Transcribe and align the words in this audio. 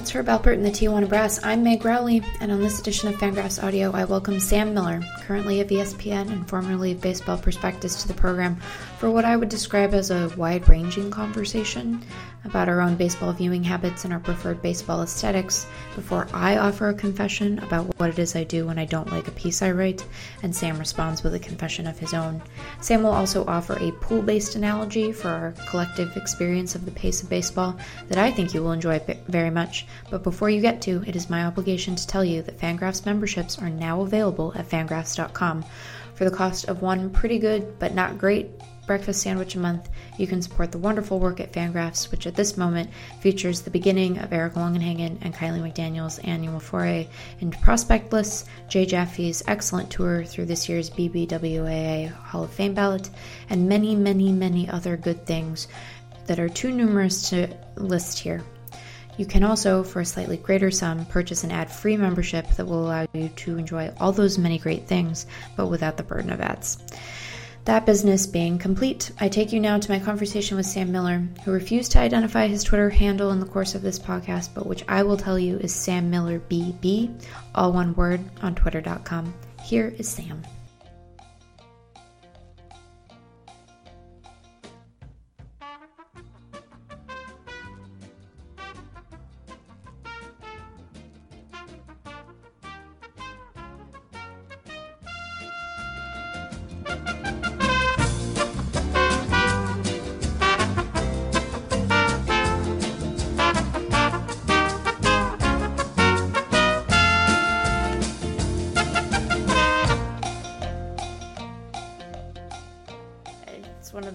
That's 0.00 0.12
Herb 0.12 0.28
Alpert 0.28 0.54
and 0.54 0.64
the 0.64 0.70
Tijuana 0.70 1.06
Brass. 1.06 1.44
I'm 1.44 1.62
Meg 1.62 1.84
Rowley, 1.84 2.22
and 2.40 2.50
on 2.50 2.62
this 2.62 2.80
edition 2.80 3.10
of 3.10 3.16
Fangraphs 3.16 3.62
Audio, 3.62 3.92
I 3.92 4.06
welcome 4.06 4.40
Sam 4.40 4.72
Miller, 4.72 5.02
currently 5.20 5.60
of 5.60 5.68
ESPN 5.68 6.32
and 6.32 6.48
formerly 6.48 6.92
of 6.92 7.02
Baseball 7.02 7.36
Prospectus, 7.36 8.00
to 8.00 8.08
the 8.08 8.14
program 8.14 8.58
for 9.00 9.10
what 9.10 9.24
I 9.24 9.34
would 9.34 9.48
describe 9.48 9.94
as 9.94 10.10
a 10.10 10.30
wide 10.36 10.68
ranging 10.68 11.10
conversation 11.10 12.02
about 12.44 12.68
our 12.68 12.82
own 12.82 12.96
baseball 12.96 13.32
viewing 13.32 13.64
habits 13.64 14.04
and 14.04 14.12
our 14.12 14.20
preferred 14.20 14.60
baseball 14.60 15.00
aesthetics 15.00 15.66
before 15.94 16.28
I 16.34 16.58
offer 16.58 16.90
a 16.90 16.94
confession 16.94 17.58
about 17.60 17.86
what 17.98 18.10
it 18.10 18.18
is 18.18 18.36
I 18.36 18.44
do 18.44 18.66
when 18.66 18.78
I 18.78 18.84
don't 18.84 19.10
like 19.10 19.26
a 19.26 19.30
piece 19.30 19.62
I 19.62 19.70
write, 19.70 20.04
and 20.42 20.54
Sam 20.54 20.78
responds 20.78 21.22
with 21.22 21.34
a 21.34 21.38
confession 21.38 21.86
of 21.86 21.98
his 21.98 22.12
own. 22.12 22.42
Sam 22.82 23.02
will 23.02 23.12
also 23.12 23.46
offer 23.46 23.78
a 23.80 23.90
pool 24.02 24.20
based 24.20 24.54
analogy 24.54 25.12
for 25.12 25.30
our 25.30 25.54
collective 25.66 26.14
experience 26.18 26.74
of 26.74 26.84
the 26.84 26.90
pace 26.90 27.22
of 27.22 27.30
baseball 27.30 27.78
that 28.08 28.18
I 28.18 28.30
think 28.30 28.52
you 28.52 28.62
will 28.62 28.72
enjoy 28.72 29.00
very 29.28 29.50
much. 29.50 29.86
But 30.10 30.22
before 30.22 30.50
you 30.50 30.60
get 30.60 30.82
to, 30.82 31.02
it 31.06 31.16
is 31.16 31.30
my 31.30 31.46
obligation 31.46 31.96
to 31.96 32.06
tell 32.06 32.22
you 32.22 32.42
that 32.42 32.60
Fangraphs 32.60 33.06
memberships 33.06 33.58
are 33.58 33.70
now 33.70 34.02
available 34.02 34.52
at 34.56 34.68
fangraphs.com. 34.68 35.64
For 36.16 36.26
the 36.26 36.36
cost 36.36 36.68
of 36.68 36.82
one 36.82 37.08
pretty 37.08 37.38
good 37.38 37.78
but 37.78 37.94
not 37.94 38.18
great 38.18 38.50
breakfast 38.90 39.22
sandwich 39.22 39.54
a 39.54 39.58
month, 39.60 39.88
you 40.18 40.26
can 40.26 40.42
support 40.42 40.72
the 40.72 40.78
wonderful 40.78 41.20
work 41.20 41.38
at 41.38 41.52
Fangraphs, 41.52 42.10
which 42.10 42.26
at 42.26 42.34
this 42.34 42.56
moment 42.56 42.90
features 43.20 43.60
the 43.60 43.70
beginning 43.70 44.18
of 44.18 44.32
Eric 44.32 44.54
Longenhagen 44.54 45.16
and 45.20 45.32
Kiley 45.32 45.60
McDaniel's 45.60 46.18
annual 46.24 46.58
foray 46.58 47.06
into 47.38 47.56
prospect 47.58 48.12
lists, 48.12 48.46
Jay 48.68 48.84
Jaffe's 48.84 49.44
excellent 49.46 49.90
tour 49.90 50.24
through 50.24 50.46
this 50.46 50.68
year's 50.68 50.90
BBWAA 50.90 52.10
Hall 52.10 52.42
of 52.42 52.52
Fame 52.52 52.74
ballot, 52.74 53.08
and 53.48 53.68
many, 53.68 53.94
many, 53.94 54.32
many 54.32 54.68
other 54.68 54.96
good 54.96 55.24
things 55.24 55.68
that 56.26 56.40
are 56.40 56.48
too 56.48 56.72
numerous 56.72 57.30
to 57.30 57.46
list 57.76 58.18
here. 58.18 58.42
You 59.18 59.24
can 59.24 59.44
also, 59.44 59.84
for 59.84 60.00
a 60.00 60.04
slightly 60.04 60.38
greater 60.38 60.72
sum, 60.72 61.06
purchase 61.06 61.44
an 61.44 61.52
ad 61.52 61.70
free 61.70 61.96
membership 61.96 62.48
that 62.56 62.66
will 62.66 62.86
allow 62.86 63.06
you 63.12 63.28
to 63.28 63.56
enjoy 63.56 63.92
all 64.00 64.10
those 64.10 64.36
many 64.36 64.58
great 64.58 64.88
things, 64.88 65.26
but 65.56 65.68
without 65.68 65.96
the 65.96 66.02
burden 66.02 66.32
of 66.32 66.40
ads. 66.40 66.78
That 67.70 67.86
business 67.86 68.26
being 68.26 68.58
complete, 68.58 69.12
I 69.20 69.28
take 69.28 69.52
you 69.52 69.60
now 69.60 69.78
to 69.78 69.90
my 69.92 70.00
conversation 70.00 70.56
with 70.56 70.66
Sam 70.66 70.90
Miller, 70.90 71.22
who 71.44 71.52
refused 71.52 71.92
to 71.92 72.00
identify 72.00 72.48
his 72.48 72.64
Twitter 72.64 72.90
handle 72.90 73.30
in 73.30 73.38
the 73.38 73.46
course 73.46 73.76
of 73.76 73.82
this 73.82 73.96
podcast, 73.96 74.48
but 74.56 74.66
which 74.66 74.82
I 74.88 75.04
will 75.04 75.16
tell 75.16 75.38
you 75.38 75.56
is 75.58 75.72
Sam 75.72 76.10
Miller 76.10 76.40
BB, 76.40 77.22
all 77.54 77.72
one 77.72 77.94
word, 77.94 78.22
on 78.42 78.56
twitter.com. 78.56 79.32
Here 79.62 79.94
is 79.98 80.08
Sam. 80.08 80.42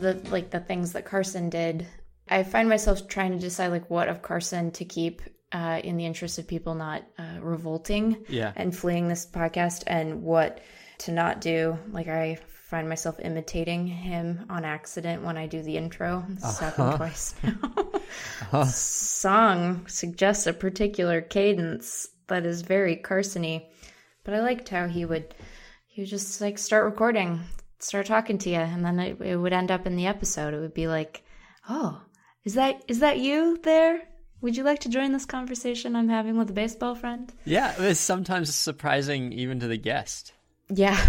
The 0.06 0.30
like 0.30 0.52
the 0.52 0.60
things 0.60 0.94
that 0.94 1.06
Carson 1.06 1.50
did, 1.50 1.88
I 2.30 2.44
find 2.44 2.70
myself 2.70 3.08
trying 3.08 3.32
to 3.32 3.40
decide 3.40 3.72
like 3.72 3.90
what 3.90 4.08
of 4.08 4.22
Carson 4.22 4.72
to 4.72 4.86
keep 4.86 5.22
uh, 5.52 5.82
in 5.84 5.98
the 5.98 6.06
interest 6.06 6.38
of 6.38 6.48
people 6.48 6.76
not 6.76 7.04
uh, 7.18 7.40
revolting 7.42 8.24
yeah. 8.30 8.54
and 8.56 8.76
fleeing 8.76 9.08
this 9.08 9.26
podcast, 9.26 9.84
and 9.88 10.22
what 10.22 10.62
to 11.00 11.12
not 11.12 11.42
do. 11.42 11.78
Like 11.90 12.08
I 12.08 12.38
find 12.70 12.88
myself 12.88 13.20
imitating 13.20 13.88
him 13.88 14.46
on 14.50 14.66
accident 14.66 15.24
when 15.24 15.38
I 15.38 15.48
do 15.48 15.62
the 15.62 15.78
intro. 15.78 16.26
It's 16.30 16.44
uh-huh. 16.44 16.66
happened 16.66 16.98
twice 16.98 17.36
now. 17.44 17.60
uh-huh. 17.74 18.66
Song 18.66 19.88
suggests 19.88 20.48
a 20.48 20.54
particular 20.54 21.22
cadence 21.22 22.08
that 22.28 22.46
is 22.46 22.62
very 22.62 22.96
Carsony, 22.98 23.66
but 24.24 24.34
I 24.34 24.42
liked 24.42 24.70
how 24.70 24.88
he 24.88 25.06
would 25.06 25.34
he 25.88 26.02
would 26.02 26.10
just 26.10 26.42
like 26.42 26.58
start 26.60 26.86
recording 26.86 27.42
start 27.85 28.07
talking 28.07 28.40
to 28.40 28.50
you 28.50 28.56
and 28.56 28.84
then 28.84 29.00
it, 29.00 29.22
it 29.22 29.38
would 29.38 29.53
end 29.53 29.69
up 29.69 29.85
in 29.85 29.96
the 29.96 30.07
episode. 30.07 30.53
It 30.53 30.59
would 30.59 30.73
be 30.73 30.88
like 30.88 31.23
oh 31.69 32.01
is 32.44 32.56
that 32.56 32.84
is 32.88 33.00
that 33.00 33.19
you 33.19 33.59
there? 33.63 34.01
Would 34.41 34.57
you 34.57 34.63
like 34.63 34.79
to 34.81 34.90
join 34.90 35.12
this 35.12 35.25
conversation 35.25 35.95
i'm 35.95 36.09
having 36.09 36.38
with 36.38 36.50
a 36.50 36.53
baseball 36.53 36.95
friend? 36.95 37.31
Yeah 37.45 37.74
it's 37.78 38.00
sometimes 38.00 38.53
surprising 38.53 39.31
even 39.34 39.59
to 39.59 39.68
the 39.68 39.78
guest. 39.78 40.34
Yeah. 40.69 41.00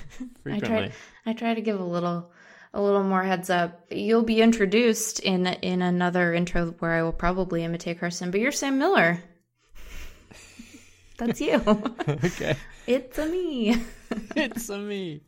I 0.46 0.60
try 0.60 0.92
i 1.26 1.32
try 1.34 1.54
to 1.54 1.60
give 1.60 1.78
a 1.78 1.84
little 1.84 2.32
a 2.74 2.80
little 2.80 3.04
more 3.04 3.22
heads 3.22 3.50
up. 3.50 3.84
You'll 3.90 4.22
be 4.22 4.40
introduced 4.40 5.20
in 5.20 5.46
in 5.46 5.82
another 5.82 6.32
intro 6.32 6.70
where 6.78 6.92
i 6.92 7.02
will 7.02 7.12
probably 7.12 7.62
imitate 7.62 8.00
carson 8.00 8.30
but 8.30 8.40
you're 8.40 8.52
sam 8.52 8.78
miller. 8.78 9.22
That's 11.18 11.42
you. 11.42 11.62
Okay. 12.08 12.56
It's 12.86 13.18
a 13.18 13.26
me. 13.26 13.76
It's 14.36 14.68
a 14.68 14.78
me 14.78 15.22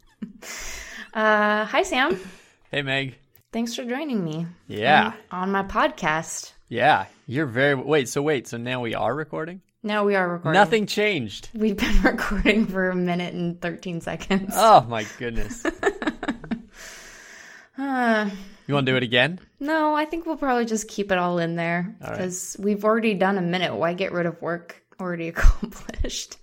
uh, 1.14 1.64
hi, 1.64 1.82
Sam. 1.82 2.19
Hey, 2.70 2.82
Meg. 2.82 3.14
Thanks 3.52 3.76
for 3.76 3.84
joining 3.84 4.25
me. 4.25 4.48
Yeah. 4.66 5.12
On, 5.30 5.42
on 5.42 5.52
my 5.52 5.62
podcast. 5.62 6.54
Yeah. 6.69 7.06
You're 7.28 7.47
very. 7.47 7.76
Wait, 7.76 8.08
so 8.08 8.20
wait, 8.20 8.48
so 8.48 8.56
now 8.56 8.80
we 8.80 8.97
are 8.97 9.14
recording? 9.14 9.60
No, 9.84 10.02
we 10.02 10.16
are 10.16 10.28
recording. 10.28 10.58
Nothing 10.58 10.86
changed. 10.86 11.50
We've 11.54 11.76
been 11.76 12.02
recording 12.02 12.66
for 12.66 12.91
a 12.91 12.97
minute 12.97 13.32
and 13.32 13.60
13 13.60 14.00
seconds. 14.00 14.54
Oh, 14.56 14.84
my 14.88 15.06
goodness. 15.19 15.64
uh, 17.78 18.31
you 18.66 18.75
want 18.75 18.86
to 18.86 18.92
do 18.92 18.96
it 18.96 19.04
again? 19.04 19.38
No, 19.60 19.94
I 19.94 20.06
think 20.06 20.26
we'll 20.26 20.36
probably 20.36 20.64
just 20.64 20.88
keep 20.88 21.12
it 21.12 21.19
all 21.19 21.38
in 21.38 21.54
there 21.54 21.94
because 22.00 22.56
right. 22.58 22.64
we've 22.64 22.84
already 22.84 23.14
done 23.14 23.38
a 23.38 23.42
minute. 23.42 23.72
Why 23.75 23.92
get 23.92 24.10
rid 24.10 24.26
of 24.26 24.42
work 24.42 24.82
already 24.98 25.28
accomplished? 25.28 26.38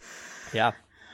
Yeah. 0.54 0.72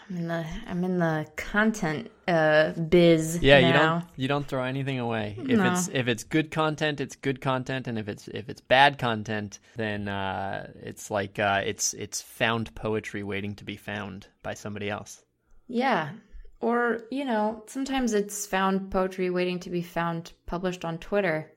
I'm 0.09 0.17
in 0.17 0.27
the 0.27 0.45
I'm 0.67 0.83
in 0.85 0.99
the 0.99 1.27
content 1.35 2.11
uh, 2.27 2.71
biz. 2.71 3.39
Yeah, 3.41 3.59
now. 3.59 3.67
you 3.67 3.73
don't 3.73 4.05
you 4.15 4.27
don't 4.27 4.47
throw 4.47 4.63
anything 4.63 4.99
away. 4.99 5.35
If 5.37 5.57
no. 5.57 5.71
it's 5.71 5.89
if 5.89 6.07
it's 6.07 6.23
good 6.23 6.49
content, 6.49 7.01
it's 7.01 7.15
good 7.15 7.41
content, 7.41 7.87
and 7.87 7.99
if 7.99 8.07
it's 8.07 8.27
if 8.29 8.47
it's 8.47 8.61
bad 8.61 8.99
content, 8.99 9.59
then 9.75 10.07
uh, 10.07 10.71
it's 10.81 11.11
like 11.11 11.39
uh, 11.39 11.61
it's 11.65 11.93
it's 11.93 12.21
found 12.21 12.73
poetry 12.73 13.21
waiting 13.23 13.55
to 13.55 13.65
be 13.65 13.75
found 13.75 14.27
by 14.43 14.53
somebody 14.53 14.89
else. 14.89 15.23
Yeah, 15.67 16.11
or 16.61 17.01
you 17.11 17.25
know, 17.25 17.63
sometimes 17.67 18.13
it's 18.13 18.45
found 18.45 18.89
poetry 18.91 19.29
waiting 19.29 19.59
to 19.61 19.69
be 19.69 19.81
found 19.81 20.31
published 20.45 20.85
on 20.85 20.99
Twitter, 20.99 21.51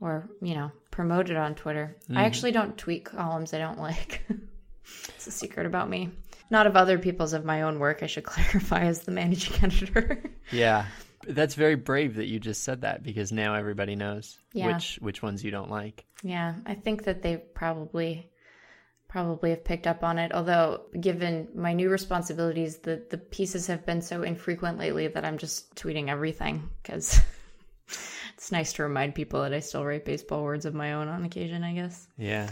or 0.00 0.30
you 0.40 0.54
know, 0.54 0.70
promoted 0.92 1.36
on 1.36 1.56
Twitter. 1.56 1.96
Mm. 2.02 2.10
I 2.10 2.12
mm-hmm. 2.12 2.26
actually 2.26 2.52
don't 2.52 2.78
tweet 2.78 3.04
columns 3.04 3.52
I 3.52 3.58
don't 3.58 3.80
like. 3.80 4.22
it's 5.16 5.26
a 5.26 5.32
secret 5.32 5.66
about 5.66 5.90
me 5.90 6.10
not 6.50 6.66
of 6.66 6.76
other 6.76 6.98
people's, 6.98 7.32
of 7.32 7.44
my 7.44 7.62
own 7.62 7.78
work. 7.78 8.02
I 8.02 8.06
should 8.06 8.24
clarify 8.24 8.84
as 8.84 9.00
the 9.00 9.12
managing 9.12 9.62
editor. 9.62 10.22
yeah, 10.50 10.86
that's 11.26 11.54
very 11.54 11.74
brave 11.74 12.16
that 12.16 12.26
you 12.26 12.38
just 12.38 12.62
said 12.62 12.82
that 12.82 13.02
because 13.02 13.32
now 13.32 13.54
everybody 13.54 13.96
knows 13.96 14.38
yeah. 14.52 14.66
which 14.66 14.98
which 15.00 15.22
ones 15.22 15.44
you 15.44 15.50
don't 15.50 15.70
like. 15.70 16.04
Yeah, 16.22 16.54
I 16.66 16.74
think 16.74 17.04
that 17.04 17.22
they 17.22 17.36
probably 17.36 18.30
probably 19.08 19.50
have 19.50 19.64
picked 19.64 19.86
up 19.86 20.04
on 20.04 20.18
it. 20.18 20.32
Although, 20.32 20.82
given 20.98 21.48
my 21.54 21.72
new 21.72 21.90
responsibilities, 21.90 22.78
the 22.78 23.02
the 23.10 23.18
pieces 23.18 23.66
have 23.66 23.84
been 23.86 24.02
so 24.02 24.22
infrequent 24.22 24.78
lately 24.78 25.08
that 25.08 25.24
I'm 25.24 25.38
just 25.38 25.74
tweeting 25.74 26.08
everything 26.08 26.68
because. 26.82 27.20
it's 28.34 28.52
nice 28.52 28.74
to 28.74 28.84
remind 28.84 29.16
people 29.16 29.42
that 29.42 29.52
I 29.52 29.58
still 29.58 29.84
write 29.84 30.04
baseball 30.04 30.44
words 30.44 30.64
of 30.64 30.72
my 30.72 30.92
own 30.92 31.08
on 31.08 31.24
occasion, 31.24 31.64
I 31.64 31.72
guess. 31.72 32.06
Yeah. 32.16 32.48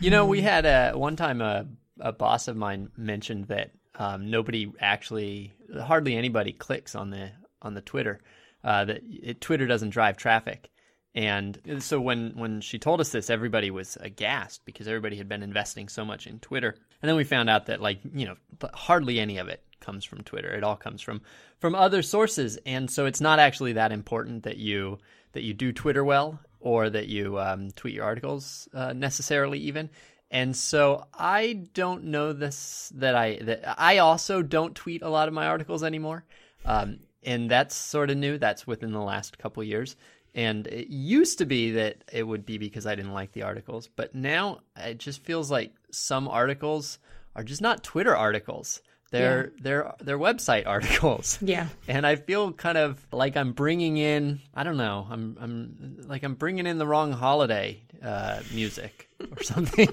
You 0.00 0.10
know, 0.10 0.26
we 0.26 0.40
hmm. 0.40 0.46
had 0.46 0.66
a 0.66 0.92
one 0.98 1.14
time 1.14 1.40
a 1.40 1.66
a 2.00 2.12
boss 2.12 2.48
of 2.48 2.56
mine 2.56 2.90
mentioned 2.96 3.46
that 3.46 3.70
um, 3.94 4.30
nobody 4.30 4.72
actually, 4.80 5.52
hardly 5.80 6.16
anybody 6.16 6.52
clicks 6.52 6.94
on 6.94 7.10
the 7.10 7.30
on 7.60 7.74
the 7.74 7.80
Twitter. 7.80 8.20
Uh, 8.64 8.84
that 8.84 9.02
it, 9.04 9.40
Twitter 9.40 9.66
doesn't 9.66 9.90
drive 9.90 10.16
traffic, 10.16 10.70
and 11.14 11.58
so 11.80 12.00
when 12.00 12.32
when 12.36 12.60
she 12.60 12.78
told 12.78 13.00
us 13.00 13.10
this, 13.10 13.28
everybody 13.28 13.70
was 13.70 13.98
aghast 14.00 14.64
because 14.64 14.88
everybody 14.88 15.16
had 15.16 15.28
been 15.28 15.42
investing 15.42 15.88
so 15.88 16.04
much 16.04 16.26
in 16.26 16.38
Twitter, 16.38 16.74
and 17.02 17.08
then 17.08 17.16
we 17.16 17.24
found 17.24 17.50
out 17.50 17.66
that 17.66 17.80
like 17.82 17.98
you 18.14 18.26
know 18.26 18.36
hardly 18.72 19.20
any 19.20 19.38
of 19.38 19.48
it 19.48 19.62
comes 19.80 20.04
from 20.04 20.22
Twitter. 20.22 20.54
It 20.54 20.64
all 20.64 20.76
comes 20.76 21.02
from 21.02 21.20
from 21.58 21.74
other 21.74 22.02
sources, 22.02 22.58
and 22.64 22.90
so 22.90 23.04
it's 23.06 23.20
not 23.20 23.38
actually 23.38 23.74
that 23.74 23.92
important 23.92 24.44
that 24.44 24.56
you 24.56 24.98
that 25.32 25.42
you 25.42 25.52
do 25.52 25.72
Twitter 25.72 26.04
well 26.04 26.40
or 26.60 26.88
that 26.88 27.08
you 27.08 27.38
um, 27.38 27.70
tweet 27.72 27.94
your 27.94 28.04
articles 28.04 28.68
uh, 28.72 28.92
necessarily 28.92 29.58
even 29.58 29.90
and 30.32 30.56
so 30.56 31.04
I 31.12 31.64
don't 31.74 32.04
know 32.04 32.32
this 32.32 32.90
that 32.96 33.14
I 33.14 33.38
that 33.42 33.78
I 33.78 33.98
also 33.98 34.40
don't 34.40 34.74
tweet 34.74 35.02
a 35.02 35.10
lot 35.10 35.28
of 35.28 35.34
my 35.34 35.46
articles 35.46 35.84
anymore. 35.84 36.24
Um, 36.64 37.00
and 37.22 37.50
that's 37.50 37.74
sort 37.74 38.10
of 38.10 38.16
new. 38.16 38.38
That's 38.38 38.66
within 38.66 38.92
the 38.92 39.00
last 39.00 39.38
couple 39.38 39.62
years. 39.62 39.94
And 40.34 40.66
it 40.66 40.88
used 40.88 41.36
to 41.38 41.44
be 41.44 41.72
that 41.72 42.02
it 42.10 42.22
would 42.22 42.46
be 42.46 42.56
because 42.56 42.86
I 42.86 42.94
didn't 42.94 43.12
like 43.12 43.32
the 43.32 43.42
articles, 43.42 43.90
but 43.94 44.14
now 44.14 44.60
it 44.76 44.96
just 44.96 45.22
feels 45.22 45.50
like 45.50 45.74
some 45.90 46.26
articles 46.26 46.98
are 47.36 47.44
just 47.44 47.60
not 47.60 47.84
Twitter 47.84 48.16
articles. 48.16 48.80
They're 49.12 49.44
Yeah. 49.44 49.50
they're 49.62 49.94
they're 50.00 50.18
website 50.18 50.66
articles. 50.76 51.38
Yeah. 51.40 51.68
And 51.86 52.04
I 52.06 52.16
feel 52.16 52.52
kind 52.52 52.76
of 52.76 53.06
like 53.12 53.36
I'm 53.36 53.52
bringing 53.52 53.96
in 53.96 54.40
I 54.54 54.64
don't 54.64 54.76
know 54.76 55.06
I'm 55.08 55.36
I'm 55.40 55.96
like 56.08 56.24
I'm 56.24 56.34
bringing 56.34 56.66
in 56.66 56.78
the 56.78 56.86
wrong 56.86 57.12
holiday 57.12 57.80
uh, 58.02 58.40
music 58.52 59.08
or 59.30 59.42
something 59.54 59.88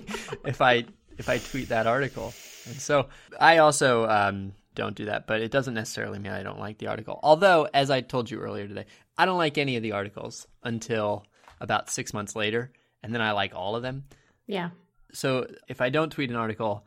if 0.45 0.61
I 0.61 0.85
if 1.19 1.29
I 1.29 1.37
tweet 1.37 1.69
that 1.69 1.85
article. 1.85 2.33
And 2.65 2.79
so 2.79 3.07
I 3.39 3.57
also 3.57 4.07
um, 4.07 4.53
don't 4.75 4.95
do 4.95 5.05
that, 5.05 5.27
but 5.27 5.41
it 5.41 5.51
doesn't 5.51 5.73
necessarily 5.73 6.17
mean 6.19 6.31
I 6.31 6.43
don't 6.43 6.59
like 6.59 6.77
the 6.77 6.87
article. 6.87 7.19
Although, 7.23 7.67
as 7.73 7.89
I 7.89 8.01
told 8.01 8.29
you 8.31 8.39
earlier 8.39 8.67
today, 8.67 8.85
I 9.17 9.25
don't 9.25 9.37
like 9.37 9.57
any 9.57 9.75
of 9.75 9.83
the 9.83 9.91
articles 9.93 10.47
until 10.63 11.25
about 11.59 11.89
six 11.89 12.13
months 12.13 12.35
later, 12.35 12.71
and 13.03 13.13
then 13.13 13.21
I 13.21 13.31
like 13.31 13.53
all 13.55 13.75
of 13.75 13.81
them. 13.83 14.05
Yeah. 14.47 14.69
So 15.11 15.47
if 15.67 15.81
I 15.81 15.89
don't 15.89 16.11
tweet 16.11 16.29
an 16.29 16.35
article, 16.35 16.85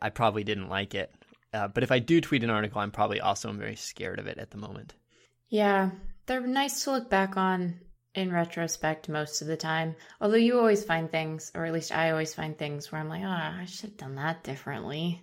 I 0.00 0.10
probably 0.10 0.44
didn't 0.44 0.68
like 0.68 0.94
it. 0.94 1.12
Uh, 1.56 1.68
but 1.68 1.82
if 1.82 1.90
I 1.90 1.98
do 1.98 2.20
tweet 2.20 2.44
an 2.44 2.50
article, 2.50 2.80
I'm 2.80 2.90
probably 2.90 3.20
also 3.20 3.50
very 3.52 3.76
scared 3.76 4.18
of 4.18 4.26
it 4.26 4.38
at 4.38 4.50
the 4.50 4.58
moment. 4.58 4.94
Yeah. 5.48 5.90
They're 6.26 6.46
nice 6.46 6.84
to 6.84 6.90
look 6.90 7.08
back 7.08 7.36
on 7.36 7.80
in 8.14 8.32
retrospect 8.32 9.08
most 9.08 9.40
of 9.40 9.48
the 9.48 9.56
time. 9.56 9.94
Although 10.20 10.36
you 10.36 10.58
always 10.58 10.84
find 10.84 11.10
things, 11.10 11.52
or 11.54 11.64
at 11.64 11.72
least 11.72 11.92
I 11.92 12.10
always 12.10 12.34
find 12.34 12.58
things 12.58 12.92
where 12.92 13.00
I'm 13.00 13.08
like, 13.08 13.22
oh, 13.22 13.28
I 13.28 13.64
should 13.66 13.90
have 13.90 13.96
done 13.96 14.16
that 14.16 14.44
differently. 14.44 15.22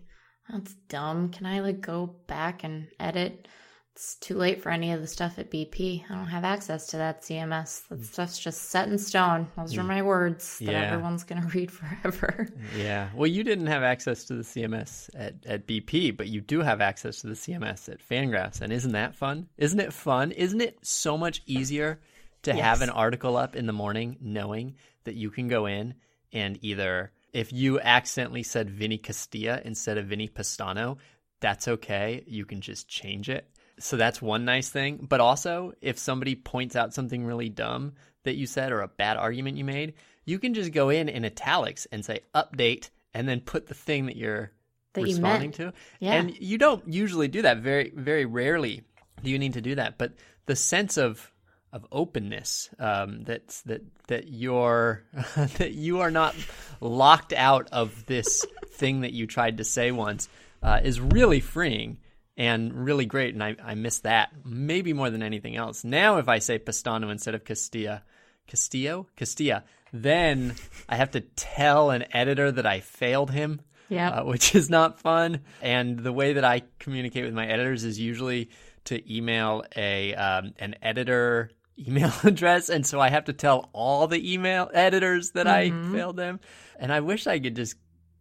That's 0.50 0.74
dumb. 0.89 1.30
Can 1.30 1.45
I 1.45 1.59
like 1.59 1.81
go 1.81 2.15
back 2.27 2.63
and 2.63 2.88
edit? 3.00 3.47
It's 3.95 4.16
too 4.16 4.36
late 4.36 4.60
for 4.60 4.72
any 4.72 4.92
of 4.92 5.01
the 5.01 5.07
stuff 5.07 5.38
at 5.38 5.51
BP. 5.51 6.04
I 6.10 6.16
don't 6.16 6.25
have 6.25 6.44
access 6.44 6.88
to 6.88 6.98
that 6.98 7.22
CMS. 7.22 7.88
That 7.90 8.00
mm. 8.00 8.06
stuff's 8.06 8.40
just 8.40 8.69
set 8.72 8.88
in 8.88 8.98
stone. 8.98 9.48
Those 9.56 9.78
are 9.78 9.84
mm. 9.84 9.88
my 9.88 10.01
words 10.01 10.57
that 10.60 10.72
Yeah. 10.72 10.92
everyone's 10.92 11.24
gonna 11.24 11.48
read 11.54 11.72
forever. 11.72 12.50
Yeah. 12.75 13.10
Well, 13.13 13.28
you 13.28 13.44
didn't 13.44 13.68
have 13.68 13.84
access 13.84 14.24
to 14.25 14.34
the 14.34 14.42
CMS 14.42 15.12
at, 15.13 15.36
at 15.45 15.68
BP, 15.68 16.18
but 16.18 16.28
you 16.28 16.42
do 16.42 16.62
have 16.62 16.81
access 16.81 17.22
to 17.22 17.28
the 17.28 17.36
CMS 17.36 17.88
at 17.88 18.00
Fangraphs. 18.00 18.62
And 18.62 18.74
isn't 18.74 18.94
that 18.94 19.13
fun? 19.13 19.48
Isn't 19.57 19.80
it 19.80 19.94
fun? 19.94 20.31
Isn't 20.31 20.62
it 20.62 20.80
so 20.81 21.16
much 21.16 21.44
easier 21.46 22.00
to 22.44 22.54
have 22.56 22.81
an 22.81 22.89
article 22.89 23.38
up 23.38 23.56
in 23.56 23.68
the 23.68 23.74
morning 23.74 24.18
knowing 24.19 24.75
that 25.04 25.13
you 25.13 25.30
can 25.30 25.48
go 25.48 25.68
in 25.68 25.94
and 26.31 26.57
either, 26.62 27.12
if 27.31 27.54
you 27.54 27.80
accidentally 27.80 28.44
said 28.44 28.72
Vinny 28.72 28.98
Castilla 28.98 29.62
instead 29.63 30.00
of 30.00 30.07
Vinnie 30.07 30.28
Pestano, 30.28 30.98
that's 31.39 31.68
okay. 31.68 32.24
You 32.25 32.46
can 32.46 32.60
just 32.62 32.88
change 32.88 33.30
it. 33.30 33.48
So 33.80 33.98
that's 33.98 34.22
one 34.22 34.46
nice 34.46 34.70
thing. 34.70 35.06
But 35.10 35.20
also, 35.20 35.74
if 35.81 35.98
somebody 35.98 36.36
points 36.36 36.75
out 36.75 36.94
something 36.94 37.25
really 37.25 37.50
dumb 37.50 37.94
that 38.24 38.36
you 38.36 38.46
said 38.46 38.72
or 38.72 38.81
a 38.81 38.88
bad 38.88 39.18
argument 39.18 39.58
you 39.58 39.64
made, 39.66 39.94
you 40.25 40.40
can 40.40 40.54
just 40.54 40.72
go 40.72 40.90
in 40.90 41.10
in 41.10 41.25
italics 41.25 41.88
and 41.92 42.06
say 42.06 42.22
update 42.34 42.90
and 43.14 43.28
then 43.28 43.42
put 43.42 43.68
the 43.68 43.74
thing 43.74 44.06
that 44.06 44.16
you're 44.16 44.52
That 44.94 45.04
responding 45.04 45.50
meant. 45.50 45.56
to. 45.56 45.74
Yeah. 46.00 46.14
And 46.14 46.38
you 46.40 46.58
don't 46.58 46.88
usually 46.88 47.28
do 47.28 47.42
that. 47.42 47.58
Very, 47.58 47.92
very 47.96 48.25
rarely 48.25 48.84
do 49.24 49.30
you 49.30 49.40
need 49.40 49.54
to 49.54 49.62
do 49.62 49.75
that. 49.75 49.98
But 49.98 50.14
the 50.46 50.56
sense 50.56 50.98
of 50.98 51.30
of 51.72 51.88
openness 51.92 52.70
um, 52.78 53.24
that's 53.24 53.62
that 53.64 53.81
that 54.08 54.28
you're 54.28 55.04
that 55.58 55.72
you 55.72 56.02
are 56.02 56.12
not 56.12 56.36
locked 56.80 57.34
out 57.34 57.68
of 57.72 58.06
this 58.06 58.46
thing 58.74 59.02
that 59.02 59.12
you 59.12 59.25
tried 59.25 59.58
to 59.58 59.64
say 59.64 59.92
once 59.92 60.30
uh, 60.62 60.80
is 60.84 61.00
really 61.02 61.40
freeing 61.40 61.98
and 62.38 62.74
really 62.85 63.06
great. 63.06 63.33
And 63.33 63.44
I, 63.44 63.56
I 63.63 63.75
miss 63.75 64.00
that 64.00 64.31
maybe 64.44 64.94
more 64.94 65.09
than 65.09 65.24
anything 65.24 65.56
else. 65.56 65.83
Now, 65.83 66.18
if 66.18 66.27
I 66.27 66.39
say 66.39 66.59
Pestano 66.59 67.12
instead 67.12 67.35
of 67.35 67.44
Castilla, 67.45 68.03
Castillo, 68.47 69.07
Castilla, 69.15 69.63
then 69.91 70.56
I 70.89 70.95
have 70.95 71.12
to 71.12 71.21
tell 71.21 71.91
an 71.91 72.06
editor 72.12 72.51
that 72.51 72.65
I 72.65 72.80
failed 72.80 73.31
him 73.31 73.62
Yeah. 73.89 74.09
uh, 74.09 74.24
which 74.25 74.56
is 74.56 74.69
not 74.69 75.00
fun. 75.00 75.41
And 75.62 76.00
the 76.00 76.12
way 76.13 76.33
that 76.33 76.44
I 76.44 76.63
communicate 76.80 77.25
with 77.25 77.33
my 77.33 77.45
editors 77.47 77.83
is 77.83 78.00
usually 78.00 78.50
to 78.86 79.15
email 79.15 79.63
a 79.75 80.13
um, 80.15 80.53
an 80.59 80.75
editor 80.81 81.51
email 81.79 82.12
address, 82.24 82.69
and 82.69 82.86
so 82.86 83.00
I 83.00 83.09
have 83.09 83.25
to 83.25 83.33
tell 83.33 83.69
all 83.74 84.07
the 84.07 84.33
email 84.33 84.69
editors 84.74 85.31
that 85.31 85.47
I 85.47 85.69
failed 85.91 86.18
them. 86.18 86.39
And 86.77 86.91
I 86.91 87.00
wish 87.00 87.25
I 87.25 87.39
could 87.39 87.56
just 87.56 87.75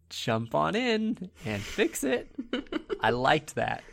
jump 0.09 0.55
on 0.55 0.75
in 0.75 1.29
and 1.45 1.61
fix 1.61 2.03
it. 2.03 2.29
I 3.01 3.09
liked 3.09 3.55
that. 3.55 3.83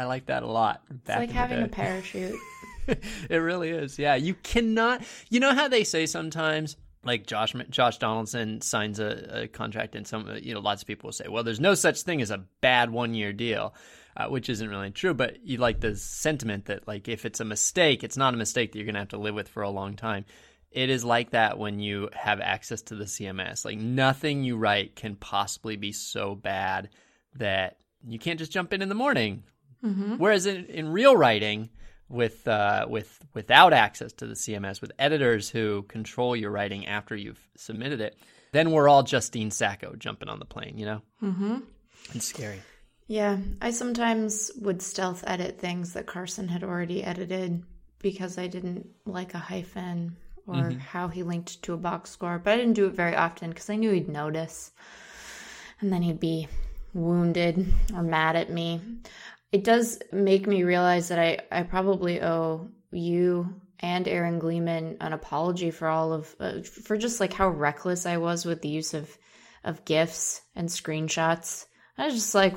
I 0.00 0.04
like 0.04 0.26
that 0.26 0.42
a 0.42 0.46
lot. 0.46 0.82
it's 0.90 1.08
like 1.10 1.30
having 1.30 1.62
a 1.62 1.68
parachute. 1.68 2.34
it 2.88 3.36
really 3.36 3.68
is. 3.68 3.98
Yeah, 3.98 4.14
you 4.14 4.32
cannot. 4.32 5.02
You 5.28 5.40
know 5.40 5.54
how 5.54 5.68
they 5.68 5.84
say 5.84 6.06
sometimes, 6.06 6.78
like 7.04 7.26
Josh 7.26 7.54
Josh 7.68 7.98
Donaldson 7.98 8.62
signs 8.62 8.98
a, 8.98 9.42
a 9.42 9.48
contract, 9.48 9.94
and 9.94 10.06
some 10.06 10.38
you 10.40 10.54
know 10.54 10.60
lots 10.60 10.80
of 10.82 10.88
people 10.88 11.08
will 11.08 11.12
say, 11.12 11.28
"Well, 11.28 11.44
there's 11.44 11.60
no 11.60 11.74
such 11.74 12.00
thing 12.00 12.22
as 12.22 12.30
a 12.30 12.46
bad 12.62 12.90
one 12.90 13.12
year 13.12 13.34
deal," 13.34 13.74
uh, 14.16 14.28
which 14.28 14.48
isn't 14.48 14.70
really 14.70 14.90
true. 14.90 15.12
But 15.12 15.44
you 15.44 15.58
like 15.58 15.80
the 15.80 15.94
sentiment 15.94 16.64
that 16.64 16.88
like 16.88 17.06
if 17.06 17.26
it's 17.26 17.40
a 17.40 17.44
mistake, 17.44 18.02
it's 18.02 18.16
not 18.16 18.32
a 18.32 18.38
mistake 18.38 18.72
that 18.72 18.78
you're 18.78 18.86
gonna 18.86 19.00
have 19.00 19.08
to 19.08 19.18
live 19.18 19.34
with 19.34 19.48
for 19.48 19.62
a 19.62 19.68
long 19.68 19.96
time. 19.96 20.24
It 20.70 20.88
is 20.88 21.04
like 21.04 21.32
that 21.32 21.58
when 21.58 21.78
you 21.78 22.08
have 22.14 22.40
access 22.40 22.80
to 22.82 22.94
the 22.94 23.04
CMS. 23.04 23.66
Like 23.66 23.76
nothing 23.76 24.44
you 24.44 24.56
write 24.56 24.96
can 24.96 25.14
possibly 25.14 25.76
be 25.76 25.92
so 25.92 26.34
bad 26.34 26.88
that 27.34 27.76
you 28.08 28.18
can't 28.18 28.38
just 28.38 28.52
jump 28.52 28.72
in 28.72 28.80
in 28.80 28.88
the 28.88 28.94
morning 28.94 29.42
Whereas 30.16 30.46
in, 30.46 30.66
in 30.66 30.88
real 30.88 31.16
writing, 31.16 31.70
with 32.10 32.46
uh, 32.48 32.86
with 32.88 33.18
without 33.34 33.72
access 33.72 34.12
to 34.14 34.26
the 34.26 34.34
CMS, 34.34 34.80
with 34.80 34.92
editors 34.98 35.48
who 35.48 35.82
control 35.84 36.34
your 36.36 36.50
writing 36.50 36.86
after 36.86 37.16
you've 37.16 37.40
submitted 37.56 38.00
it, 38.00 38.18
then 38.52 38.72
we're 38.72 38.88
all 38.88 39.02
Justine 39.02 39.50
Sacco 39.50 39.94
jumping 39.96 40.28
on 40.28 40.38
the 40.38 40.44
plane, 40.44 40.76
you 40.76 40.86
know. 40.86 41.02
Mm-hmm. 41.22 41.58
It's 42.14 42.26
scary. 42.26 42.60
Yeah, 43.06 43.38
I 43.60 43.70
sometimes 43.70 44.50
would 44.60 44.82
stealth 44.82 45.24
edit 45.26 45.58
things 45.58 45.94
that 45.94 46.06
Carson 46.06 46.48
had 46.48 46.62
already 46.62 47.02
edited 47.02 47.62
because 48.00 48.38
I 48.38 48.46
didn't 48.46 48.88
like 49.04 49.34
a 49.34 49.38
hyphen 49.38 50.16
or 50.46 50.70
how 50.70 51.08
he 51.08 51.22
linked 51.22 51.62
to 51.62 51.74
a 51.74 51.76
box 51.76 52.10
score. 52.10 52.38
But 52.38 52.54
I 52.54 52.56
didn't 52.56 52.74
do 52.74 52.86
it 52.86 52.94
very 52.94 53.14
often 53.14 53.50
because 53.50 53.70
I 53.70 53.76
knew 53.76 53.92
he'd 53.92 54.08
notice. 54.08 54.72
And 55.80 55.92
then 55.92 56.02
he'd 56.02 56.20
be 56.20 56.48
wounded 56.92 57.72
or 57.94 58.02
mad 58.02 58.36
at 58.36 58.50
me. 58.50 58.80
It 59.52 59.64
does 59.64 60.00
make 60.12 60.46
me 60.46 60.62
realize 60.62 61.08
that 61.08 61.18
I, 61.18 61.38
I 61.50 61.62
probably 61.64 62.22
owe 62.22 62.68
you 62.92 63.60
and 63.80 64.06
Aaron 64.06 64.38
Gleeman 64.38 64.98
an 65.00 65.12
apology 65.12 65.70
for 65.70 65.88
all 65.88 66.12
of 66.12 66.36
uh, 66.38 66.62
for 66.62 66.96
just 66.96 67.18
like 67.18 67.32
how 67.32 67.48
reckless 67.48 68.06
I 68.06 68.18
was 68.18 68.44
with 68.44 68.62
the 68.62 68.68
use 68.68 68.94
of 68.94 69.16
of 69.64 69.84
gifs 69.84 70.40
and 70.54 70.68
screenshots. 70.68 71.66
I 71.98 72.06
was 72.06 72.14
just 72.14 72.34
like, 72.34 72.54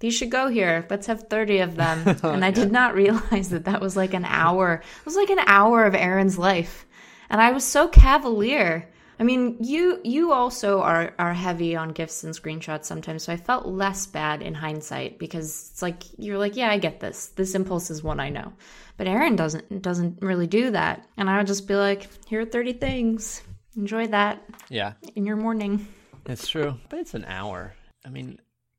these 0.00 0.14
should 0.14 0.30
go 0.30 0.48
here. 0.48 0.86
Let's 0.90 1.06
have 1.06 1.28
30 1.28 1.58
of 1.58 1.76
them. 1.76 2.18
and 2.22 2.44
I 2.44 2.50
did 2.50 2.72
not 2.72 2.94
realize 2.94 3.50
that 3.50 3.66
that 3.66 3.80
was 3.80 3.96
like 3.96 4.14
an 4.14 4.24
hour. 4.24 4.74
It 4.74 5.04
was 5.06 5.16
like 5.16 5.30
an 5.30 5.40
hour 5.46 5.84
of 5.84 5.94
Aaron's 5.94 6.38
life. 6.38 6.86
And 7.28 7.40
I 7.40 7.52
was 7.52 7.64
so 7.64 7.86
cavalier. 7.86 8.89
I 9.20 9.22
mean, 9.22 9.58
you 9.60 10.00
you 10.02 10.32
also 10.32 10.80
are 10.80 11.12
are 11.18 11.34
heavy 11.34 11.76
on 11.76 11.90
gifs 11.90 12.24
and 12.24 12.34
screenshots 12.34 12.86
sometimes, 12.86 13.22
so 13.24 13.32
I 13.32 13.36
felt 13.36 13.66
less 13.66 14.06
bad 14.06 14.40
in 14.40 14.54
hindsight 14.54 15.18
because 15.18 15.70
it's 15.70 15.82
like 15.82 16.04
you're 16.18 16.38
like, 16.38 16.56
yeah, 16.56 16.70
I 16.70 16.78
get 16.78 17.00
this. 17.00 17.26
This 17.36 17.54
impulse 17.54 17.90
is 17.90 18.02
one 18.02 18.18
I 18.18 18.30
know. 18.30 18.52
But 18.96 19.06
Aaron 19.08 19.36
doesn't 19.36 19.82
doesn't 19.82 20.22
really 20.22 20.46
do 20.46 20.70
that. 20.70 21.06
And 21.18 21.28
I 21.28 21.36
would 21.36 21.46
just 21.46 21.68
be 21.68 21.74
like, 21.76 22.08
here 22.26 22.40
are 22.40 22.44
30 22.46 22.72
things. 22.74 23.42
Enjoy 23.76 24.06
that 24.08 24.42
Yeah, 24.70 24.94
in 25.14 25.26
your 25.26 25.36
morning. 25.36 25.86
it's 26.26 26.48
true. 26.48 26.78
But 26.88 27.00
it's 27.00 27.14
an 27.14 27.24
hour. 27.26 27.74
I 28.04 28.08
mean, 28.08 28.38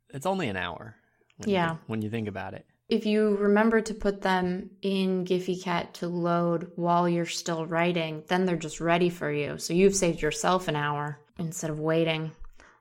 it's 0.10 0.26
only 0.26 0.50
an 0.50 0.58
hour. 0.58 0.96
When 1.38 1.50
you- 1.50 1.56
Yeah. 1.56 1.76
when 1.88 2.02
you 2.02 2.10
think 2.10 2.28
about 2.28 2.54
it. 2.56 2.66
If 2.92 3.06
you 3.06 3.38
remember 3.38 3.80
to 3.80 3.94
put 3.94 4.22
them 4.22 4.70
in 4.82 5.24
Gfycat 5.24 5.94
to 5.94 6.10
load 6.10 6.74
while 6.76 7.08
you're 7.08 7.26
still 7.26 7.66
writing, 7.66 8.24
then 8.28 8.44
they're 8.44 8.58
just 8.58 8.82
ready 8.82 9.10
for 9.10 9.32
you. 9.32 9.58
So 9.60 9.74
you've 9.74 9.96
saved 9.96 10.22
yourself 10.22 10.68
an 10.68 10.76
hour 10.76 11.18
instead 11.40 11.70
of 11.70 11.80
waiting. 11.80 12.32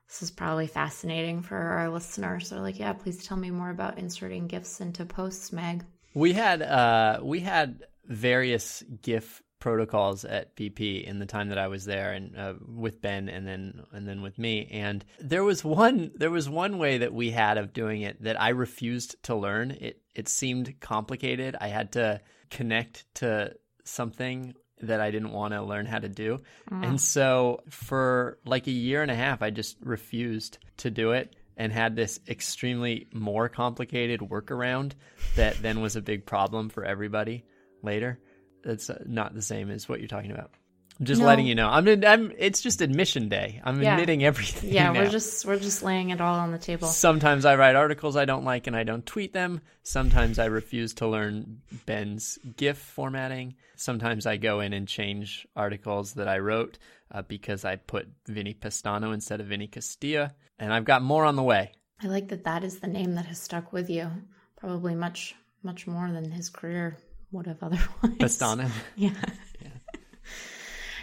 This 0.09 0.21
is 0.21 0.29
probably 0.29 0.67
fascinating 0.67 1.41
for 1.41 1.55
our 1.55 1.89
listeners. 1.89 2.49
They're 2.49 2.59
like, 2.59 2.77
yeah, 2.77 2.91
please 2.91 3.25
tell 3.25 3.37
me 3.37 3.51
more 3.51 3.69
about 3.69 3.97
inserting 3.97 4.47
GIFs 4.47 4.81
into 4.81 5.05
posts, 5.05 5.53
Meg. 5.53 5.85
We 6.13 6.33
had 6.33 6.61
uh, 6.61 7.19
we 7.23 7.39
had 7.39 7.85
various 8.05 8.83
GIF 9.01 9.41
protocols 9.61 10.25
at 10.25 10.57
BP 10.57 11.05
in 11.05 11.19
the 11.19 11.25
time 11.25 11.47
that 11.49 11.57
I 11.57 11.67
was 11.67 11.85
there, 11.85 12.11
and 12.11 12.35
uh, 12.37 12.53
with 12.67 13.01
Ben, 13.01 13.29
and 13.29 13.47
then 13.47 13.83
and 13.93 14.05
then 14.05 14.21
with 14.21 14.37
me. 14.37 14.67
And 14.69 15.05
there 15.21 15.45
was 15.45 15.63
one 15.63 16.11
there 16.15 16.29
was 16.29 16.49
one 16.49 16.77
way 16.77 16.97
that 16.97 17.13
we 17.13 17.31
had 17.31 17.57
of 17.57 17.71
doing 17.71 18.01
it 18.01 18.21
that 18.23 18.41
I 18.41 18.49
refused 18.49 19.15
to 19.23 19.35
learn. 19.35 19.71
It 19.71 20.01
it 20.13 20.27
seemed 20.27 20.81
complicated. 20.81 21.55
I 21.61 21.69
had 21.69 21.93
to 21.93 22.19
connect 22.49 23.05
to 23.15 23.55
something 23.85 24.53
that 24.81 24.99
I 24.99 25.11
didn't 25.11 25.31
want 25.31 25.53
to 25.53 25.61
learn 25.61 25.85
how 25.85 25.99
to 25.99 26.09
do. 26.09 26.39
And 26.83 26.99
so 26.99 27.61
for 27.69 28.39
like 28.45 28.67
a 28.67 28.71
year 28.71 29.01
and 29.01 29.11
a 29.11 29.15
half, 29.15 29.41
I 29.41 29.51
just 29.51 29.77
refused 29.81 30.57
to 30.77 30.89
do 30.89 31.11
it 31.11 31.35
and 31.55 31.71
had 31.71 31.95
this 31.95 32.19
extremely 32.27 33.07
more 33.13 33.47
complicated 33.47 34.21
workaround 34.21 34.93
that 35.35 35.61
then 35.61 35.81
was 35.81 35.95
a 35.95 36.01
big 36.01 36.25
problem 36.25 36.69
for 36.69 36.83
everybody 36.83 37.45
later. 37.83 38.19
That's 38.63 38.89
uh, 38.89 39.03
not 39.05 39.33
the 39.33 39.41
same 39.41 39.69
as 39.71 39.87
what 39.89 39.99
you're 39.99 40.07
talking 40.07 40.31
about. 40.31 40.51
I'm 40.99 41.05
just 41.05 41.21
No. 41.21 41.27
letting 41.27 41.47
you 41.47 41.55
know. 41.55 41.67
I'm, 41.67 41.87
I'm. 42.05 42.31
It's 42.37 42.61
just 42.61 42.81
admission 42.81 43.27
day. 43.27 43.59
I'm 43.63 43.81
Yeah. 43.81 43.93
admitting 43.93 44.23
everything. 44.23 44.71
Yeah, 44.71 44.91
now. 44.91 44.99
we're 44.99 45.09
just 45.09 45.45
we're 45.45 45.57
just 45.57 45.81
laying 45.81 46.11
it 46.11 46.21
all 46.21 46.35
on 46.39 46.51
the 46.51 46.59
table. 46.59 46.87
Sometimes 46.87 47.43
I 47.43 47.55
write 47.55 47.75
articles 47.75 48.15
I 48.15 48.25
don't 48.25 48.43
like 48.45 48.67
and 48.67 48.75
I 48.75 48.83
don't 48.83 49.05
tweet 49.05 49.33
them. 49.33 49.61
Sometimes 49.81 50.37
I 50.37 50.45
refuse 50.45 50.93
to 50.95 51.07
learn 51.07 51.61
Ben's 51.87 52.37
GIF 52.55 52.77
formatting. 52.77 53.55
Sometimes 53.75 54.27
I 54.27 54.37
go 54.37 54.59
in 54.59 54.73
and 54.73 54.87
change 54.87 55.47
articles 55.55 56.13
that 56.13 56.27
I 56.27 56.37
wrote 56.37 56.77
uh, 57.11 57.23
because 57.23 57.65
I 57.65 57.77
put 57.77 58.07
Vinnie 58.27 58.53
Pestano 58.53 59.11
instead 59.11 59.39
of 59.41 59.47
Vinny 59.47 59.67
Castilla. 59.67 60.35
And 60.59 60.71
I've 60.71 60.85
got 60.85 61.01
more 61.01 61.25
on 61.25 61.35
the 61.35 61.41
way. 61.43 61.71
I 62.03 62.07
like 62.07 62.27
that 62.27 62.43
that 62.43 62.63
is 62.63 62.79
the 62.79 62.87
name 62.87 63.15
that 63.15 63.25
has 63.25 63.39
stuck 63.39 63.73
with 63.73 63.89
you, 63.89 64.11
probably 64.55 64.93
much 64.93 65.35
much 65.63 65.87
more 65.87 66.11
than 66.11 66.29
his 66.31 66.49
career 66.49 66.97
would 67.31 67.47
have 67.47 67.61
otherwise. 67.63 68.17
Pestano. 68.19 68.69
Yeah. 68.95 69.11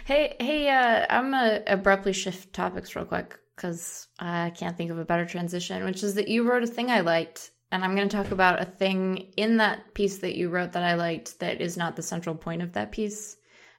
hey, 0.05 0.35
hey, 0.39 0.69
uh, 0.69 1.05
I'm 1.09 1.31
gonna 1.31 1.63
abruptly 1.67 2.13
shift 2.13 2.53
topics 2.53 2.95
real 2.95 3.05
quick 3.05 3.37
because 3.55 4.07
I 4.19 4.51
can't 4.51 4.77
think 4.77 4.91
of 4.91 4.97
a 4.99 5.05
better 5.05 5.25
transition, 5.25 5.83
which 5.85 6.03
is 6.03 6.15
that 6.15 6.27
you 6.27 6.49
wrote 6.49 6.63
a 6.63 6.67
thing 6.67 6.89
I 6.89 7.01
liked, 7.01 7.51
and 7.71 7.83
I'm 7.83 7.95
gonna 7.95 8.09
talk 8.09 8.31
about 8.31 8.61
a 8.61 8.65
thing 8.65 9.31
in 9.37 9.57
that 9.57 9.93
piece 9.93 10.19
that 10.19 10.35
you 10.35 10.49
wrote 10.49 10.73
that 10.73 10.83
I 10.83 10.95
liked 10.95 11.39
that 11.39 11.61
is 11.61 11.77
not 11.77 11.95
the 11.95 12.01
central 12.03 12.35
point 12.35 12.61
of 12.61 12.73
that 12.73 12.91
piece, 12.91 13.35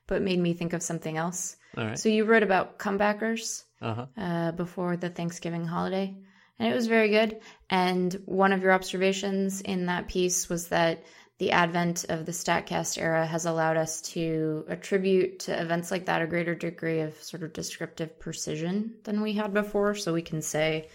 but 0.07 0.23
made 0.23 0.38
me 0.38 0.52
think 0.54 0.73
of 0.73 0.83
something 0.83 1.16
else. 1.16 1.57
All 1.76 1.85
right. 1.87 1.99
So 1.99 2.09
you 2.09 2.25
wrote 2.25 2.42
about 2.42 2.78
comebackers 2.78 3.62
Uh-huh. 3.80 4.07
uh, 4.16 4.52
before 4.52 4.97
the 4.97 5.09
Thanksgiving 5.11 5.64
holiday. 5.66 6.16
And 6.59 6.71
it 6.71 6.75
was 6.76 6.88
very 6.88 7.09
good. 7.09 7.40
And 7.71 8.12
one 8.26 8.52
of 8.52 8.61
your 8.61 8.73
observations 8.73 9.62
in 9.62 9.87
that 9.87 10.09
piece 10.09 10.47
was 10.50 10.69
that 10.69 11.02
the 11.40 11.52
advent 11.52 12.04
of 12.11 12.26
the 12.26 12.32
StatCast 12.32 12.99
era 13.00 13.25
has 13.25 13.47
allowed 13.47 13.78
us 13.78 14.02
to 14.02 14.62
attribute 14.68 15.38
to 15.38 15.59
events 15.59 15.90
like 15.90 16.04
that 16.04 16.20
a 16.20 16.26
greater 16.26 16.54
degree 16.54 17.00
of 17.00 17.14
sort 17.23 17.42
of 17.42 17.54
descriptive 17.54 18.20
precision 18.20 18.92
than 19.04 19.23
we 19.23 19.32
had 19.32 19.54
before. 19.54 19.94
So 19.94 20.12
we 20.12 20.20
can 20.20 20.42
say, 20.42 20.90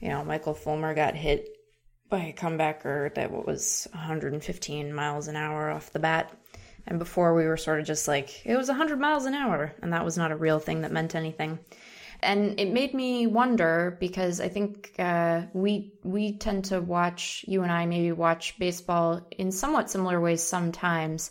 you 0.00 0.08
know, 0.08 0.24
Michael 0.24 0.52
Fulmer 0.52 0.94
got 0.94 1.14
hit 1.14 1.48
by 2.08 2.24
a 2.24 2.32
comebacker 2.32 3.14
that 3.14 3.30
was 3.30 3.86
115 3.92 4.92
miles 4.92 5.28
an 5.28 5.36
hour 5.36 5.70
off 5.70 5.92
the 5.92 6.00
bat. 6.00 6.36
And 6.88 6.98
before 6.98 7.32
we 7.32 7.46
were 7.46 7.56
sort 7.56 7.78
of 7.78 7.86
just 7.86 8.08
like, 8.08 8.44
it 8.44 8.56
was 8.56 8.66
100 8.66 8.98
miles 8.98 9.26
an 9.26 9.34
hour. 9.34 9.72
And 9.80 9.92
that 9.92 10.04
was 10.04 10.18
not 10.18 10.32
a 10.32 10.36
real 10.36 10.58
thing 10.58 10.80
that 10.80 10.90
meant 10.90 11.14
anything 11.14 11.60
and 12.24 12.58
it 12.58 12.72
made 12.72 12.94
me 12.94 13.26
wonder 13.26 13.96
because 14.00 14.40
I 14.40 14.48
think 14.48 14.94
uh, 14.98 15.42
we 15.52 15.92
we 16.02 16.36
tend 16.38 16.66
to 16.66 16.80
watch 16.80 17.44
you 17.46 17.62
and 17.62 17.70
I 17.70 17.86
maybe 17.86 18.12
watch 18.12 18.58
baseball 18.58 19.26
in 19.30 19.52
somewhat 19.52 19.90
similar 19.90 20.20
ways 20.20 20.42
sometimes. 20.42 21.30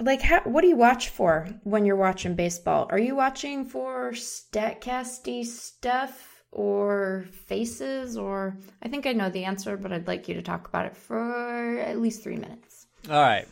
Like, 0.00 0.22
how, 0.22 0.40
what 0.44 0.62
do 0.62 0.68
you 0.68 0.76
watch 0.76 1.10
for 1.10 1.48
when 1.64 1.84
you're 1.84 1.96
watching 1.96 2.34
baseball? 2.34 2.86
Are 2.90 2.98
you 2.98 3.14
watching 3.14 3.66
for 3.66 4.12
statcasty 4.12 5.44
stuff 5.44 6.42
or 6.52 7.26
faces? 7.46 8.16
Or 8.16 8.56
I 8.82 8.88
think 8.88 9.06
I 9.06 9.12
know 9.12 9.28
the 9.28 9.44
answer, 9.44 9.76
but 9.76 9.92
I'd 9.92 10.06
like 10.06 10.26
you 10.26 10.34
to 10.34 10.42
talk 10.42 10.68
about 10.68 10.86
it 10.86 10.96
for 10.96 11.78
at 11.78 12.00
least 12.00 12.22
three 12.22 12.36
minutes. 12.36 12.86
All 13.10 13.20
right. 13.20 13.46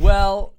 Well, 0.00 0.54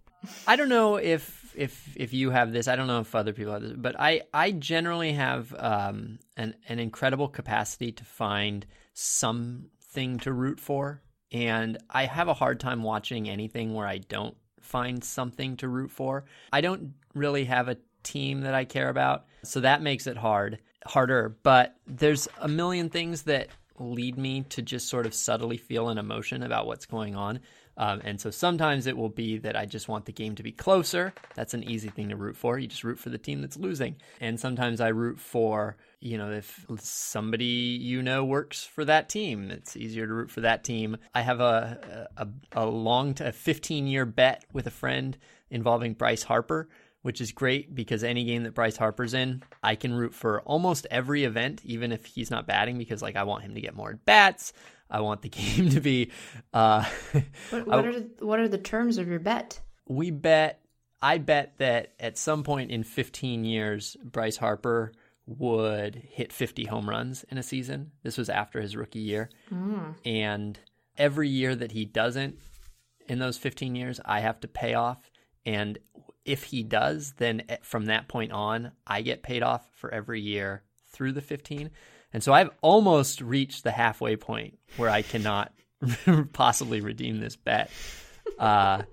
I 0.48 0.56
don't 0.56 0.70
know 0.70 0.96
if 0.96 1.47
if 1.58 1.96
if 1.96 2.14
you 2.14 2.30
have 2.30 2.54
this. 2.54 2.68
I 2.68 2.76
don't 2.76 2.88
know 2.88 3.00
if 3.00 3.14
other 3.16 3.34
people 3.34 3.54
have 3.54 3.62
this, 3.62 3.74
but 3.76 4.00
I 4.00 4.22
I 4.34 4.52
generally 4.52 5.14
have 5.14 5.54
um, 5.58 6.20
an 6.38 6.56
an 6.70 6.80
incredible 6.80 7.28
capacity 7.28 7.92
to 7.94 8.06
find 8.06 8.66
something 8.94 10.20
to 10.20 10.32
root 10.32 10.60
for, 10.60 11.02
and 11.32 11.78
I 11.90 12.06
have 12.06 12.28
a 12.28 12.34
hard 12.34 12.60
time 12.60 12.84
watching 12.84 13.28
anything 13.28 13.74
where 13.74 13.88
I 13.88 13.98
don't 13.98 14.38
find 14.62 15.04
something 15.04 15.58
to 15.58 15.68
root 15.68 15.92
for. 15.92 16.26
I 16.54 16.62
don't 16.62 16.94
really 17.14 17.46
have 17.46 17.68
a 17.68 17.78
team 18.04 18.42
that 18.42 18.54
I 18.54 18.66
care 18.66 18.90
about, 18.90 19.26
so 19.44 19.60
that 19.62 19.82
makes 19.82 20.08
it 20.08 20.18
hard 20.18 20.60
harder. 20.86 21.36
But 21.44 21.76
there's 21.86 22.28
a 22.40 22.48
million 22.48 22.90
things 22.90 23.24
that 23.24 23.50
lead 23.80 24.18
me 24.18 24.42
to 24.42 24.62
just 24.62 24.88
sort 24.90 25.06
of 25.06 25.14
subtly 25.14 25.58
feel 25.58 25.90
an 25.90 25.98
emotion 25.98 26.44
about 26.44 26.68
what's 26.68 26.86
going 26.86 27.16
on. 27.16 27.40
Um, 27.78 28.02
and 28.04 28.20
so 28.20 28.32
sometimes 28.32 28.88
it 28.88 28.98
will 28.98 29.10
be 29.10 29.38
that 29.40 29.56
I 29.56 29.66
just 29.66 29.88
want 29.88 30.06
the 30.06 30.12
game 30.12 30.36
to 30.36 30.44
be 30.44 30.52
closer. 30.52 31.14
That's 31.36 31.54
an 31.54 31.64
easy 31.64 31.90
thing 31.90 32.10
to 32.10 32.16
root 32.16 32.36
for. 32.36 32.58
You 32.58 32.68
just 32.68 32.84
root 32.84 33.00
for 33.00 33.10
the 33.10 33.18
team 33.18 33.42
that's 33.42 33.58
losing. 33.58 33.98
And 34.20 34.40
sometimes 34.40 34.82
I 34.82 34.88
root 34.88 35.20
for, 35.20 35.78
you 36.00 36.18
know, 36.18 36.32
if 36.32 36.66
somebody 36.80 37.46
you 37.46 38.02
know 38.02 38.26
works 38.26 38.64
for 38.64 38.84
that 38.86 39.10
team, 39.10 39.52
it's 39.52 39.78
easier 39.78 40.08
to 40.08 40.14
root 40.14 40.32
for 40.32 40.42
that 40.42 40.64
team. 40.64 40.98
I 41.14 41.22
have 41.22 41.40
a 41.40 42.08
a, 42.18 42.28
a 42.54 42.66
long, 42.66 43.14
t- 43.14 43.24
a 43.24 43.32
15 43.32 43.88
year 43.88 44.06
bet 44.06 44.44
with 44.52 44.68
a 44.68 44.72
friend 44.72 45.18
involving 45.50 45.94
Bryce 45.94 46.24
Harper 46.24 46.68
which 47.08 47.22
is 47.22 47.32
great 47.32 47.74
because 47.74 48.04
any 48.04 48.26
game 48.26 48.44
that 48.44 48.54
Bryce 48.54 48.76
Harper's 48.76 49.14
in, 49.14 49.42
I 49.64 49.76
can 49.76 49.94
root 49.94 50.14
for 50.14 50.42
almost 50.42 50.86
every 50.92 51.24
event, 51.24 51.62
even 51.64 51.94
if 51.94 52.04
he's 52.06 52.30
not 52.30 52.46
batting, 52.46 52.78
because 52.78 53.02
like 53.02 53.16
I 53.16 53.24
want 53.24 53.44
him 53.44 53.56
to 53.56 53.62
get 53.62 53.74
more 53.78 53.92
at 53.92 54.04
bats. 54.04 54.52
I 54.92 55.00
want 55.00 55.22
the 55.22 55.30
game 55.42 55.70
to 55.70 55.80
be. 55.80 56.12
Uh, 56.54 56.84
What, 57.50 57.66
what 57.68 57.86
are 57.86 57.94
the, 58.02 58.10
what 58.26 58.40
are 58.42 58.50
the 58.50 58.58
terms 58.58 58.98
of 58.98 59.08
your 59.08 59.20
bet? 59.20 59.62
we 59.88 60.12
bet. 60.12 60.60
I 61.02 61.18
bet 61.20 61.54
that 61.60 61.94
at 61.98 62.18
some 62.18 62.44
point 62.44 62.72
in 62.72 62.84
15 62.84 63.46
years, 63.46 63.96
Bryce 64.04 64.36
Harper 64.36 64.92
would 65.28 65.96
hit 65.96 66.34
50 66.34 66.66
home 66.66 66.90
runs 66.90 67.24
in 67.30 67.38
a 67.38 67.44
season. 67.44 67.92
This 68.04 68.18
was 68.18 68.28
after 68.30 68.60
his 68.60 68.76
rookie 68.76 69.00
year, 69.00 69.30
and 70.04 70.60
every 70.98 71.30
year 71.30 71.56
that 71.56 71.72
he 71.72 71.86
doesn't, 71.86 72.38
in 73.08 73.20
those 73.20 73.38
15 73.38 73.76
years, 73.76 74.02
I 74.04 74.20
have 74.20 74.42
to 74.42 74.50
pay 74.50 74.74
off. 74.74 75.10
And 75.46 75.78
if 76.28 76.44
he 76.44 76.62
does, 76.62 77.14
then 77.18 77.44
eh, 77.50 77.58
from 77.62 77.86
that 77.86 78.08
point 78.08 78.32
on, 78.32 78.74
I 78.86 79.02
get 79.02 79.24
paid 79.24 79.42
off 79.42 79.68
for 79.74 79.92
every 79.92 80.22
year 80.22 80.62
through 80.92 81.14
the 81.14 81.22
15. 81.22 81.72
And 82.14 82.24
so 82.24 82.34
I've 82.34 82.52
almost 82.62 83.22
reached 83.22 83.64
the 83.64 83.72
halfway 83.72 84.16
point 84.16 84.60
where 84.76 84.90
I 84.90 85.02
cannot 85.02 85.54
possibly 86.34 86.82
redeem 86.82 87.20
this 87.20 87.36
bet. 87.36 87.72
Uh, 88.38 88.84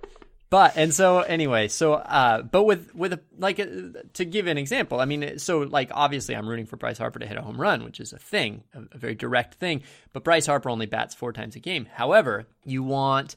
but 0.50 0.76
and 0.76 0.94
so 0.94 1.20
anyway, 1.20 1.66
so 1.66 1.94
uh, 1.94 2.42
but 2.42 2.62
with 2.62 2.94
with 2.94 3.12
a, 3.14 3.20
like 3.38 3.58
uh 3.58 3.66
to 4.12 4.24
give 4.24 4.46
an 4.46 4.56
example, 4.56 5.00
I 5.00 5.04
mean, 5.04 5.38
so 5.38 5.60
like 5.60 5.90
obviously 5.92 6.36
I'm 6.36 6.48
rooting 6.48 6.66
for 6.66 6.76
Bryce 6.76 6.98
Harper 6.98 7.18
to 7.18 7.26
hit 7.26 7.36
a 7.36 7.42
home 7.42 7.60
run, 7.60 7.82
which 7.82 7.98
is 7.98 8.12
a 8.12 8.18
thing, 8.18 8.62
a, 8.72 8.82
a 8.92 8.98
very 8.98 9.16
direct 9.16 9.54
thing. 9.54 9.82
But 10.12 10.22
Bryce 10.22 10.46
Harper 10.46 10.70
only 10.70 10.86
bats 10.86 11.14
four 11.14 11.32
times 11.32 11.56
a 11.56 11.60
game. 11.60 11.86
However, 11.92 12.46
you 12.64 12.84
want, 12.84 13.34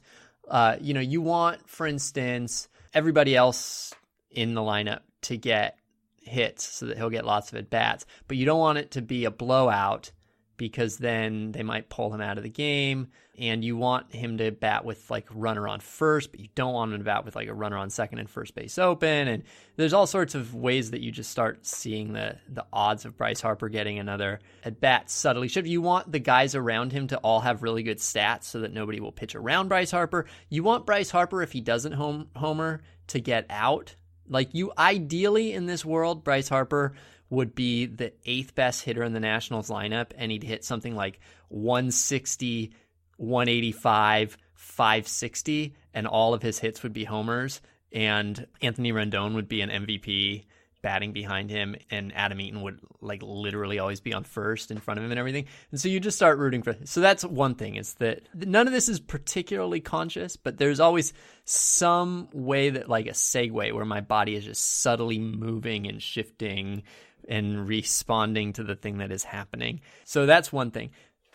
uh, 0.48 0.76
you 0.80 0.94
know, 0.94 1.00
you 1.00 1.20
want, 1.20 1.68
for 1.68 1.88
instance, 1.88 2.68
everybody 2.94 3.36
else 3.36 3.94
in 4.30 4.54
the 4.54 4.60
lineup 4.60 5.00
to 5.22 5.36
get 5.36 5.78
hits 6.22 6.64
so 6.64 6.86
that 6.86 6.96
he'll 6.96 7.10
get 7.10 7.24
lots 7.24 7.50
of 7.50 7.58
at 7.58 7.70
bats, 7.70 8.06
but 8.26 8.36
you 8.36 8.44
don't 8.44 8.58
want 8.58 8.78
it 8.78 8.90
to 8.92 9.02
be 9.02 9.24
a 9.24 9.30
blowout 9.30 10.12
because 10.58 10.98
then 10.98 11.52
they 11.52 11.62
might 11.62 11.88
pull 11.88 12.12
him 12.12 12.20
out 12.20 12.36
of 12.36 12.42
the 12.44 12.50
game. 12.50 13.08
And 13.38 13.64
you 13.64 13.76
want 13.76 14.12
him 14.12 14.38
to 14.38 14.50
bat 14.50 14.84
with 14.84 15.08
like 15.10 15.28
runner 15.32 15.68
on 15.68 15.78
first 15.78 16.32
but 16.32 16.40
you 16.40 16.48
don't 16.56 16.74
want 16.74 16.92
him 16.92 16.98
to 16.98 17.04
bat 17.04 17.24
with 17.24 17.36
like 17.36 17.46
a 17.46 17.54
runner 17.54 17.76
on 17.76 17.88
second 17.88 18.18
and 18.18 18.28
first 18.28 18.54
base 18.54 18.78
open. 18.78 19.28
And 19.28 19.44
there's 19.76 19.92
all 19.92 20.08
sorts 20.08 20.34
of 20.34 20.54
ways 20.54 20.90
that 20.90 21.00
you 21.00 21.12
just 21.12 21.30
start 21.30 21.64
seeing 21.64 22.12
the 22.12 22.36
the 22.48 22.66
odds 22.72 23.04
of 23.04 23.16
Bryce 23.16 23.40
Harper 23.40 23.68
getting 23.68 24.00
another 24.00 24.40
at 24.64 24.80
bat 24.80 25.08
subtly. 25.08 25.46
Shift 25.46 25.68
you 25.68 25.80
want 25.80 26.10
the 26.10 26.18
guys 26.18 26.56
around 26.56 26.92
him 26.92 27.06
to 27.06 27.16
all 27.18 27.40
have 27.40 27.62
really 27.62 27.84
good 27.84 27.98
stats 27.98 28.44
so 28.44 28.60
that 28.60 28.74
nobody 28.74 28.98
will 28.98 29.12
pitch 29.12 29.36
around 29.36 29.68
Bryce 29.68 29.92
Harper. 29.92 30.26
You 30.48 30.64
want 30.64 30.84
Bryce 30.84 31.10
Harper 31.10 31.40
if 31.40 31.52
he 31.52 31.60
doesn't 31.60 31.92
home 31.92 32.28
homer 32.34 32.82
to 33.06 33.20
get 33.20 33.46
out. 33.48 33.94
Like 34.28 34.52
you 34.52 34.72
ideally 34.76 35.52
in 35.52 35.66
this 35.66 35.84
world 35.84 36.24
Bryce 36.24 36.48
Harper 36.48 36.94
would 37.30 37.54
be 37.54 37.86
the 37.86 38.12
eighth 38.24 38.54
best 38.54 38.82
hitter 38.82 39.02
in 39.02 39.12
the 39.12 39.20
Nationals 39.20 39.68
lineup, 39.68 40.12
and 40.16 40.32
he'd 40.32 40.42
hit 40.42 40.64
something 40.64 40.94
like 40.94 41.20
160, 41.48 42.72
185, 43.16 44.36
560, 44.54 45.74
and 45.94 46.06
all 46.06 46.34
of 46.34 46.42
his 46.42 46.58
hits 46.58 46.82
would 46.82 46.92
be 46.92 47.04
homers. 47.04 47.60
And 47.92 48.46
Anthony 48.60 48.92
Rendon 48.92 49.34
would 49.34 49.48
be 49.48 49.60
an 49.60 49.70
MVP 49.70 50.44
batting 50.80 51.12
behind 51.12 51.50
him, 51.50 51.74
and 51.90 52.14
Adam 52.14 52.40
Eaton 52.40 52.62
would 52.62 52.80
like 53.00 53.22
literally 53.22 53.78
always 53.78 54.00
be 54.00 54.14
on 54.14 54.24
first 54.24 54.70
in 54.70 54.78
front 54.78 54.98
of 54.98 55.04
him 55.04 55.10
and 55.10 55.18
everything. 55.18 55.46
And 55.70 55.80
so 55.80 55.88
you 55.88 55.98
just 56.00 56.16
start 56.16 56.38
rooting 56.38 56.62
for. 56.62 56.76
So 56.84 57.00
that's 57.00 57.24
one 57.24 57.56
thing 57.56 57.76
is 57.76 57.94
that 57.94 58.22
none 58.34 58.66
of 58.66 58.72
this 58.72 58.88
is 58.88 59.00
particularly 59.00 59.80
conscious, 59.80 60.36
but 60.36 60.56
there's 60.56 60.80
always 60.80 61.12
some 61.44 62.28
way 62.32 62.70
that 62.70 62.88
like 62.88 63.06
a 63.06 63.12
segue 63.12 63.72
where 63.72 63.84
my 63.84 64.00
body 64.00 64.36
is 64.36 64.44
just 64.44 64.80
subtly 64.80 65.18
moving 65.18 65.86
and 65.88 66.02
shifting 66.02 66.84
and 67.28 67.68
responding 67.68 68.54
to 68.54 68.64
the 68.64 68.74
thing 68.74 68.98
that 68.98 69.12
is 69.12 69.24
happening. 69.24 69.80
So 70.04 70.26
that's 70.26 70.52
one 70.52 70.70
thing. 70.70 70.90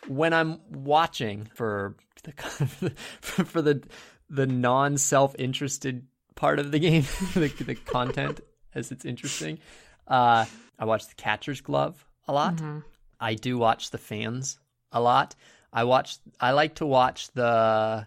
When 0.07 0.33
I'm 0.33 0.59
watching 0.69 1.47
for 1.53 1.95
the 2.23 2.31
for 3.21 3.61
the 3.61 3.83
the 4.29 4.47
non 4.47 4.97
self 4.97 5.35
interested 5.37 6.05
part 6.35 6.59
of 6.59 6.71
the 6.71 6.79
game, 6.79 7.03
the, 7.33 7.47
the 7.47 7.75
content 7.75 8.41
as 8.75 8.91
it's 8.91 9.05
interesting, 9.05 9.59
uh, 10.07 10.45
I 10.79 10.85
watch 10.85 11.07
the 11.07 11.15
catcher's 11.15 11.61
glove 11.61 12.03
a 12.27 12.33
lot. 12.33 12.61
I 13.19 13.35
do 13.35 13.57
watch 13.57 13.91
the 13.91 13.97
fans 13.97 14.59
a 14.91 14.99
lot. 14.99 15.35
I 15.71 15.85
watch. 15.85 16.17
I 16.39 16.51
like 16.51 16.75
to 16.75 16.85
watch 16.85 17.31
the 17.31 18.05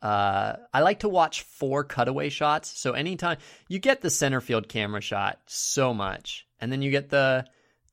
uh, 0.00 0.56
I 0.72 0.80
like 0.80 1.00
to 1.00 1.08
watch 1.08 1.42
for 1.42 1.84
cutaway 1.84 2.28
shots. 2.28 2.78
So 2.78 2.92
anytime 2.92 3.38
you 3.68 3.78
get 3.78 4.00
the 4.00 4.10
center 4.10 4.40
field 4.40 4.68
camera 4.68 5.00
shot 5.00 5.40
so 5.46 5.92
much, 5.92 6.46
and 6.60 6.70
then 6.72 6.82
you 6.82 6.90
get 6.90 7.10
the 7.10 7.44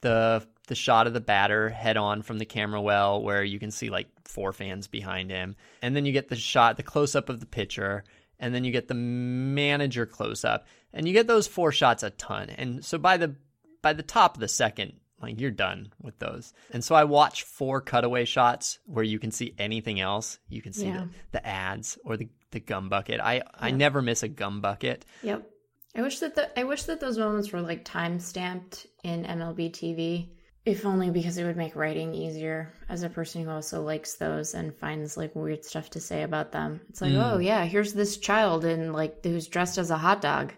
the 0.02 0.46
the 0.68 0.76
shot 0.76 1.06
of 1.08 1.14
the 1.14 1.20
batter 1.22 1.70
head 1.70 1.96
on 1.98 2.22
from 2.24 2.40
the 2.40 2.46
camera 2.46 2.82
well 2.82 3.22
where 3.22 3.44
you 3.44 3.60
can 3.60 3.70
see 3.72 3.90
like 3.90 4.08
four 4.26 4.52
fans 4.54 4.88
behind 4.88 5.30
him, 5.30 5.56
and 5.82 5.96
then 5.96 6.06
you 6.06 6.12
get 6.12 6.30
the 6.30 6.36
shot, 6.36 6.78
the 6.78 6.84
close 6.84 7.16
up 7.16 7.30
of 7.30 7.40
the 7.40 7.46
pitcher, 7.46 8.04
and 8.40 8.54
then 8.54 8.64
you 8.64 8.72
get 8.72 8.88
the 8.88 8.94
manager 8.94 10.06
close 10.06 10.44
up, 10.44 10.66
and 10.94 11.08
you 11.08 11.14
get 11.14 11.28
those 11.28 11.48
four 11.48 11.72
shots 11.72 12.04
a 12.04 12.10
ton. 12.12 12.50
And 12.50 12.84
so 12.84 12.98
by 12.98 13.18
the 13.18 13.36
by 13.82 13.94
the 13.94 14.04
top 14.04 14.36
of 14.36 14.42
the 14.42 14.48
second, 14.48 14.94
like 15.22 15.40
you're 15.40 15.52
done 15.52 15.94
with 16.02 16.18
those. 16.20 16.54
And 16.72 16.84
so 16.84 16.96
I 16.96 17.04
watch 17.04 17.44
for 17.44 17.82
cutaway 17.82 18.26
shots 18.26 18.80
where 18.86 19.04
you 19.04 19.20
can 19.20 19.32
see 19.32 19.54
anything 19.60 20.00
else. 20.00 20.40
You 20.50 20.62
can 20.62 20.74
see 20.74 20.88
Yeah. 20.88 21.06
the, 21.32 21.40
the 21.40 21.48
ads 21.48 21.98
or 22.04 22.18
the, 22.18 22.28
the 22.52 22.60
gum 22.60 22.90
bucket. 22.90 23.22
I, 23.22 23.44
I 23.54 23.72
never 23.72 24.02
miss 24.02 24.24
a 24.24 24.28
gum 24.28 24.62
bucket. 24.62 25.06
Yep. 25.22 25.48
I 25.96 26.02
wish 26.02 26.20
that 26.20 26.36
the 26.36 26.60
I 26.60 26.64
wish 26.64 26.84
that 26.84 27.00
those 27.00 27.18
moments 27.18 27.52
were 27.52 27.62
like 27.62 27.86
time 27.86 28.20
stamped 28.20 28.88
in 29.04 29.24
MLB 29.24 29.72
TV. 29.72 30.30
If 30.66 30.84
only 30.84 31.12
because 31.12 31.38
it 31.38 31.44
would 31.44 31.58
make 31.58 31.75
writing 31.75 32.16
easier 32.16 32.74
as 32.90 33.04
a 33.04 33.10
person 33.10 33.44
who 33.44 33.52
also 33.52 33.84
likes 33.84 34.16
those 34.16 34.56
and 34.56 34.75
finds 34.75 35.16
like 35.16 35.36
weird 35.36 35.64
stuff 35.64 35.92
to 35.92 36.00
say 36.00 36.24
about 36.24 36.52
them. 36.52 36.82
It's 36.90 37.02
like, 37.02 37.12
hmm. 37.12 37.20
oh 37.20 37.38
yeah, 37.38 37.66
here's 37.66 37.94
this 37.94 38.18
child 38.18 38.66
in 38.66 38.92
like 38.92 39.24
who's 39.24 39.48
dressed 39.48 39.78
as 39.78 39.92
a 39.92 39.98
hot 39.98 40.22
dog. 40.22 40.54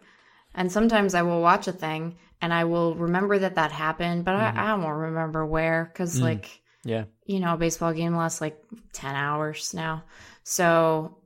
And 0.56 0.72
sometimes 0.72 1.14
I 1.14 1.24
will 1.24 1.42
watch 1.42 1.68
a 1.68 1.74
thing 1.74 2.16
and 2.42 2.54
I 2.54 2.64
will 2.64 2.96
remember 2.96 3.38
that 3.40 3.56
that 3.56 3.74
happened, 3.74 4.24
but 4.24 4.36
I, 4.36 4.52
hmm. 4.52 4.58
I 4.58 4.76
won't 4.76 4.98
remember 4.98 5.46
where 5.46 5.92
because 5.92 6.18
hmm. 6.18 6.24
like 6.24 6.62
Yeah. 6.86 7.04
you 7.26 7.42
know, 7.42 7.56
a 7.56 7.58
baseball 7.58 7.92
game 7.92 8.16
lasts 8.16 8.40
like 8.40 8.58
10 8.94 9.14
hours 9.14 9.74
now. 9.74 10.06
So 10.44 11.18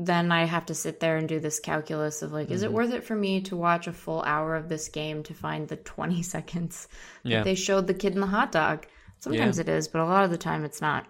then 0.00 0.30
I 0.30 0.44
have 0.44 0.66
to 0.66 0.74
sit 0.74 1.00
there 1.00 1.16
and 1.16 1.28
do 1.28 1.40
this 1.40 1.58
calculus 1.58 2.22
of 2.22 2.30
like, 2.32 2.50
is 2.52 2.62
Mm-hmm. 2.62 2.70
it 2.70 2.72
worth 2.74 2.92
it 2.92 3.04
for 3.04 3.16
me 3.16 3.40
to 3.42 3.56
watch 3.56 3.88
a 3.88 3.92
full 3.92 4.22
hour 4.22 4.54
of 4.54 4.68
this 4.68 4.88
game 4.88 5.24
to 5.24 5.34
find 5.34 5.66
the 5.66 5.76
20 5.76 6.22
seconds 6.34 6.86
that 7.24 7.30
Yeah. 7.30 7.42
they 7.42 7.56
showed 7.56 7.86
the 7.88 7.94
kid 7.94 8.14
in 8.14 8.20
the 8.20 8.26
hot 8.28 8.52
dog? 8.52 8.86
Sometimes 9.18 9.58
it 9.58 9.68
is, 9.68 9.88
but 9.88 10.00
a 10.00 10.04
lot 10.04 10.24
of 10.24 10.30
the 10.30 10.38
time 10.38 10.64
it's 10.64 10.80
not. 10.80 11.06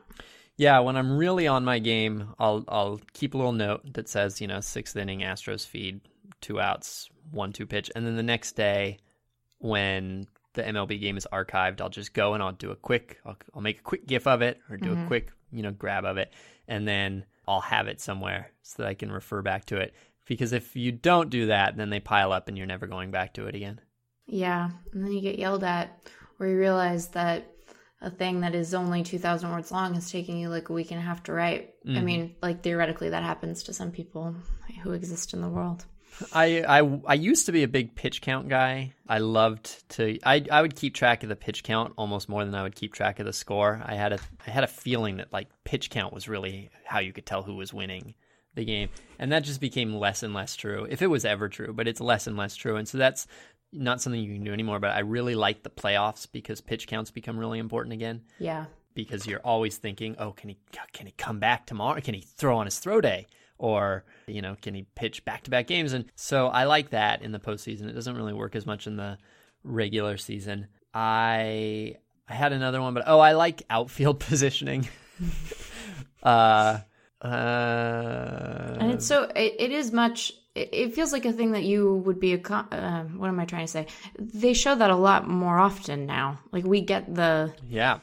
Yeah, 0.56 0.78
when 0.80 0.96
I'm 0.96 1.18
really 1.18 1.46
on 1.46 1.64
my 1.64 1.78
game, 1.78 2.34
I'll 2.38 2.64
I'll 2.66 3.00
keep 3.12 3.34
a 3.34 3.36
little 3.36 3.52
note 3.52 3.92
that 3.92 4.08
says, 4.08 4.40
you 4.40 4.46
know, 4.48 4.60
sixth 4.60 4.96
inning 4.96 5.20
Astros 5.20 5.66
feed, 5.66 6.00
two 6.40 6.58
outs, 6.58 7.10
one 7.30 7.52
two 7.52 7.66
pitch, 7.66 7.90
and 7.94 8.06
then 8.06 8.16
the 8.16 8.22
next 8.22 8.52
day, 8.56 8.98
when 9.58 10.26
the 10.54 10.62
MLB 10.62 11.00
game 11.00 11.16
is 11.16 11.26
archived, 11.32 11.80
I'll 11.80 11.88
just 11.90 12.14
go 12.14 12.34
and 12.34 12.42
I'll 12.42 12.52
do 12.52 12.70
a 12.70 12.76
quick, 12.76 13.18
I'll, 13.24 13.36
I'll 13.54 13.60
make 13.60 13.78
a 13.80 13.82
quick 13.82 14.06
GIF 14.06 14.26
of 14.26 14.42
it 14.42 14.58
or 14.70 14.76
do 14.78 14.92
a 14.92 15.06
quick, 15.06 15.30
you 15.52 15.62
know, 15.62 15.70
grab 15.70 16.04
of 16.04 16.16
it, 16.16 16.32
and 16.66 16.88
then 16.88 17.24
I'll 17.48 17.60
have 17.62 17.88
it 17.88 18.00
somewhere 18.00 18.52
so 18.62 18.82
that 18.82 18.88
I 18.88 18.94
can 18.94 19.10
refer 19.10 19.42
back 19.42 19.64
to 19.66 19.76
it. 19.78 19.94
Because 20.26 20.52
if 20.52 20.76
you 20.76 20.92
don't 20.92 21.30
do 21.30 21.46
that, 21.46 21.76
then 21.76 21.88
they 21.88 22.00
pile 22.00 22.32
up 22.32 22.48
and 22.48 22.58
you're 22.58 22.66
never 22.66 22.86
going 22.86 23.10
back 23.10 23.34
to 23.34 23.46
it 23.46 23.54
again. 23.54 23.80
Yeah. 24.26 24.68
And 24.92 25.02
then 25.02 25.12
you 25.12 25.22
get 25.22 25.38
yelled 25.38 25.64
at, 25.64 26.06
or 26.38 26.46
you 26.46 26.58
realize 26.58 27.08
that 27.08 27.50
a 28.02 28.10
thing 28.10 28.40
that 28.40 28.54
is 28.54 28.74
only 28.74 29.02
2,000 29.02 29.50
words 29.50 29.72
long 29.72 29.94
is 29.96 30.10
taking 30.10 30.38
you 30.38 30.50
like 30.50 30.68
a 30.68 30.74
week 30.74 30.90
and 30.90 31.00
a 31.00 31.02
half 31.02 31.22
to 31.24 31.32
write. 31.32 31.74
I 31.84 31.88
mm-hmm. 31.88 32.04
mean, 32.04 32.36
like 32.42 32.62
theoretically, 32.62 33.08
that 33.08 33.22
happens 33.22 33.62
to 33.64 33.72
some 33.72 33.90
people 33.90 34.34
who 34.82 34.92
exist 34.92 35.32
in 35.32 35.40
the 35.40 35.48
world. 35.48 35.86
I, 36.32 36.62
I 36.80 37.00
I 37.06 37.14
used 37.14 37.46
to 37.46 37.52
be 37.52 37.62
a 37.62 37.68
big 37.68 37.94
pitch 37.94 38.20
count 38.20 38.48
guy. 38.48 38.92
I 39.08 39.18
loved 39.18 39.88
to 39.90 40.18
I 40.24 40.44
I 40.50 40.62
would 40.62 40.74
keep 40.76 40.94
track 40.94 41.22
of 41.22 41.28
the 41.28 41.36
pitch 41.36 41.62
count 41.62 41.94
almost 41.96 42.28
more 42.28 42.44
than 42.44 42.54
I 42.54 42.62
would 42.62 42.74
keep 42.74 42.92
track 42.94 43.18
of 43.20 43.26
the 43.26 43.32
score. 43.32 43.80
I 43.84 43.94
had 43.94 44.12
a 44.12 44.18
I 44.46 44.50
had 44.50 44.64
a 44.64 44.68
feeling 44.68 45.18
that 45.18 45.32
like 45.32 45.48
pitch 45.64 45.90
count 45.90 46.12
was 46.12 46.28
really 46.28 46.70
how 46.84 46.98
you 47.00 47.12
could 47.12 47.26
tell 47.26 47.42
who 47.42 47.54
was 47.56 47.72
winning 47.72 48.14
the 48.54 48.64
game. 48.64 48.88
And 49.18 49.30
that 49.32 49.44
just 49.44 49.60
became 49.60 49.94
less 49.94 50.22
and 50.22 50.34
less 50.34 50.56
true. 50.56 50.86
If 50.90 51.02
it 51.02 51.06
was 51.08 51.24
ever 51.24 51.48
true, 51.48 51.72
but 51.72 51.86
it's 51.86 52.00
less 52.00 52.26
and 52.26 52.36
less 52.36 52.56
true. 52.56 52.76
And 52.76 52.88
so 52.88 52.98
that's 52.98 53.26
not 53.72 54.00
something 54.00 54.20
you 54.20 54.34
can 54.34 54.44
do 54.44 54.52
anymore, 54.52 54.80
but 54.80 54.90
I 54.90 55.00
really 55.00 55.34
like 55.34 55.62
the 55.62 55.70
playoffs 55.70 56.26
because 56.30 56.60
pitch 56.60 56.86
counts 56.86 57.10
become 57.10 57.38
really 57.38 57.58
important 57.58 57.92
again 57.92 58.22
Yeah. 58.38 58.64
because 58.94 59.26
you're 59.26 59.40
always 59.44 59.76
thinking, 59.76 60.16
oh, 60.18 60.32
can 60.32 60.48
he 60.48 60.58
can 60.92 61.06
he 61.06 61.12
come 61.12 61.38
back 61.38 61.66
tomorrow? 61.66 62.00
Can 62.00 62.14
he 62.14 62.22
throw 62.22 62.56
on 62.58 62.64
his 62.66 62.78
throw 62.78 63.00
day? 63.00 63.26
Or 63.58 64.04
you 64.26 64.42
know, 64.42 64.56
can 64.60 64.74
he 64.74 64.86
pitch 64.94 65.24
back 65.24 65.42
to 65.44 65.50
back 65.50 65.66
games? 65.66 65.92
And 65.92 66.06
so 66.14 66.48
I 66.48 66.64
like 66.64 66.90
that 66.90 67.22
in 67.22 67.32
the 67.32 67.40
postseason. 67.40 67.88
It 67.88 67.92
doesn't 67.92 68.16
really 68.16 68.32
work 68.32 68.54
as 68.56 68.66
much 68.66 68.86
in 68.86 68.96
the 68.96 69.18
regular 69.64 70.16
season. 70.16 70.68
I 70.94 71.96
I 72.28 72.34
had 72.34 72.52
another 72.52 72.80
one, 72.80 72.94
but 72.94 73.04
oh, 73.06 73.20
I 73.20 73.32
like 73.32 73.62
outfield 73.70 74.20
positioning. 74.30 74.88
uh, 76.22 76.78
uh, 77.22 78.76
And 78.80 78.92
it's 78.92 79.06
so 79.06 79.24
it, 79.24 79.54
it 79.58 79.72
is 79.72 79.92
much. 79.92 80.32
It, 80.54 80.68
it 80.72 80.94
feels 80.94 81.12
like 81.12 81.24
a 81.24 81.32
thing 81.32 81.52
that 81.52 81.64
you 81.64 81.96
would 81.96 82.20
be 82.20 82.34
a. 82.34 82.40
Uh, 82.40 83.04
what 83.04 83.28
am 83.28 83.40
I 83.40 83.44
trying 83.44 83.66
to 83.66 83.72
say? 83.72 83.86
They 84.18 84.52
show 84.52 84.74
that 84.74 84.90
a 84.90 84.96
lot 84.96 85.28
more 85.28 85.58
often 85.58 86.06
now. 86.06 86.38
Like 86.52 86.64
we 86.64 86.80
get 86.80 87.14
the 87.14 87.52
yeah. 87.68 87.98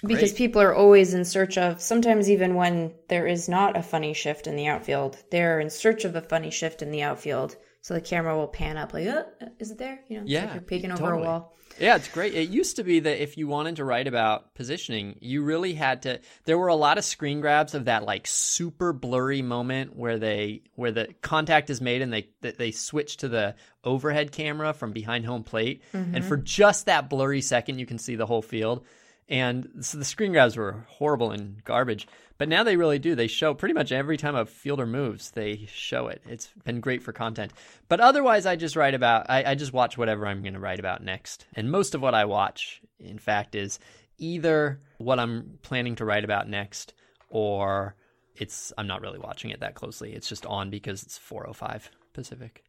Because 0.00 0.32
people 0.32 0.60
are 0.62 0.74
always 0.74 1.14
in 1.14 1.24
search 1.24 1.58
of. 1.58 1.80
Sometimes 1.80 2.30
even 2.30 2.54
when 2.54 2.92
there 3.08 3.26
is 3.26 3.48
not 3.48 3.76
a 3.76 3.82
funny 3.82 4.14
shift 4.14 4.46
in 4.46 4.56
the 4.56 4.66
outfield, 4.66 5.16
they're 5.30 5.60
in 5.60 5.70
search 5.70 6.04
of 6.04 6.16
a 6.16 6.22
funny 6.22 6.50
shift 6.50 6.82
in 6.82 6.90
the 6.90 7.02
outfield. 7.02 7.56
So 7.82 7.92
the 7.94 8.00
camera 8.00 8.36
will 8.36 8.48
pan 8.48 8.78
up 8.78 8.94
like, 8.94 9.06
uh, 9.06 9.24
is 9.58 9.70
it 9.70 9.78
there? 9.78 10.00
You 10.08 10.20
know, 10.20 10.24
Yeah, 10.26 10.44
like 10.44 10.54
you're 10.54 10.62
peeking 10.62 10.90
over 10.90 11.12
a 11.12 11.20
wall. 11.20 11.54
Yeah, 11.78 11.96
it's 11.96 12.08
great. 12.08 12.34
It 12.34 12.50
used 12.50 12.76
to 12.76 12.84
be 12.84 13.00
that 13.00 13.22
if 13.22 13.36
you 13.36 13.48
wanted 13.48 13.76
to 13.76 13.84
write 13.84 14.06
about 14.06 14.54
positioning, 14.54 15.16
you 15.20 15.42
really 15.42 15.74
had 15.74 16.02
to 16.02 16.20
there 16.44 16.56
were 16.56 16.68
a 16.68 16.74
lot 16.74 16.98
of 16.98 17.04
screen 17.04 17.40
grabs 17.40 17.74
of 17.74 17.86
that 17.86 18.04
like 18.04 18.26
super 18.26 18.92
blurry 18.92 19.42
moment 19.42 19.96
where 19.96 20.18
they 20.18 20.62
where 20.76 20.92
the 20.92 21.08
contact 21.20 21.70
is 21.70 21.80
made 21.80 22.00
and 22.00 22.12
they 22.12 22.28
they 22.40 22.70
switch 22.70 23.16
to 23.18 23.28
the 23.28 23.56
overhead 23.82 24.30
camera 24.30 24.72
from 24.72 24.92
behind 24.92 25.26
home 25.26 25.42
plate 25.42 25.82
and 25.92 26.24
for 26.24 26.36
just 26.36 26.86
that 26.86 27.10
blurry 27.10 27.40
second 27.40 27.78
you 27.78 27.86
can 27.86 27.98
see 27.98 28.14
the 28.14 28.26
whole 28.26 28.42
field. 28.42 28.84
And 29.28 29.70
so 29.80 29.98
the 29.98 30.04
screen 30.04 30.32
grabs 30.32 30.56
were 30.56 30.84
horrible 30.88 31.30
and 31.30 31.62
garbage. 31.64 32.06
But 32.36 32.48
now 32.48 32.64
they 32.64 32.76
really 32.76 32.98
do. 32.98 33.14
They 33.14 33.28
show 33.28 33.54
pretty 33.54 33.74
much 33.74 33.92
every 33.92 34.16
time 34.16 34.34
a 34.34 34.44
fielder 34.44 34.86
moves, 34.86 35.30
they 35.30 35.66
show 35.72 36.08
it. 36.08 36.22
It's 36.28 36.48
been 36.64 36.80
great 36.80 37.02
for 37.02 37.12
content. 37.12 37.52
But 37.88 38.00
otherwise, 38.00 38.44
I 38.44 38.56
just 38.56 38.76
write 38.76 38.94
about, 38.94 39.26
I, 39.30 39.52
I 39.52 39.54
just 39.54 39.72
watch 39.72 39.96
whatever 39.96 40.26
I'm 40.26 40.42
going 40.42 40.54
to 40.54 40.60
write 40.60 40.80
about 40.80 41.02
next. 41.02 41.46
And 41.54 41.70
most 41.70 41.94
of 41.94 42.02
what 42.02 42.14
I 42.14 42.24
watch, 42.24 42.82
in 42.98 43.18
fact, 43.18 43.54
is 43.54 43.78
either 44.18 44.80
what 44.98 45.20
I'm 45.20 45.58
planning 45.62 45.94
to 45.96 46.04
write 46.04 46.24
about 46.24 46.48
next 46.48 46.92
or 47.30 47.94
it's, 48.34 48.72
I'm 48.76 48.88
not 48.88 49.00
really 49.00 49.18
watching 49.18 49.50
it 49.50 49.60
that 49.60 49.74
closely. 49.74 50.12
It's 50.12 50.28
just 50.28 50.44
on 50.44 50.70
because 50.70 51.02
it's 51.04 51.18
405 51.18 51.90
Pacific. 52.12 52.63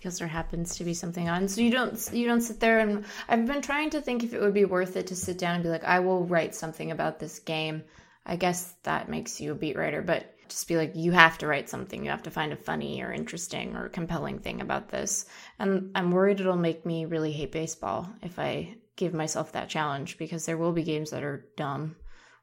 Because 0.00 0.18
there 0.18 0.28
happens 0.28 0.76
to 0.76 0.84
be 0.84 0.94
something 0.94 1.28
on. 1.28 1.46
So 1.46 1.60
you 1.60 1.70
don't 1.70 2.10
you 2.12 2.26
don't 2.26 2.40
sit 2.40 2.58
there 2.58 2.78
and 2.78 3.04
I've 3.28 3.46
been 3.46 3.60
trying 3.60 3.90
to 3.90 4.00
think 4.00 4.24
if 4.24 4.32
it 4.32 4.40
would 4.40 4.54
be 4.54 4.64
worth 4.64 4.96
it 4.96 5.08
to 5.08 5.16
sit 5.16 5.36
down 5.36 5.56
and 5.56 5.62
be 5.62 5.68
like, 5.68 5.84
I 5.84 6.00
will 6.00 6.24
write 6.24 6.54
something 6.54 6.90
about 6.90 7.18
this 7.18 7.38
game. 7.40 7.84
I 8.24 8.36
guess 8.36 8.74
that 8.84 9.10
makes 9.10 9.40
you 9.40 9.52
a 9.52 9.54
beat 9.54 9.76
writer, 9.76 10.00
but 10.00 10.34
just 10.48 10.68
be 10.68 10.76
like, 10.76 10.96
you 10.96 11.12
have 11.12 11.36
to 11.38 11.46
write 11.46 11.68
something. 11.68 12.02
You 12.02 12.10
have 12.10 12.22
to 12.22 12.30
find 12.30 12.52
a 12.52 12.56
funny 12.56 13.02
or 13.02 13.12
interesting 13.12 13.76
or 13.76 13.90
compelling 13.90 14.38
thing 14.38 14.62
about 14.62 14.88
this. 14.88 15.26
And 15.58 15.90
I'm 15.94 16.10
worried 16.10 16.40
it'll 16.40 16.56
make 16.56 16.86
me 16.86 17.04
really 17.04 17.32
hate 17.32 17.52
baseball 17.52 18.10
if 18.22 18.38
I 18.38 18.76
give 18.96 19.12
myself 19.12 19.52
that 19.52 19.68
challenge 19.68 20.16
because 20.16 20.46
there 20.46 20.58
will 20.58 20.72
be 20.72 20.82
games 20.82 21.10
that 21.10 21.22
are 21.22 21.46
dumb 21.56 21.96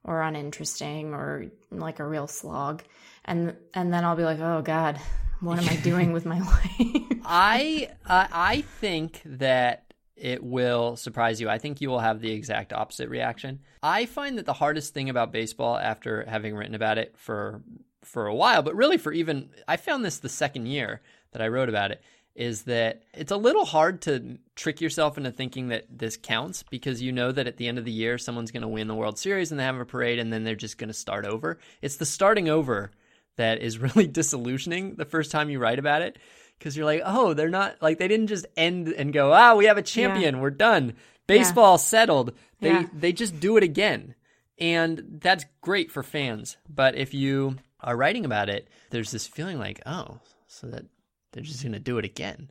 or 0.03 0.21
uninteresting 0.21 1.13
or 1.13 1.47
like 1.71 1.99
a 1.99 2.07
real 2.07 2.27
slog. 2.27 2.83
And 3.25 3.55
and 3.73 3.91
then 3.91 4.05
I'll 4.05 4.15
be 4.15 4.23
like, 4.23 4.39
oh 4.39 4.61
God, 4.61 4.99
what 5.39 5.59
am 5.59 5.69
I 5.69 5.75
doing 5.83 6.11
with 6.13 6.25
my 6.25 6.39
life? 6.39 7.03
I 7.25 7.89
uh, 8.05 8.27
I 8.31 8.61
think 8.79 9.21
that 9.25 9.83
it 10.15 10.43
will 10.43 10.95
surprise 10.95 11.39
you. 11.39 11.49
I 11.49 11.59
think 11.59 11.79
you 11.79 11.89
will 11.89 11.99
have 11.99 12.21
the 12.21 12.31
exact 12.31 12.73
opposite 12.73 13.09
reaction. 13.09 13.59
I 13.83 14.05
find 14.05 14.37
that 14.37 14.45
the 14.45 14.53
hardest 14.53 14.93
thing 14.93 15.09
about 15.09 15.31
baseball, 15.31 15.77
after 15.77 16.25
having 16.27 16.55
written 16.55 16.75
about 16.75 16.97
it 16.97 17.15
for 17.17 17.61
for 18.03 18.27
a 18.27 18.35
while, 18.35 18.61
but 18.61 18.75
really 18.75 18.97
for 18.97 19.11
even 19.11 19.49
I 19.67 19.77
found 19.77 20.03
this 20.03 20.19
the 20.19 20.29
second 20.29 20.67
year 20.67 21.01
that 21.31 21.41
I 21.41 21.47
wrote 21.49 21.69
about 21.69 21.91
it, 21.91 22.01
is 22.35 22.63
that 22.63 23.03
it's 23.13 23.31
a 23.31 23.37
little 23.37 23.65
hard 23.65 24.01
to 24.03 24.37
trick 24.55 24.79
yourself 24.79 25.17
into 25.17 25.31
thinking 25.31 25.67
that 25.69 25.85
this 25.89 26.17
counts 26.17 26.63
because 26.63 27.01
you 27.01 27.11
know 27.11 27.31
that 27.31 27.47
at 27.47 27.57
the 27.57 27.67
end 27.67 27.77
of 27.77 27.85
the 27.85 27.91
year 27.91 28.17
someone's 28.17 28.51
going 28.51 28.61
to 28.61 28.67
win 28.67 28.87
the 28.87 28.95
World 28.95 29.17
Series 29.19 29.51
and 29.51 29.59
they 29.59 29.63
have 29.63 29.77
a 29.77 29.85
parade 29.85 30.19
and 30.19 30.31
then 30.31 30.43
they're 30.43 30.55
just 30.55 30.77
going 30.77 30.87
to 30.87 30.93
start 30.93 31.25
over. 31.25 31.59
It's 31.81 31.97
the 31.97 32.05
starting 32.05 32.47
over 32.47 32.91
that 33.37 33.61
is 33.61 33.79
really 33.79 34.07
disillusioning 34.19 34.95
the 34.95 35.05
first 35.05 35.31
time 35.31 35.49
you 35.49 35.59
write 35.59 35.79
about 35.79 36.01
it 36.01 36.17
because 36.59 36.75
you're 36.75 36.85
like, 36.85 37.01
oh, 37.05 37.33
they're 37.33 37.49
not 37.49 37.81
like 37.81 37.97
they 37.97 38.07
didn't 38.07 38.27
just 38.27 38.45
end 38.55 38.89
and 38.89 39.13
go, 39.13 39.31
ah, 39.33 39.55
we 39.55 39.65
have 39.65 39.77
a 39.77 39.81
champion, 39.83 40.39
we're 40.39 40.49
done, 40.49 40.93
baseball 41.27 41.77
settled. 41.77 42.33
They 42.59 42.69
Yeah. 42.71 42.87
they 42.93 43.13
just 43.13 43.39
do 43.39 43.57
it 43.57 43.63
again, 43.63 44.15
and 44.59 45.19
that's 45.21 45.45
great 45.61 45.91
for 45.91 46.03
fans. 46.03 46.57
But 46.67 46.95
if 46.95 47.13
you 47.13 47.57
are 47.79 47.95
writing 47.95 48.25
about 48.25 48.49
it, 48.49 48.67
there's 48.89 49.11
this 49.11 49.27
feeling 49.27 49.59
like, 49.59 49.81
oh, 49.85 50.19
so 50.47 50.67
that 50.67 50.85
they're 51.31 51.43
just 51.43 51.63
gonna 51.63 51.79
do 51.79 51.99
it 51.99 52.05
again, 52.05 52.49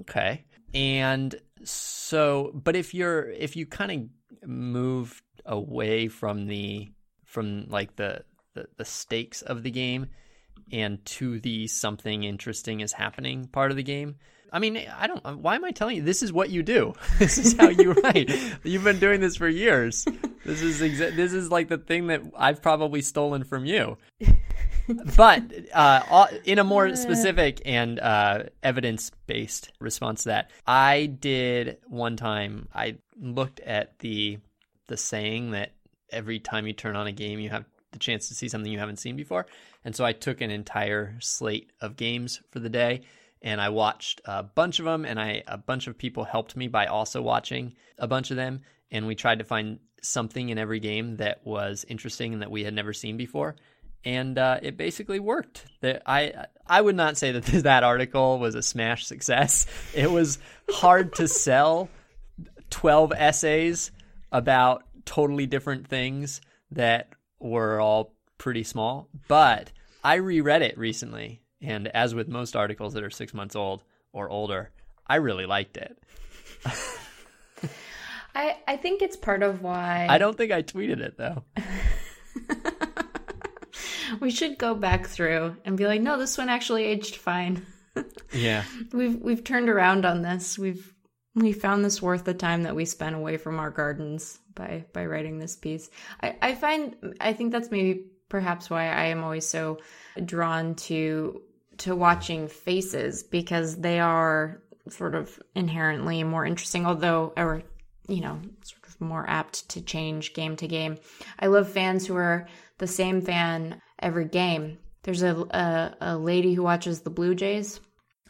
okay, 0.00 0.44
and 0.74 1.34
so, 1.64 2.50
but 2.54 2.76
if 2.76 2.92
you're 2.92 3.30
if 3.30 3.56
you 3.56 3.64
kind 3.66 4.10
of 4.44 4.48
move 4.48 5.22
away 5.46 6.08
from 6.08 6.46
the 6.46 6.88
from 7.24 7.66
like 7.68 7.96
the, 7.96 8.22
the 8.58 8.68
the 8.76 8.84
stakes 8.84 9.42
of 9.42 9.62
the 9.62 9.70
game 9.70 10.08
and 10.72 11.04
to 11.04 11.40
the 11.40 11.66
something 11.66 12.24
interesting 12.24 12.80
is 12.80 12.92
happening 12.92 13.46
part 13.46 13.70
of 13.70 13.76
the 13.76 13.82
game. 13.82 14.16
I 14.50 14.58
mean, 14.60 14.78
I 14.98 15.06
don't. 15.06 15.38
Why 15.38 15.56
am 15.56 15.64
I 15.64 15.72
telling 15.72 15.96
you? 15.96 16.02
This 16.02 16.22
is 16.22 16.32
what 16.32 16.50
you 16.50 16.62
do. 16.62 16.94
This 17.18 17.36
is 17.38 17.56
how 17.56 17.68
you 17.68 17.92
write. 18.04 18.30
You've 18.64 18.84
been 18.84 18.98
doing 18.98 19.20
this 19.20 19.36
for 19.36 19.48
years. 19.48 20.06
This 20.44 20.62
is 20.62 20.80
exa- 20.80 21.14
this 21.14 21.32
is 21.32 21.50
like 21.50 21.68
the 21.68 21.78
thing 21.78 22.06
that 22.06 22.22
I've 22.36 22.62
probably 22.62 23.02
stolen 23.02 23.44
from 23.44 23.64
you. 23.64 23.98
But 25.16 25.42
uh, 25.74 26.28
in 26.46 26.58
a 26.58 26.64
more 26.64 26.96
specific 26.96 27.60
and 27.66 28.00
uh, 28.00 28.44
evidence 28.62 29.10
based 29.26 29.70
response 29.80 30.22
to 30.22 30.30
that, 30.30 30.50
I 30.66 31.04
did 31.04 31.76
one 31.88 32.16
time. 32.16 32.68
I 32.74 32.96
looked 33.20 33.60
at 33.60 33.98
the 33.98 34.38
the 34.86 34.96
saying 34.96 35.50
that 35.50 35.72
every 36.10 36.40
time 36.40 36.66
you 36.66 36.72
turn 36.72 36.96
on 36.96 37.06
a 37.06 37.12
game, 37.12 37.38
you 37.38 37.50
have 37.50 37.66
the 37.92 37.98
chance 37.98 38.28
to 38.28 38.34
see 38.34 38.48
something 38.48 38.70
you 38.70 38.78
haven't 38.78 38.98
seen 38.98 39.16
before. 39.16 39.46
And 39.84 39.94
so 39.94 40.04
I 40.04 40.12
took 40.12 40.40
an 40.40 40.50
entire 40.50 41.16
slate 41.20 41.72
of 41.80 41.96
games 41.96 42.40
for 42.50 42.58
the 42.60 42.68
day 42.68 43.02
and 43.42 43.60
I 43.60 43.68
watched 43.68 44.20
a 44.24 44.42
bunch 44.42 44.78
of 44.78 44.84
them 44.84 45.04
and 45.04 45.20
I 45.20 45.42
a 45.46 45.56
bunch 45.56 45.86
of 45.86 45.96
people 45.96 46.24
helped 46.24 46.56
me 46.56 46.68
by 46.68 46.86
also 46.86 47.22
watching 47.22 47.74
a 47.98 48.08
bunch 48.08 48.30
of 48.30 48.36
them 48.36 48.62
and 48.90 49.06
we 49.06 49.14
tried 49.14 49.38
to 49.38 49.44
find 49.44 49.78
something 50.02 50.48
in 50.48 50.58
every 50.58 50.80
game 50.80 51.16
that 51.16 51.44
was 51.44 51.84
interesting 51.88 52.32
and 52.32 52.42
that 52.42 52.50
we 52.50 52.64
had 52.64 52.74
never 52.74 52.92
seen 52.92 53.16
before 53.16 53.56
and 54.04 54.38
uh, 54.38 54.58
it 54.62 54.76
basically 54.76 55.20
worked. 55.20 55.66
That 55.80 56.02
I 56.06 56.46
I 56.66 56.80
would 56.80 56.96
not 56.96 57.16
say 57.16 57.32
that 57.32 57.44
that 57.64 57.84
article 57.84 58.38
was 58.38 58.54
a 58.54 58.62
smash 58.62 59.06
success. 59.06 59.66
It 59.94 60.10
was 60.10 60.38
hard 60.70 61.14
to 61.16 61.28
sell 61.28 61.88
twelve 62.70 63.12
essays 63.12 63.90
about 64.30 64.84
totally 65.04 65.46
different 65.46 65.88
things 65.88 66.40
that 66.72 67.10
were 67.40 67.80
all 67.80 68.14
pretty 68.38 68.64
small. 68.64 69.08
But 69.26 69.72
I 70.02 70.14
reread 70.16 70.62
it 70.62 70.78
recently, 70.78 71.42
and 71.60 71.88
as 71.88 72.14
with 72.14 72.28
most 72.28 72.56
articles 72.56 72.94
that 72.94 73.04
are 73.04 73.10
six 73.10 73.34
months 73.34 73.56
old 73.56 73.82
or 74.12 74.30
older, 74.30 74.70
I 75.06 75.16
really 75.16 75.46
liked 75.46 75.76
it. 75.76 75.98
I 78.34 78.56
I 78.66 78.76
think 78.76 79.02
it's 79.02 79.16
part 79.16 79.42
of 79.42 79.62
why 79.62 80.06
I 80.08 80.18
don't 80.18 80.36
think 80.36 80.52
I 80.52 80.62
tweeted 80.62 81.00
it 81.00 81.16
though. 81.16 81.44
we 84.20 84.30
should 84.30 84.58
go 84.58 84.74
back 84.74 85.06
through 85.06 85.56
and 85.64 85.76
be 85.76 85.86
like, 85.86 86.00
no, 86.00 86.18
this 86.18 86.38
one 86.38 86.48
actually 86.48 86.84
aged 86.84 87.16
fine. 87.16 87.66
yeah, 88.32 88.64
we've 88.92 89.16
we've 89.16 89.44
turned 89.44 89.68
around 89.68 90.04
on 90.04 90.22
this. 90.22 90.58
We've 90.58 90.94
we 91.34 91.52
found 91.52 91.84
this 91.84 92.02
worth 92.02 92.24
the 92.24 92.34
time 92.34 92.62
that 92.62 92.76
we 92.76 92.84
spent 92.84 93.16
away 93.16 93.36
from 93.36 93.58
our 93.58 93.70
gardens 93.70 94.40
by 94.58 94.84
by 94.92 95.06
writing 95.06 95.38
this 95.38 95.56
piece. 95.56 95.88
I, 96.22 96.36
I 96.42 96.54
find 96.54 97.14
I 97.20 97.32
think 97.32 97.52
that's 97.52 97.70
maybe 97.70 98.06
perhaps 98.28 98.68
why 98.68 98.88
I 98.88 99.04
am 99.04 99.24
always 99.24 99.46
so 99.46 99.78
drawn 100.24 100.74
to 100.74 101.40
to 101.78 101.94
watching 101.94 102.48
faces 102.48 103.22
because 103.22 103.76
they 103.76 104.00
are 104.00 104.60
sort 104.90 105.14
of 105.14 105.40
inherently 105.54 106.24
more 106.24 106.44
interesting, 106.44 106.84
although 106.84 107.32
or 107.36 107.62
you 108.08 108.20
know, 108.20 108.40
sort 108.62 108.86
of 108.86 109.00
more 109.00 109.24
apt 109.28 109.68
to 109.68 109.82
change 109.82 110.34
game 110.34 110.56
to 110.56 110.66
game. 110.66 110.98
I 111.38 111.46
love 111.46 111.68
fans 111.68 112.06
who 112.06 112.16
are 112.16 112.48
the 112.78 112.86
same 112.86 113.20
fan 113.20 113.80
every 113.98 114.24
game. 114.24 114.78
There's 115.02 115.22
a 115.22 115.34
a, 115.34 115.96
a 116.00 116.18
lady 116.18 116.54
who 116.54 116.62
watches 116.62 117.00
the 117.00 117.10
Blue 117.10 117.34
Jays 117.34 117.80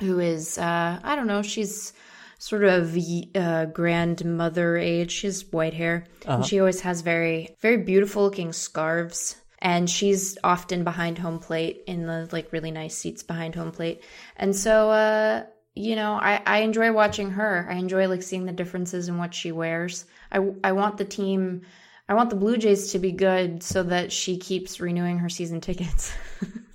who 0.00 0.20
is 0.20 0.58
uh, 0.58 1.00
I 1.02 1.16
don't 1.16 1.26
know, 1.26 1.42
she's 1.42 1.92
sort 2.38 2.64
of 2.64 2.96
uh, 3.34 3.66
grandmother 3.66 4.76
age. 4.76 5.10
She 5.10 5.26
has 5.26 5.44
white 5.52 5.74
hair. 5.74 6.06
Uh-huh. 6.24 6.36
And 6.36 6.46
she 6.46 6.60
always 6.60 6.80
has 6.80 7.02
very 7.02 7.56
very 7.60 7.78
beautiful 7.78 8.22
looking 8.22 8.52
scarves. 8.52 9.36
And 9.60 9.90
she's 9.90 10.38
often 10.44 10.84
behind 10.84 11.18
home 11.18 11.40
plate 11.40 11.82
in 11.88 12.06
the 12.06 12.28
like 12.30 12.52
really 12.52 12.70
nice 12.70 12.94
seats 12.94 13.24
behind 13.24 13.54
home 13.54 13.72
plate. 13.72 14.02
And 14.36 14.54
so 14.54 14.90
uh 14.90 15.44
you 15.74 15.94
know, 15.94 16.14
I, 16.14 16.42
I 16.44 16.58
enjoy 16.62 16.90
watching 16.92 17.30
her. 17.30 17.64
I 17.70 17.74
enjoy 17.74 18.08
like 18.08 18.24
seeing 18.24 18.46
the 18.46 18.52
differences 18.52 19.08
in 19.08 19.16
what 19.16 19.32
she 19.32 19.52
wears. 19.52 20.06
I, 20.32 20.40
I 20.64 20.72
want 20.72 20.96
the 20.96 21.04
team 21.04 21.62
I 22.08 22.14
want 22.14 22.30
the 22.30 22.36
Blue 22.36 22.56
Jays 22.56 22.92
to 22.92 22.98
be 22.98 23.12
good 23.12 23.62
so 23.62 23.82
that 23.82 24.12
she 24.12 24.38
keeps 24.38 24.80
renewing 24.80 25.18
her 25.18 25.28
season 25.28 25.60
tickets. 25.60 26.12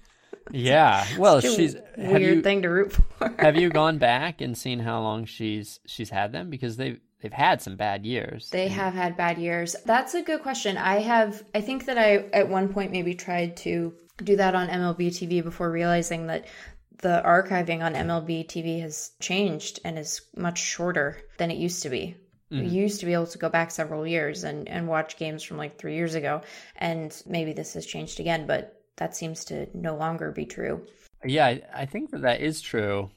yeah, 0.54 1.06
well, 1.18 1.40
she's 1.40 1.76
weird 1.98 2.22
you, 2.22 2.42
thing 2.42 2.62
to 2.62 2.70
root 2.70 2.94
for. 2.94 3.34
have 3.40 3.56
you 3.56 3.70
gone 3.70 3.98
back 3.98 4.40
and 4.40 4.58
seen 4.58 4.80
how 4.80 5.02
long 5.02 5.26
she's 5.26 5.80
she's 5.88 6.10
had 6.10 6.32
them 6.32 6.50
because 6.50 6.78
they've 6.78 7.00
they've 7.22 7.34
had 7.34 7.62
some 7.62 7.76
bad 7.76 8.06
years. 8.06 8.50
They 8.52 8.68
have 8.68 8.94
had 8.94 9.18
bad 9.18 9.40
years. 9.40 9.76
That's 9.86 10.14
a 10.14 10.22
good 10.22 10.44
question. 10.44 10.78
I 10.78 11.00
have 11.00 11.42
I 11.56 11.62
think 11.62 11.86
that 11.86 11.98
I 11.98 12.30
at 12.34 12.50
one 12.50 12.72
point 12.72 12.92
maybe 12.92 13.16
tried 13.16 13.58
to 13.58 13.94
do 14.18 14.36
that 14.36 14.54
on 14.54 14.68
MLB 14.68 15.08
TV 15.08 15.44
before 15.44 15.72
realizing 15.72 16.28
that 16.28 16.46
the 17.02 17.22
archiving 17.26 17.84
on 17.84 17.96
MLB 17.96 18.48
TV 18.48 18.80
has 18.82 19.12
changed 19.20 19.80
and 19.84 19.98
is 19.98 20.22
much 20.38 20.60
shorter 20.60 21.18
than 21.38 21.50
it 21.50 21.58
used 21.58 21.84
to 21.84 21.90
be. 21.90 22.16
Mm-hmm. 22.52 22.66
You 22.66 22.82
used 22.84 23.00
to 23.00 23.06
be 23.08 23.14
able 23.14 23.28
to 23.28 23.38
go 23.40 23.50
back 23.50 23.72
several 23.72 24.06
years 24.06 24.44
and, 24.44 24.70
and 24.70 24.88
watch 24.88 25.18
games 25.18 25.44
from 25.44 25.58
like 25.58 25.78
three 25.78 25.96
years 25.96 26.14
ago. 26.14 26.42
And 26.76 27.12
maybe 27.26 27.54
this 27.54 27.74
has 27.74 27.86
changed 27.86 28.20
again, 28.20 28.46
but 28.46 28.83
that 28.98 29.16
seems 29.16 29.46
to 29.46 29.68
no 29.74 29.96
longer 29.96 30.32
be 30.32 30.46
true. 30.46 30.86
Yeah, 31.26 31.46
I, 31.48 31.62
I 31.74 31.86
think 31.86 32.12
that 32.12 32.22
that 32.22 32.42
is 32.42 32.62
true. 32.62 33.10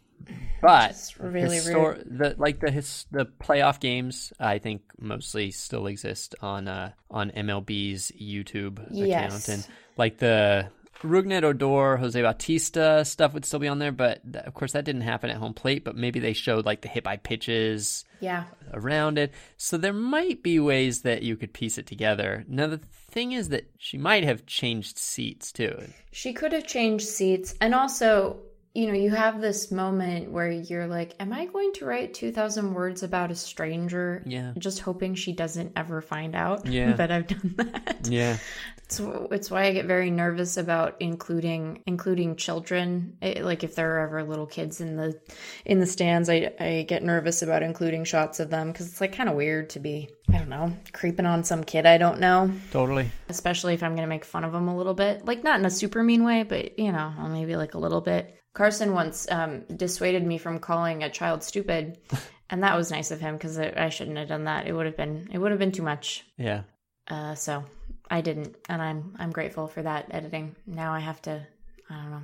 But 0.62 0.96
really 1.20 1.58
histor- 1.58 2.02
the 2.06 2.34
like 2.38 2.60
the 2.60 2.70
his, 2.70 3.06
the 3.10 3.26
playoff 3.26 3.80
games, 3.80 4.32
I 4.40 4.58
think 4.58 4.82
mostly 4.98 5.50
still 5.50 5.86
exist 5.86 6.34
on 6.40 6.68
uh, 6.68 6.92
on 7.10 7.30
MLB's 7.30 8.10
YouTube 8.12 8.84
yes. 8.90 9.26
account, 9.26 9.48
and 9.48 9.74
like 9.96 10.18
the 10.18 10.68
Rougned 11.02 11.42
Odor, 11.42 11.96
Jose 11.98 12.20
Bautista 12.20 13.04
stuff 13.04 13.34
would 13.34 13.44
still 13.44 13.58
be 13.58 13.68
on 13.68 13.78
there, 13.78 13.92
but 13.92 14.20
th- 14.32 14.44
of 14.44 14.54
course 14.54 14.72
that 14.72 14.84
didn't 14.84 15.02
happen 15.02 15.30
at 15.30 15.36
home 15.36 15.54
plate. 15.54 15.84
But 15.84 15.96
maybe 15.96 16.20
they 16.20 16.32
showed 16.32 16.64
like 16.64 16.80
the 16.80 16.88
hit 16.88 17.04
by 17.04 17.16
pitches, 17.16 18.04
yeah, 18.20 18.44
around 18.72 19.18
it. 19.18 19.32
So 19.56 19.76
there 19.76 19.92
might 19.92 20.42
be 20.42 20.58
ways 20.58 21.02
that 21.02 21.22
you 21.22 21.36
could 21.36 21.52
piece 21.52 21.78
it 21.78 21.86
together. 21.86 22.44
Now 22.48 22.66
the 22.66 22.80
thing 23.10 23.32
is 23.32 23.50
that 23.50 23.70
she 23.78 23.98
might 23.98 24.24
have 24.24 24.46
changed 24.46 24.98
seats 24.98 25.52
too. 25.52 25.76
She 26.12 26.32
could 26.32 26.52
have 26.52 26.66
changed 26.66 27.06
seats, 27.06 27.54
and 27.60 27.74
also 27.74 28.40
you 28.76 28.86
know, 28.86 28.92
you 28.92 29.10
have 29.10 29.40
this 29.40 29.70
moment 29.70 30.30
where 30.30 30.50
you're 30.50 30.86
like, 30.86 31.14
Am 31.18 31.32
I 31.32 31.46
going 31.46 31.72
to 31.74 31.86
write 31.86 32.12
2,000 32.12 32.74
words 32.74 33.02
about 33.02 33.30
a 33.30 33.34
stranger? 33.34 34.22
Yeah. 34.26 34.52
Just 34.58 34.80
hoping 34.80 35.14
she 35.14 35.32
doesn't 35.32 35.72
ever 35.76 36.02
find 36.02 36.36
out 36.36 36.66
yeah. 36.70 36.92
that 36.92 37.10
I've 37.10 37.26
done 37.26 37.54
that. 37.56 38.06
Yeah. 38.10 38.36
It's, 38.76 39.00
it's 39.00 39.50
why 39.50 39.64
I 39.64 39.72
get 39.72 39.86
very 39.86 40.10
nervous 40.10 40.58
about 40.58 40.96
including 41.00 41.82
including 41.86 42.36
children. 42.36 43.16
It, 43.20 43.42
like 43.42 43.64
if 43.64 43.74
there 43.74 43.96
are 43.96 44.06
ever 44.06 44.22
little 44.22 44.46
kids 44.46 44.80
in 44.80 44.96
the 44.96 45.18
in 45.64 45.80
the 45.80 45.86
stands, 45.86 46.28
I 46.28 46.52
I 46.60 46.84
get 46.86 47.02
nervous 47.02 47.42
about 47.42 47.64
including 47.64 48.04
shots 48.04 48.38
of 48.38 48.48
them 48.50 48.70
because 48.70 48.86
it's 48.86 49.00
like 49.00 49.12
kind 49.12 49.28
of 49.28 49.34
weird 49.34 49.70
to 49.70 49.80
be 49.80 50.10
I 50.32 50.38
don't 50.38 50.50
know 50.50 50.76
creeping 50.92 51.26
on 51.26 51.42
some 51.42 51.64
kid 51.64 51.84
I 51.84 51.98
don't 51.98 52.20
know. 52.20 52.52
Totally. 52.70 53.10
Especially 53.28 53.74
if 53.74 53.82
I'm 53.82 53.96
gonna 53.96 54.06
make 54.06 54.24
fun 54.24 54.44
of 54.44 54.52
them 54.52 54.68
a 54.68 54.76
little 54.76 54.94
bit, 54.94 55.24
like 55.24 55.42
not 55.42 55.58
in 55.58 55.66
a 55.66 55.70
super 55.70 56.04
mean 56.04 56.22
way, 56.22 56.44
but 56.44 56.78
you 56.78 56.92
know 56.92 57.12
maybe 57.28 57.56
like 57.56 57.74
a 57.74 57.78
little 57.78 58.02
bit. 58.02 58.36
Carson 58.56 58.94
once 58.94 59.30
um, 59.30 59.64
dissuaded 59.76 60.26
me 60.26 60.38
from 60.38 60.60
calling 60.60 61.02
a 61.02 61.10
child 61.10 61.42
stupid, 61.42 61.98
and 62.50 62.62
that 62.62 62.74
was 62.74 62.90
nice 62.90 63.10
of 63.10 63.20
him 63.20 63.34
because 63.34 63.58
I 63.58 63.90
shouldn't 63.90 64.16
have 64.16 64.28
done 64.28 64.44
that. 64.44 64.66
It 64.66 64.72
would 64.72 64.86
have 64.86 64.96
been 64.96 65.28
it 65.30 65.36
would 65.36 65.50
have 65.50 65.60
been 65.60 65.72
too 65.72 65.82
much. 65.82 66.24
Yeah. 66.38 66.62
Uh, 67.06 67.34
so 67.34 67.64
I 68.10 68.22
didn't, 68.22 68.56
and 68.70 68.80
I'm 68.80 69.14
I'm 69.18 69.30
grateful 69.30 69.66
for 69.66 69.82
that 69.82 70.06
editing. 70.10 70.56
Now 70.66 70.94
I 70.94 71.00
have 71.00 71.20
to, 71.22 71.46
I 71.90 71.94
don't 71.94 72.10
know, 72.10 72.22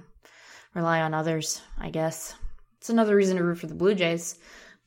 rely 0.72 1.02
on 1.02 1.12
others. 1.12 1.60
I 1.78 1.90
guess 1.90 2.34
it's 2.78 2.88
another 2.88 3.14
reason 3.14 3.36
to 3.36 3.44
root 3.44 3.58
for 3.58 3.66
the 3.66 3.74
Blue 3.74 3.94
Jays, 3.94 4.38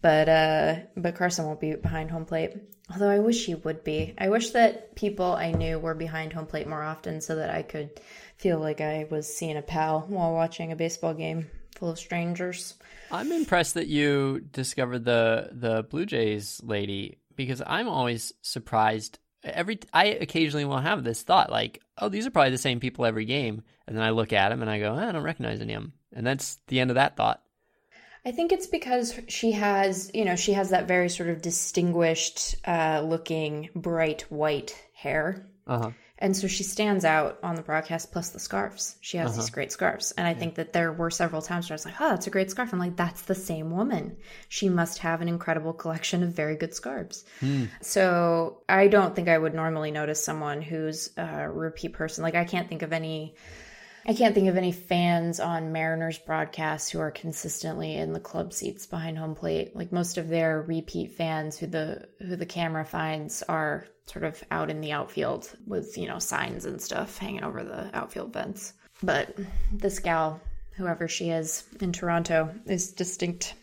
but 0.02 0.28
uh, 0.28 0.78
but 0.98 1.14
Carson 1.14 1.46
won't 1.46 1.62
be 1.62 1.76
behind 1.76 2.10
home 2.10 2.26
plate. 2.26 2.54
Although 2.92 3.10
I 3.12 3.20
wish 3.20 3.46
he 3.46 3.54
would 3.54 3.84
be. 3.84 4.16
I 4.18 4.30
wish 4.30 4.50
that 4.52 4.96
people 4.96 5.34
I 5.34 5.52
knew 5.52 5.78
were 5.78 5.94
behind 5.94 6.34
home 6.34 6.48
plate 6.48 6.68
more 6.68 6.84
often, 6.84 7.22
so 7.22 7.36
that 7.36 7.52
I 7.52 7.62
could 7.62 8.02
feel 8.46 8.60
like 8.60 8.80
I 8.80 9.08
was 9.10 9.26
seeing 9.26 9.58
a 9.58 9.64
pal 9.64 10.02
while 10.08 10.32
watching 10.32 10.72
a 10.72 10.76
baseball 10.76 11.16
game 11.16 11.50
full 11.74 11.90
of 11.90 11.98
strangers. 11.98 12.76
I'm 13.10 13.32
impressed 13.32 13.74
that 13.74 13.88
you 13.88 14.40
discovered 14.52 15.04
the 15.04 15.50
the 15.52 15.82
Blue 15.90 16.06
Jays 16.06 16.62
lady 16.64 17.18
because 17.36 17.64
I'm 17.66 17.88
always 17.88 18.34
surprised. 18.44 19.18
Every 19.44 19.80
I 19.94 20.06
occasionally 20.06 20.64
will 20.64 20.78
have 20.78 21.04
this 21.04 21.24
thought 21.24 21.52
like, 21.52 21.82
oh, 21.98 22.08
these 22.08 22.28
are 22.28 22.30
probably 22.30 22.52
the 22.52 22.60
same 22.60 22.80
people 22.80 23.08
every 23.08 23.26
game, 23.26 23.64
and 23.88 23.98
then 23.98 24.04
I 24.04 24.12
look 24.12 24.32
at 24.32 24.50
them 24.50 24.62
and 24.62 24.70
I 24.70 24.78
go, 24.78 24.94
I 24.94 25.12
don't 25.12 25.24
recognize 25.24 25.60
any 25.60 25.74
of 25.74 25.82
them, 25.82 25.94
and 26.14 26.28
that's 26.28 26.60
the 26.68 26.80
end 26.80 26.92
of 26.92 26.96
that 26.96 27.18
thought. 27.18 27.42
I 28.26 28.32
think 28.32 28.52
it's 28.52 28.68
because 28.68 29.20
she 29.28 29.54
has, 29.54 30.12
you 30.14 30.24
know, 30.24 30.36
she 30.36 30.54
has 30.54 30.70
that 30.70 30.88
very 30.88 31.10
sort 31.10 31.30
of 31.30 31.42
distinguished 31.42 32.58
uh, 32.68 33.02
looking 33.04 33.70
bright 33.74 34.22
white 34.30 34.80
hair. 34.94 35.48
Uh-huh. 35.66 35.90
And 36.18 36.36
so 36.36 36.48
she 36.48 36.64
stands 36.64 37.04
out 37.04 37.40
on 37.44 37.56
the 37.56 37.62
broadcast 37.62 38.12
plus 38.12 38.30
the 38.30 38.40
scarves. 38.40 38.96
She 39.02 39.18
has 39.18 39.32
uh-huh. 39.32 39.42
these 39.42 39.50
great 39.50 39.72
scarves. 39.72 40.12
And 40.12 40.26
I 40.26 40.32
yeah. 40.32 40.38
think 40.38 40.56
that 40.56 40.72
there 40.72 40.94
were 40.94 41.10
several 41.10 41.42
times 41.42 41.70
where 41.70 41.74
I 41.74 41.76
was 41.76 41.86
like, 41.86 42.00
oh, 42.00 42.10
that's 42.10 42.28
a 42.28 42.30
great 42.30 42.50
scarf. 42.50 42.72
I'm 42.72 42.80
like, 42.80 42.96
that's 42.96 43.24
the 43.24 43.36
same 43.36 43.70
woman. 43.70 44.16
She 44.48 44.70
must 44.70 45.00
have 45.00 45.22
an 45.22 45.28
incredible 45.28 45.74
collection 45.74 46.24
of 46.24 46.30
very 46.30 46.56
good 46.56 46.74
scarves. 46.74 47.26
Hmm. 47.42 47.66
So 47.82 48.62
I 48.70 48.88
don't 48.88 49.14
think 49.14 49.28
I 49.28 49.38
would 49.38 49.54
normally 49.54 49.92
notice 49.92 50.24
someone 50.24 50.62
who's 50.62 51.10
a 51.18 51.50
repeat 51.50 51.94
person. 51.94 52.24
Like, 52.24 52.36
I 52.36 52.46
can't 52.46 52.70
think 52.70 52.82
of 52.82 52.94
any 52.94 53.36
I 54.08 54.14
can't 54.14 54.36
think 54.36 54.48
of 54.50 54.58
any 54.58 54.72
fans 54.72 55.40
on 55.40 55.72
Mariners 55.72 56.20
broadcasts 56.20 56.90
who 56.92 57.00
are 57.00 57.10
consistently 57.10 57.96
in 57.96 58.14
the 58.14 58.20
club 58.20 58.54
seats 58.54 58.86
behind 58.86 59.18
home 59.18 59.34
plate. 59.34 59.76
Like 59.76 59.92
most 59.92 60.20
of 60.20 60.30
their 60.30 60.62
repeat 60.62 61.14
fans 61.14 61.58
who 61.58 61.66
the 61.66 62.08
who 62.20 62.36
the 62.36 62.46
camera 62.46 62.86
finds 62.86 63.42
are 63.44 63.88
sort 64.06 64.26
of 64.26 64.44
out 64.52 64.70
in 64.70 64.82
the 64.82 64.92
outfield 64.92 65.52
with, 65.66 65.98
you 65.98 66.08
know, 66.08 66.20
signs 66.20 66.66
and 66.66 66.80
stuff 66.80 67.18
hanging 67.18 67.44
over 67.44 67.64
the 67.64 67.90
outfield 67.98 68.34
fence. 68.34 68.74
But 69.02 69.36
this 69.74 69.98
gal, 69.98 70.40
whoever 70.76 71.08
she 71.08 71.32
is 71.32 71.64
in 71.82 71.92
Toronto, 71.92 72.54
is 72.68 72.92
distinct 72.92 73.56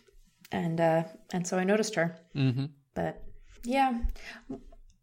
and 0.50 0.80
uh 0.80 1.04
and 1.32 1.46
so 1.46 1.56
I 1.56 1.64
noticed 1.64 1.94
her. 1.94 2.16
Mm-hmm. 2.34 2.66
But 2.94 3.22
yeah, 3.62 3.96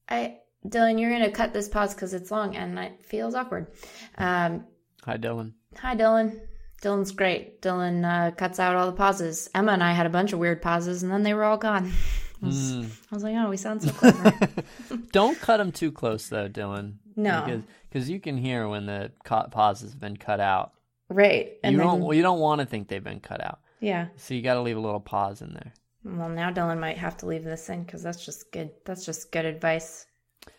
I 0.09 0.39
Dylan, 0.67 0.99
you're 0.99 1.11
gonna 1.11 1.31
cut 1.31 1.53
this 1.53 1.69
pause 1.69 1.93
because 1.93 2.13
it's 2.13 2.29
long 2.29 2.57
and 2.57 2.77
it 2.77 3.05
feels 3.05 3.35
awkward. 3.35 3.67
Um, 4.17 4.65
Hi, 5.05 5.17
Dylan. 5.17 5.53
hi, 5.77 5.95
Dylan. 5.95 6.39
Dylan's 6.81 7.11
great. 7.11 7.61
Dylan 7.61 8.05
uh, 8.05 8.31
cuts 8.31 8.59
out 8.59 8.75
all 8.75 8.85
the 8.85 8.93
pauses. 8.97 9.49
Emma 9.53 9.73
and 9.73 9.83
I 9.83 9.91
had 9.93 10.05
a 10.05 10.09
bunch 10.09 10.31
of 10.33 10.39
weird 10.39 10.61
pauses, 10.61 11.03
and 11.03 11.11
then 11.11 11.23
they 11.23 11.33
were 11.33 11.43
all 11.43 11.57
gone. 11.57 11.91
I 12.41 12.45
was, 12.45 12.71
Hmm. 12.73 12.83
I 13.11 13.15
was 13.15 13.23
like, 13.23 13.35
oh, 13.35 13.49
we 13.49 13.57
sound 13.57 13.83
so 13.83 13.91
clever. 13.91 14.31
Don't 15.11 15.37
cut 15.41 15.57
them 15.57 15.71
too 15.73 15.91
close, 15.91 16.27
though, 16.29 16.47
Dylan. 16.47 16.95
No. 17.17 17.43
because 17.43 17.63
cause 17.91 18.09
you 18.09 18.19
can 18.21 18.37
hear 18.37 18.67
when 18.69 18.85
the 18.85 19.11
pauses 19.25 19.91
have 19.91 19.99
been 19.99 20.15
cut 20.15 20.39
out. 20.39 20.71
right. 21.09 21.53
And 21.63 21.73
you 21.73 21.79
then, 21.79 21.87
don't. 21.87 22.15
You 22.15 22.21
don't 22.21 22.39
want 22.39 22.59
to 22.61 22.65
think 22.65 22.87
they've 22.87 23.03
been 23.03 23.19
cut 23.19 23.41
out, 23.41 23.59
yeah. 23.81 24.07
so 24.15 24.33
you 24.33 24.41
got 24.41 24.53
to 24.53 24.61
leave 24.61 24.77
a 24.77 24.79
little 24.79 25.01
pause 25.01 25.41
in 25.41 25.53
there. 25.53 25.73
Well, 26.05 26.29
now 26.29 26.49
Dylan 26.49 26.79
might 26.79 26.97
have 26.97 27.17
to 27.17 27.25
leave 27.25 27.43
this 27.43 27.67
in 27.67 27.83
because 27.83 28.01
that's 28.03 28.23
just 28.23 28.53
good. 28.53 28.69
That's 28.85 29.05
just 29.05 29.33
good 29.33 29.43
advice 29.43 30.05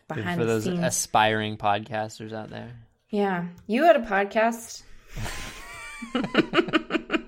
Behind 0.06 0.38
Good 0.38 0.44
for 0.44 0.44
those 0.44 0.64
scenes. 0.64 0.80
aspiring 0.80 1.56
podcasters 1.56 2.34
out 2.34 2.50
there. 2.50 2.72
Yeah. 3.10 3.46
You 3.66 3.84
had 3.84 3.96
a 3.96 4.00
podcast. 4.00 4.82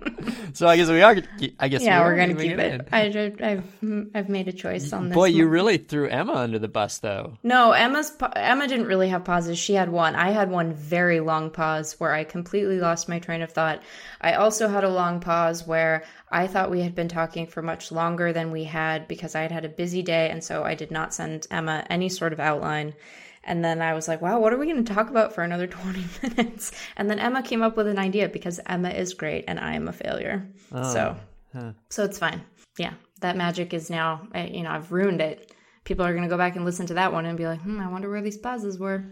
So 0.55 0.67
I 0.67 0.77
guess 0.77 0.89
we 0.89 1.03
are. 1.03 1.17
I 1.59 1.69
guess 1.69 1.83
Yeah, 1.83 2.01
we 2.01 2.05
we're 2.05 2.17
gonna 2.17 2.35
keep 2.35 2.59
it. 2.59 2.89
I, 2.93 3.07
I've 3.41 4.11
I've 4.15 4.29
made 4.29 4.49
a 4.49 4.53
choice 4.53 4.93
on 4.93 5.09
this. 5.09 5.15
Boy, 5.15 5.27
you 5.27 5.47
really 5.47 5.79
threw 5.79 6.09
Emma 6.09 6.35
under 6.35 6.59
the 6.59 6.69
bus, 6.69 6.99
though. 6.99 7.39
No, 7.43 7.73
Emma's 7.73 8.13
Emma 8.37 8.69
didn't 8.69 8.87
really 8.87 9.09
have 9.09 9.25
pauses. 9.25 9.59
She 9.59 9.75
had 9.75 9.91
one. 9.91 10.15
I 10.15 10.31
had 10.31 10.51
one 10.51 10.75
very 10.75 11.21
long 11.21 11.51
pause 11.51 11.99
where 11.99 12.13
I 12.13 12.25
completely 12.25 12.81
lost 12.81 13.09
my 13.09 13.19
train 13.19 13.43
of 13.43 13.51
thought. 13.53 13.83
I 14.21 14.35
also 14.35 14.69
had 14.69 14.85
a 14.85 14.91
long 14.91 15.21
pause 15.21 15.67
where 15.67 16.05
I 16.31 16.47
thought 16.47 16.71
we 16.71 16.83
had 16.83 16.95
been 16.95 17.09
talking 17.09 17.47
for 17.47 17.63
much 17.63 17.91
longer 17.91 18.33
than 18.33 18.51
we 18.51 18.65
had 18.65 19.09
because 19.09 19.35
I 19.35 19.43
had 19.43 19.53
had 19.53 19.65
a 19.65 19.71
busy 19.71 20.03
day 20.03 20.31
and 20.31 20.45
so 20.45 20.65
I 20.65 20.75
did 20.75 20.91
not 20.91 21.15
send 21.15 21.47
Emma 21.51 21.85
any 21.89 22.09
sort 22.09 22.33
of 22.33 22.41
outline. 22.41 22.95
And 23.45 23.65
then 23.65 23.83
I 23.83 23.95
was 23.95 24.07
like, 24.09 24.21
wow, 24.23 24.39
what 24.39 24.53
are 24.53 24.57
we 24.59 24.67
going 24.67 24.85
to 24.85 24.95
talk 24.95 25.11
about 25.11 25.35
for 25.35 25.43
another 25.43 25.67
20 25.69 26.05
minutes? 26.23 26.73
And 26.97 27.11
then 27.11 27.19
Emma 27.19 27.43
came 27.43 27.63
up 27.63 27.77
with 27.77 27.87
an 27.89 27.99
idea 27.99 28.29
because 28.29 28.61
Emma 28.67 28.91
is 28.91 29.15
great 29.15 29.45
and 29.49 29.59
I 29.59 29.75
am 29.75 29.89
a 29.89 29.93
failure. 29.93 30.47
so, 30.71 31.17
so 31.91 32.05
it's 32.05 32.19
fine. 32.19 32.43
Yeah. 32.79 32.95
That 33.21 33.37
magic 33.37 33.73
is 33.75 33.91
now, 33.91 34.27
you 34.35 34.63
know, 34.63 34.71
I've 34.71 34.91
ruined 34.93 35.21
it. 35.21 35.53
People 35.85 36.05
are 36.07 36.13
going 36.13 36.23
to 36.25 36.29
go 36.29 36.37
back 36.39 36.55
and 36.57 36.65
listen 36.65 36.87
to 36.87 36.95
that 36.95 37.13
one 37.13 37.27
and 37.27 37.37
be 37.37 37.47
like, 37.47 37.61
hmm, 37.61 37.81
I 37.81 37.89
wonder 37.89 38.09
where 38.09 38.23
these 38.23 38.39
pauses 38.39 38.79
were. 38.79 39.05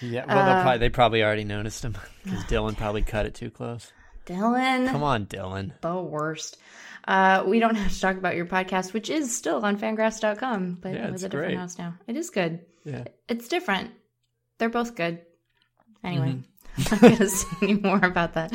Yeah, 0.00 0.24
well, 0.26 0.38
Uh, 0.38 0.62
probably, 0.62 0.78
they 0.78 0.88
probably 0.90 1.22
already 1.22 1.44
noticed 1.44 1.82
them 1.82 1.96
because 2.24 2.44
Dylan 2.44 2.76
probably 2.76 3.02
cut 3.02 3.26
it 3.26 3.34
too 3.34 3.50
close. 3.50 3.92
Dylan, 4.26 4.88
Come 4.90 5.02
on, 5.02 5.26
Dylan. 5.26 5.72
the 5.80 5.94
worst. 6.00 6.58
Uh, 7.06 7.42
we 7.46 7.58
don't 7.58 7.74
have 7.74 7.92
to 7.92 8.00
talk 8.00 8.16
about 8.16 8.36
your 8.36 8.44
podcast, 8.46 8.92
which 8.92 9.08
is 9.08 9.34
still 9.34 9.64
on 9.64 9.78
fangraphs.com, 9.78 10.78
but 10.82 10.92
Yeah, 10.94 11.06
with 11.06 11.14
it's 11.14 11.22
a 11.24 11.28
different 11.30 11.48
great. 11.52 11.58
house 11.58 11.78
now. 11.78 11.94
It 12.06 12.16
is 12.16 12.28
good. 12.30 12.60
Yeah. 12.88 13.04
It's 13.28 13.48
different. 13.48 13.90
They're 14.58 14.68
both 14.68 14.94
good. 14.96 15.20
Anyway, 16.04 16.36
Mm-hmm. 16.36 16.42
I'm 16.78 16.84
not 16.92 17.00
going 17.00 17.16
to 17.16 17.28
say 17.28 17.46
any 17.62 17.74
more 17.74 18.04
about 18.04 18.34
that. 18.34 18.52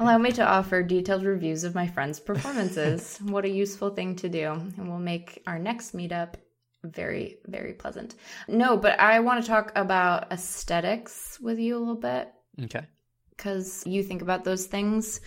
Allow 0.00 0.16
me 0.16 0.32
to 0.32 0.42
offer 0.46 0.82
detailed 0.82 1.24
reviews 1.24 1.62
of 1.62 1.74
my 1.74 1.86
friends' 1.86 2.18
performances. 2.18 3.18
what 3.22 3.44
a 3.44 3.50
useful 3.50 3.90
thing 3.90 4.16
to 4.16 4.30
do. 4.30 4.50
And 4.52 4.88
we'll 4.88 4.98
make 4.98 5.42
our 5.46 5.58
next 5.58 5.94
meetup 5.94 6.34
very, 6.82 7.36
very 7.46 7.74
pleasant. 7.74 8.14
No, 8.48 8.78
but 8.78 8.98
I 8.98 9.20
want 9.20 9.42
to 9.42 9.48
talk 9.48 9.72
about 9.76 10.32
aesthetics 10.32 11.38
with 11.40 11.58
you 11.58 11.76
a 11.76 11.80
little 11.80 11.96
bit 11.96 12.32
Okay. 12.64 12.86
because 13.30 13.86
you 13.86 14.02
think 14.02 14.22
about 14.22 14.44
those 14.44 14.64
things. 14.66 15.20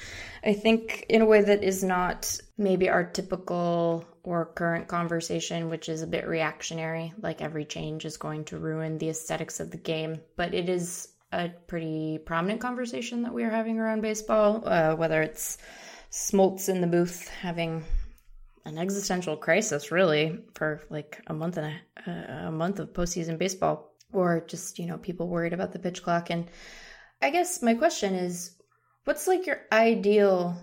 I 0.43 0.54
think 0.54 1.06
in 1.08 1.22
a 1.22 1.26
way 1.28 1.41
that 1.43 1.63
is 1.63 1.84
not 1.84 2.36
maybe 2.58 2.89
our 2.89 3.04
typical 3.04 4.06
or 4.30 4.46
current 4.46 4.88
conversation, 4.88 5.70
which 5.72 5.89
is 5.89 6.04
a 6.04 6.08
bit 6.08 6.28
reactionary, 6.28 7.12
like 7.20 7.42
every 7.42 7.65
change 7.65 8.06
is 8.06 8.15
going 8.15 8.46
to 8.46 8.60
ruin 8.60 9.00
the 9.00 9.10
aesthetics 9.10 9.60
of 9.60 9.72
the 9.72 9.78
game. 9.78 10.22
But 10.36 10.54
it 10.54 10.70
is 10.70 11.08
a 11.32 11.50
pretty 11.65 12.20
prominent 12.20 12.62
conversation 12.62 13.24
that 13.24 13.34
we 13.34 13.44
are 13.44 13.50
having 13.50 13.80
around 13.80 14.02
baseball, 14.02 14.62
uh, 14.68 14.96
whether 14.96 15.24
it's 15.24 15.58
Smoltz 16.12 16.70
in 16.70 16.80
the 16.80 16.86
booth 16.86 17.28
having 17.28 17.84
an 18.65 18.78
existential 18.78 19.36
crisis, 19.36 19.92
really, 19.92 20.44
for 20.54 20.84
like 20.92 21.20
a 21.26 21.34
month 21.34 21.58
and 21.58 21.74
a, 22.06 22.12
a 22.50 22.52
month 22.52 22.78
of 22.78 22.94
postseason 22.94 23.39
baseball, 23.39 23.96
or 24.13 24.46
just 24.48 24.78
you 24.78 24.86
know 24.86 25.00
people 25.00 25.28
worried 25.28 25.54
about 25.54 25.72
the 25.72 25.80
pitch 25.80 26.04
clock. 26.04 26.30
And 26.30 26.46
I 27.20 27.32
guess 27.32 27.63
my 27.63 27.74
question 27.74 28.13
is, 28.13 28.52
what's 29.06 29.28
like 29.28 29.48
your 29.48 29.62
ideal 29.72 30.56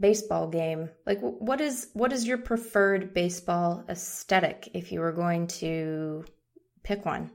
baseball 0.00 0.48
game? 0.48 0.90
Like, 1.06 1.20
what 1.20 1.60
is 1.60 1.88
what 1.92 2.12
is 2.12 2.26
your 2.26 2.38
preferred 2.38 3.14
baseball 3.14 3.84
aesthetic 3.88 4.70
if 4.74 4.90
you 4.90 5.00
were 5.00 5.12
going 5.12 5.46
to 5.62 6.24
pick 6.82 7.04
one? 7.04 7.30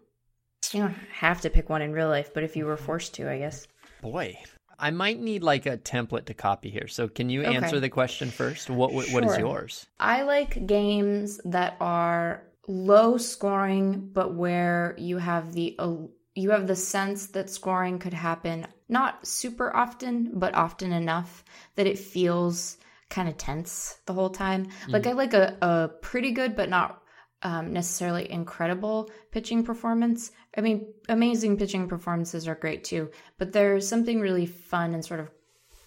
You 0.73 0.81
don't 0.81 0.95
have 1.11 1.41
to 1.41 1.49
pick 1.49 1.69
one 1.69 1.81
in 1.81 1.93
real 1.93 2.09
life, 2.09 2.33
but 2.33 2.43
if 2.43 2.55
you 2.57 2.65
were 2.65 2.77
forced 2.77 3.13
to, 3.15 3.29
I 3.29 3.37
guess. 3.37 3.67
Boy, 4.01 4.37
I 4.79 4.91
might 4.91 5.21
need 5.21 5.43
like 5.43 5.65
a 5.65 5.77
template 5.77 6.25
to 6.25 6.33
copy 6.33 6.69
here. 6.69 6.87
So 6.87 7.07
can 7.07 7.29
you 7.29 7.41
Okay. 7.41 7.55
answer 7.55 7.79
the 7.79 7.89
question 7.89 8.29
first? 8.29 8.69
What 8.69 8.91
what, 8.93 9.09
what 9.09 9.23
is 9.23 9.37
yours? 9.37 9.85
I 9.99 10.23
like 10.23 10.65
games 10.65 11.39
that 11.45 11.77
are 11.79 12.43
low 12.67 13.17
scoring, 13.17 14.09
but 14.11 14.33
where 14.33 14.95
you 14.97 15.17
have 15.17 15.53
the 15.53 15.75
uh, 15.79 15.95
you 16.33 16.49
have 16.49 16.67
the 16.67 16.75
sense 16.75 17.27
that 17.27 17.49
scoring 17.49 17.99
could 17.99 18.13
happen 18.13 18.67
not 18.87 19.25
super 19.25 19.75
often, 19.75 20.31
but 20.33 20.53
often 20.53 20.91
enough 20.91 21.43
that 21.75 21.87
it 21.87 21.99
feels 21.99 22.77
kind 23.09 23.29
of 23.29 23.37
tense 23.37 23.97
the 24.05 24.13
whole 24.13 24.29
time. 24.29 24.67
Like 24.87 25.07
I 25.07 25.13
like 25.13 25.33
a, 25.33 25.57
a 25.61 25.87
pretty 26.01 26.31
good, 26.31 26.55
but 26.55 26.69
not 26.69 27.01
um, 27.43 27.73
necessarily 27.73 28.29
incredible 28.31 29.09
pitching 29.31 29.63
performance. 29.63 30.31
I 30.57 30.61
mean, 30.61 30.93
amazing 31.09 31.57
pitching 31.57 31.87
performances 31.87 32.47
are 32.47 32.55
great 32.55 32.83
too, 32.83 33.11
but 33.37 33.53
there's 33.53 33.87
something 33.87 34.19
really 34.19 34.45
fun 34.45 34.93
and 34.93 35.05
sort 35.05 35.19
of 35.19 35.29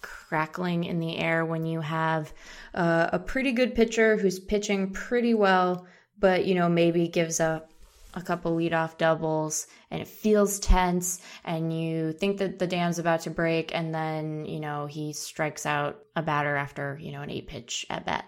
crackling 0.01 0.85
in 0.85 0.99
the 0.99 1.17
air 1.17 1.45
when 1.45 1.65
you 1.65 1.81
have 1.81 2.33
uh, 2.73 3.09
a 3.11 3.19
pretty 3.19 3.51
good 3.51 3.75
pitcher 3.75 4.15
who's 4.15 4.39
pitching 4.39 4.91
pretty 4.91 5.33
well, 5.33 5.85
but 6.17 6.45
you 6.45 6.55
know 6.55 6.69
maybe 6.69 7.07
gives 7.07 7.39
up 7.39 7.71
a 8.19 8.23
couple 8.23 8.55
leadoff 8.55 8.97
doubles 8.97 9.67
and 9.89 10.01
it 10.01 10.07
feels 10.07 10.59
tense 10.59 11.21
and 11.43 11.73
you 11.73 12.11
think 12.13 12.37
that 12.37 12.59
the 12.59 12.67
dam's 12.67 12.99
about 12.99 13.21
to 13.21 13.29
break 13.29 13.73
and 13.73 13.93
then 13.93 14.45
you 14.45 14.59
know 14.59 14.85
he 14.85 15.13
strikes 15.13 15.65
out 15.65 15.99
a 16.15 16.21
batter 16.21 16.55
after 16.55 16.97
you 17.01 17.11
know 17.11 17.21
an 17.21 17.29
eight 17.29 17.47
pitch 17.47 17.85
at 17.89 18.05
bat. 18.05 18.25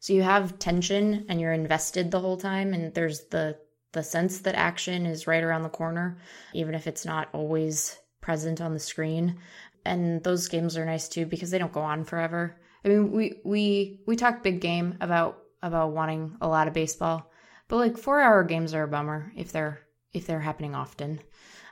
So 0.00 0.12
you 0.12 0.22
have 0.22 0.58
tension 0.58 1.26
and 1.28 1.40
you're 1.40 1.52
invested 1.52 2.10
the 2.10 2.20
whole 2.20 2.36
time 2.36 2.72
and 2.74 2.92
there's 2.94 3.20
the 3.26 3.58
the 3.92 4.02
sense 4.02 4.40
that 4.40 4.54
action 4.54 5.06
is 5.06 5.26
right 5.26 5.42
around 5.42 5.62
the 5.62 5.68
corner 5.68 6.18
even 6.54 6.74
if 6.74 6.86
it's 6.86 7.04
not 7.04 7.28
always 7.32 7.98
present 8.20 8.60
on 8.60 8.74
the 8.74 8.80
screen. 8.80 9.38
And 9.84 10.22
those 10.22 10.48
games 10.48 10.76
are 10.76 10.84
nice 10.84 11.08
too 11.08 11.26
because 11.26 11.50
they 11.50 11.58
don't 11.58 11.72
go 11.72 11.80
on 11.80 12.04
forever. 12.04 12.60
I 12.84 12.88
mean 12.88 13.12
we 13.12 13.40
we 13.44 14.00
we 14.06 14.16
talk 14.16 14.42
big 14.42 14.60
game 14.60 14.96
about 15.00 15.38
about 15.62 15.92
wanting 15.92 16.36
a 16.40 16.48
lot 16.48 16.68
of 16.68 16.74
baseball 16.74 17.29
but 17.70 17.76
like 17.76 17.96
4 17.96 18.20
hour 18.20 18.44
games 18.44 18.74
are 18.74 18.82
a 18.82 18.88
bummer 18.88 19.32
if 19.36 19.52
they're 19.52 19.80
if 20.12 20.26
they're 20.26 20.40
happening 20.40 20.74
often. 20.74 21.20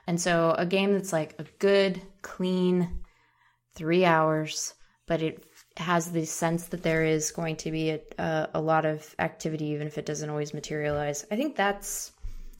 And 0.07 0.19
so 0.19 0.55
a 0.57 0.65
game 0.65 0.93
that's 0.93 1.13
like 1.13 1.35
a 1.37 1.45
good 1.59 2.01
clean 2.23 3.03
3 3.75 4.05
hours 4.05 4.73
but 5.05 5.21
it 5.23 5.43
has 5.77 6.11
the 6.11 6.23
sense 6.23 6.67
that 6.67 6.83
there 6.83 7.03
is 7.03 7.31
going 7.31 7.55
to 7.55 7.71
be 7.71 7.89
a, 7.89 7.99
a, 8.19 8.49
a 8.55 8.61
lot 8.61 8.85
of 8.85 9.15
activity 9.17 9.65
even 9.65 9.87
if 9.87 9.97
it 9.97 10.05
doesn't 10.05 10.29
always 10.29 10.53
materialize 10.53 11.25
i 11.31 11.35
think 11.35 11.55
that's 11.55 12.11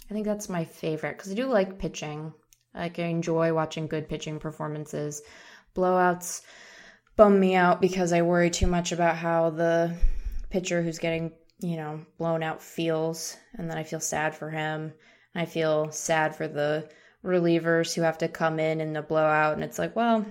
i 0.09 0.13
think 0.13 0.25
that's 0.25 0.49
my 0.49 0.65
favorite 0.65 1.15
because 1.17 1.31
i 1.31 1.35
do 1.35 1.45
like 1.45 1.79
pitching. 1.79 2.33
Like 2.73 2.99
i 2.99 3.03
enjoy 3.03 3.53
watching 3.53 3.87
good 3.87 4.09
pitching 4.09 4.39
performances. 4.39 5.21
Blowouts 5.75 6.41
bum 7.15 7.39
me 7.39 7.55
out 7.55 7.81
because 7.81 8.13
i 8.13 8.21
worry 8.21 8.49
too 8.49 8.67
much 8.67 8.91
about 8.91 9.15
how 9.15 9.49
the 9.49 9.95
pitcher 10.49 10.81
who's 10.81 10.99
getting 10.99 11.31
you 11.59 11.77
know 11.77 11.99
blown 12.17 12.43
out 12.43 12.61
feels 12.61 13.37
and 13.57 13.69
then 13.69 13.77
i 13.77 13.83
feel 13.83 13.99
sad 13.99 14.33
for 14.35 14.49
him 14.49 14.93
i 15.35 15.45
feel 15.45 15.91
sad 15.91 16.35
for 16.35 16.47
the 16.47 16.89
relievers 17.23 17.93
who 17.93 18.01
have 18.01 18.17
to 18.17 18.27
come 18.27 18.59
in 18.59 18.79
in 18.79 18.93
the 18.93 19.01
blowout 19.01 19.53
and 19.53 19.63
it's 19.63 19.79
like 19.79 19.95
well 19.95 20.25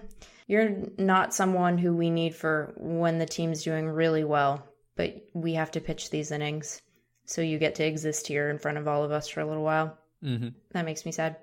you're 0.49 0.71
not 0.97 1.35
someone 1.35 1.79
who 1.79 1.95
we 1.95 2.11
need 2.11 2.35
for 2.35 2.73
when 2.77 3.19
the 3.19 3.27
team's 3.27 3.63
doing 3.63 3.87
really 3.87 4.25
well, 4.25 4.67
but 4.97 5.15
we 5.35 5.55
have 5.55 5.71
to 5.73 5.81
pitch 5.81 6.11
these 6.11 6.33
innings. 6.33 6.81
So 7.27 7.43
you 7.43 7.59
get 7.59 7.77
to 7.77 7.87
exist 7.87 8.27
here 8.27 8.49
in 8.49 8.59
front 8.59 8.79
of 8.79 8.89
all 8.89 9.05
of 9.05 9.13
us 9.13 9.29
for 9.29 9.41
a 9.41 9.47
little 9.47 9.63
while. 9.63 9.97
Mm-hmm. 10.25 10.49
That 10.73 10.87
makes 10.87 11.05
me 11.05 11.13
sad. 11.13 11.37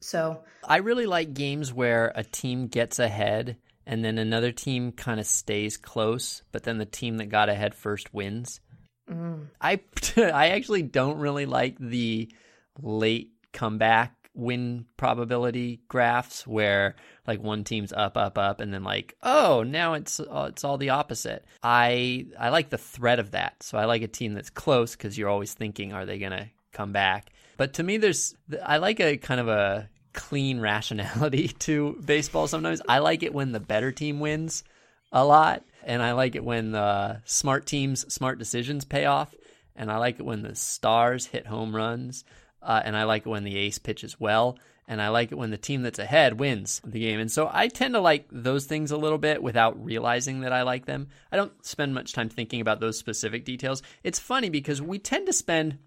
So 0.00 0.44
I 0.62 0.76
really 0.76 1.06
like 1.06 1.32
games 1.32 1.72
where 1.72 2.12
a 2.14 2.22
team 2.22 2.68
gets 2.68 2.98
ahead 2.98 3.56
and 3.86 4.04
then 4.04 4.18
another 4.18 4.52
team 4.52 4.92
kind 4.92 5.18
of 5.18 5.26
stays 5.26 5.78
close, 5.78 6.42
but 6.52 6.62
then 6.64 6.76
the 6.76 6.84
team 6.84 7.16
that 7.16 7.30
got 7.30 7.48
ahead 7.48 7.74
first 7.74 8.12
wins. 8.12 8.60
Mm, 9.10 9.46
I 9.60 9.80
I 10.16 10.48
actually 10.50 10.82
don't 10.82 11.18
really 11.18 11.46
like 11.46 11.78
the 11.78 12.30
late 12.80 13.32
comeback 13.52 14.14
win 14.34 14.86
probability 14.96 15.80
graphs 15.88 16.46
where 16.46 16.94
like 17.26 17.42
one 17.42 17.64
team's 17.64 17.92
up 17.92 18.16
up 18.16 18.38
up 18.38 18.60
and 18.60 18.72
then 18.72 18.84
like 18.84 19.16
oh 19.22 19.62
now 19.64 19.94
it's 19.94 20.20
uh, 20.20 20.46
it's 20.48 20.64
all 20.64 20.78
the 20.78 20.90
opposite. 20.90 21.44
I 21.62 22.26
I 22.38 22.50
like 22.50 22.70
the 22.70 22.78
threat 22.78 23.18
of 23.18 23.32
that. 23.32 23.62
So 23.62 23.76
I 23.78 23.84
like 23.84 24.02
a 24.02 24.08
team 24.08 24.34
that's 24.34 24.50
close 24.50 24.96
cuz 24.96 25.18
you're 25.18 25.28
always 25.28 25.54
thinking 25.54 25.92
are 25.92 26.06
they 26.06 26.18
going 26.18 26.32
to 26.32 26.48
come 26.72 26.92
back. 26.92 27.30
But 27.56 27.74
to 27.74 27.82
me 27.82 27.96
there's 27.96 28.34
I 28.64 28.78
like 28.78 29.00
a 29.00 29.16
kind 29.16 29.40
of 29.40 29.48
a 29.48 29.88
clean 30.12 30.60
rationality 30.70 31.48
to 31.48 32.00
baseball 32.04 32.46
sometimes. 32.46 32.80
I 32.88 32.98
like 32.98 33.22
it 33.22 33.34
when 33.34 33.52
the 33.52 33.60
better 33.60 33.92
team 33.92 34.20
wins 34.20 34.64
a 35.12 35.24
lot 35.24 35.64
and 35.84 36.02
I 36.02 36.12
like 36.12 36.34
it 36.34 36.44
when 36.44 36.72
the 36.72 37.20
smart 37.24 37.66
teams 37.66 38.12
smart 38.12 38.38
decisions 38.38 38.84
pay 38.84 39.06
off 39.06 39.34
and 39.76 39.90
I 39.90 39.98
like 39.98 40.18
it 40.18 40.24
when 40.24 40.42
the 40.42 40.54
stars 40.54 41.26
hit 41.26 41.46
home 41.46 41.74
runs 41.74 42.24
uh, 42.62 42.82
and 42.84 42.96
I 42.96 43.04
like 43.04 43.26
it 43.26 43.30
when 43.30 43.44
the 43.44 43.56
ace 43.56 43.78
pitches 43.78 44.20
well, 44.20 44.58
and 44.86 45.00
I 45.00 45.08
like 45.08 45.32
it 45.32 45.38
when 45.38 45.50
the 45.50 45.56
team 45.56 45.82
that's 45.82 45.98
ahead 45.98 46.38
wins 46.38 46.80
the 46.84 47.00
game. 47.00 47.20
And 47.20 47.30
so 47.30 47.48
I 47.52 47.68
tend 47.68 47.94
to 47.94 48.00
like 48.00 48.26
those 48.30 48.66
things 48.66 48.90
a 48.90 48.96
little 48.96 49.18
bit 49.18 49.42
without 49.42 49.82
realizing 49.82 50.40
that 50.40 50.52
I 50.52 50.62
like 50.62 50.84
them. 50.84 51.08
I 51.30 51.36
don't 51.36 51.64
spend 51.64 51.94
much 51.94 52.12
time 52.12 52.28
thinking 52.28 52.60
about 52.60 52.80
those 52.80 52.98
specific 52.98 53.44
details. 53.44 53.82
It's 54.02 54.18
funny 54.18 54.50
because 54.50 54.82
we 54.82 54.98
tend 54.98 55.26
to 55.26 55.32
spend 55.32 55.78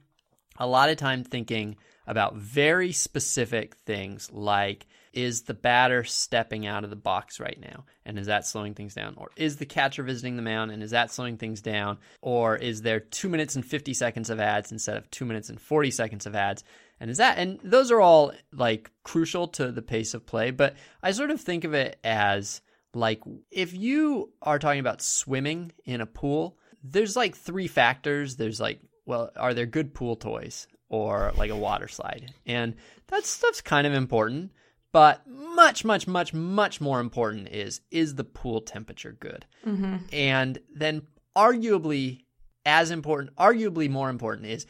a 0.57 0.67
lot 0.67 0.89
of 0.89 0.97
time 0.97 1.23
thinking 1.23 1.75
about 2.07 2.35
very 2.35 2.91
specific 2.91 3.75
things 3.75 4.31
like 4.31 4.85
is 5.13 5.43
the 5.43 5.53
batter 5.53 6.03
stepping 6.03 6.65
out 6.65 6.83
of 6.83 6.89
the 6.89 6.95
box 6.95 7.39
right 7.39 7.59
now? 7.59 7.85
And 8.05 8.17
is 8.17 8.27
that 8.27 8.45
slowing 8.45 8.73
things 8.73 8.95
down? 8.95 9.13
Or 9.17 9.29
is 9.35 9.57
the 9.57 9.65
catcher 9.65 10.03
visiting 10.03 10.35
the 10.35 10.41
mound 10.41 10.71
and 10.71 10.81
is 10.81 10.91
that 10.91 11.11
slowing 11.11 11.37
things 11.37 11.61
down? 11.61 11.99
Or 12.21 12.55
is 12.55 12.81
there 12.81 12.99
2 12.99 13.29
minutes 13.29 13.55
and 13.55 13.65
50 13.65 13.93
seconds 13.93 14.29
of 14.29 14.39
ads 14.39 14.71
instead 14.71 14.97
of 14.97 15.09
2 15.11 15.25
minutes 15.25 15.49
and 15.49 15.61
40 15.61 15.91
seconds 15.91 16.25
of 16.25 16.35
ads? 16.35 16.63
And 16.99 17.11
is 17.11 17.17
that 17.17 17.37
and 17.37 17.59
those 17.63 17.91
are 17.91 18.01
all 18.01 18.31
like 18.51 18.89
crucial 19.03 19.47
to 19.49 19.71
the 19.71 19.81
pace 19.81 20.13
of 20.13 20.25
play 20.25 20.51
but 20.51 20.75
I 21.01 21.11
sort 21.11 21.31
of 21.31 21.41
think 21.41 21.63
of 21.65 21.73
it 21.73 21.99
as 22.03 22.61
like 22.93 23.21
if 23.51 23.73
you 23.73 24.31
are 24.41 24.59
talking 24.59 24.79
about 24.79 25.01
swimming 25.01 25.73
in 25.85 25.99
a 26.01 26.05
pool 26.05 26.57
there's 26.83 27.15
like 27.15 27.35
three 27.35 27.67
factors. 27.67 28.35
There's 28.35 28.59
like 28.59 28.79
well 29.05 29.31
are 29.35 29.53
there 29.53 29.65
good 29.65 29.93
pool 29.93 30.15
toys 30.15 30.67
or 30.89 31.33
like 31.37 31.51
a 31.51 31.55
water 31.55 31.87
slide? 31.87 32.33
And 32.45 32.75
that 33.07 33.25
stuff's 33.25 33.61
kind 33.61 33.87
of 33.87 33.93
important 33.93 34.51
but 34.93 35.27
much, 35.27 35.83
much, 35.83 36.07
much, 36.07 36.33
much 36.33 36.79
more 36.79 36.99
important 37.01 37.49
is 37.49 37.81
is 37.91 38.15
the 38.15 38.23
pool 38.23 38.61
temperature 38.61 39.17
good? 39.19 39.45
mm-hmm. 39.65 39.97
And 40.13 40.59
then 40.73 41.01
arguably 41.35 42.23
as 42.65 42.91
important, 42.91 43.35
arguably 43.35 43.89
more 43.89 44.09
important 44.09 44.47
is 44.47 44.65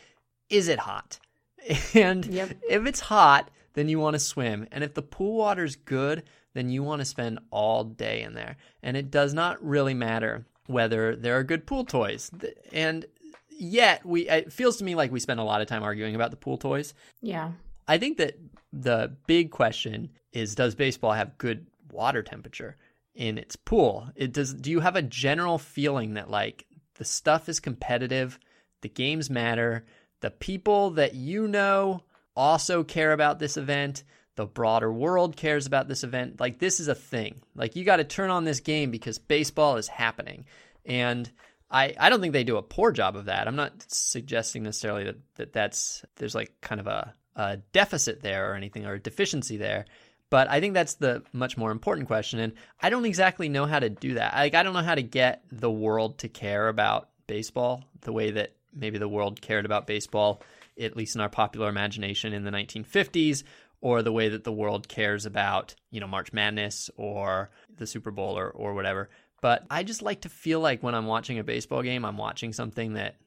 is 0.50 0.68
it 0.68 0.80
hot? 0.80 1.20
And 1.94 2.26
Yep. 2.26 2.50
if 2.70 2.86
it's 2.86 3.00
hot, 3.00 3.50
then 3.74 3.88
you 3.90 4.00
want 4.00 4.16
to 4.16 4.20
swim. 4.20 4.68
And 4.72 4.84
if 4.84 4.94
the 4.94 5.02
pool 5.02 5.38
water's 5.38 5.76
good, 5.76 6.24
then 6.54 6.70
you 6.70 6.84
want 6.84 7.00
to 7.02 7.06
spend 7.06 7.40
all 7.52 7.84
day 7.84 8.22
in 8.22 8.34
there. 8.34 8.58
And 8.82 8.98
it 8.98 9.10
does 9.12 9.34
not 9.34 9.64
really 9.64 9.94
matter 9.94 10.46
whether 10.68 11.16
there 11.16 11.38
are 11.38 11.44
good 11.44 11.66
pool 11.66 11.86
toys. 11.86 12.30
And 12.72 13.06
yet 13.50 14.06
we 14.06 14.28
it 14.30 14.52
feels 14.52 14.78
to 14.78 14.84
me 14.84 14.96
like 14.96 15.12
we 15.12 15.20
spend 15.20 15.40
a 15.40 15.44
lot 15.44 15.62
of 15.62 15.68
time 15.68 15.84
arguing 15.84 16.16
about 16.16 16.32
the 16.32 16.38
pool 16.38 16.58
toys. 16.58 16.94
yeah, 17.22 17.52
I 17.88 17.98
think 17.98 18.18
that 18.18 18.38
the 18.74 19.16
big 19.28 19.52
question 19.52 20.10
is 20.32 20.56
does 20.56 20.76
baseball 20.76 21.14
have 21.14 21.38
good 21.38 21.68
water 21.92 22.24
temperature 22.24 22.76
in 23.14 23.38
its 23.38 23.56
pool? 23.56 24.10
It 24.16 24.34
does 24.34 24.54
do 24.54 24.72
you 24.72 24.80
have 24.80 24.96
a 24.96 25.02
general 25.02 25.60
feeling 25.60 26.16
that 26.16 26.30
like 26.30 26.66
the 26.96 27.06
stuff 27.06 27.48
is 27.48 27.60
competitive, 27.60 28.40
the 28.82 28.90
games 28.90 29.30
matter, 29.30 29.86
the 30.22 30.32
people 30.32 30.92
that 30.92 31.14
you 31.14 31.48
know 31.48 32.02
also 32.36 32.84
care 32.84 33.12
about 33.12 33.40
this 33.40 33.58
event, 33.58 34.04
the 34.36 34.46
broader 34.46 34.92
world 34.92 35.36
cares 35.36 35.68
about 35.68 35.88
this 35.88 36.04
event. 36.04 36.40
Like 36.40 36.60
this 36.60 36.80
is 36.80 36.88
a 36.88 36.96
thing. 36.96 37.42
Like 37.56 37.76
you 37.76 37.84
got 37.84 37.98
to 37.98 38.04
turn 38.04 38.32
on 38.32 38.44
this 38.44 38.60
game 38.60 38.90
because 38.90 39.20
baseball 39.20 39.78
is 39.78 39.88
happening. 39.88 40.46
And 40.86 41.30
I, 41.70 41.94
I 42.00 42.10
don't 42.10 42.22
think 42.22 42.34
they 42.34 42.44
do 42.44 42.58
a 42.58 42.64
poor 42.64 42.92
job 42.92 43.16
of 43.16 43.26
that. 43.26 43.48
I'm 43.48 43.56
not 43.56 43.84
suggesting 43.88 44.64
necessarily 44.64 45.04
that, 45.06 45.18
that 45.36 45.54
that's 45.54 46.04
there's 46.16 46.36
like 46.36 46.54
kind 46.62 46.82
of 46.82 46.88
a, 46.88 47.14
a 47.36 47.58
deficit 47.72 48.22
there 48.22 48.52
or 48.52 48.56
anything 48.56 48.86
or 48.86 48.94
a 48.94 49.00
deficiency 49.00 49.58
there. 49.58 49.86
But 50.30 50.50
I 50.50 50.60
think 50.60 50.74
that's 50.74 50.96
the 50.96 51.24
much 51.32 51.58
more 51.58 51.72
important 51.72 52.08
question. 52.08 52.40
And 52.40 52.54
I 52.82 52.90
don't 52.90 53.06
exactly 53.06 53.50
know 53.50 53.66
how 53.66 53.80
to 53.80 53.90
do 53.90 54.16
that. 54.16 54.34
Like 54.34 54.56
I 54.56 54.64
don't 54.64 54.74
know 54.74 54.82
how 54.82 54.96
to 54.96 55.04
get 55.04 55.44
the 55.52 55.72
world 55.72 56.20
to 56.20 56.30
care 56.30 56.68
about 56.68 57.10
baseball 57.28 57.84
the 58.02 58.12
way 58.12 58.32
that 58.32 58.54
maybe 58.74 58.98
the 58.98 59.08
world 59.08 59.42
cared 59.42 59.66
about 59.66 59.88
baseball, 59.88 60.42
at 60.80 60.98
least 60.98 61.16
in 61.16 61.22
our 61.22 61.30
popular 61.30 61.70
imagination 61.70 62.34
in 62.34 62.44
the 62.44 62.52
1950s, 62.52 63.44
or 63.82 64.02
the 64.02 64.12
way 64.12 64.30
that 64.30 64.44
the 64.44 64.52
world 64.52 64.88
cares 64.88 65.26
about, 65.26 65.76
you 65.92 66.00
know, 66.00 66.08
March 66.08 66.34
Madness 66.34 66.90
or 66.96 67.52
the 67.78 67.86
Super 67.86 68.12
Bowl 68.12 68.38
or, 68.38 68.50
or 68.50 68.74
whatever. 68.74 69.10
But 69.42 69.66
I 69.70 69.84
just 69.84 70.02
like 70.02 70.22
to 70.22 70.30
feel 70.30 70.62
like 70.62 70.82
when 70.82 70.96
I'm 70.96 71.06
watching 71.06 71.38
a 71.38 71.44
baseball 71.44 71.82
game, 71.82 72.06
I'm 72.06 72.18
watching 72.18 72.54
something 72.54 72.94
that 72.94 73.18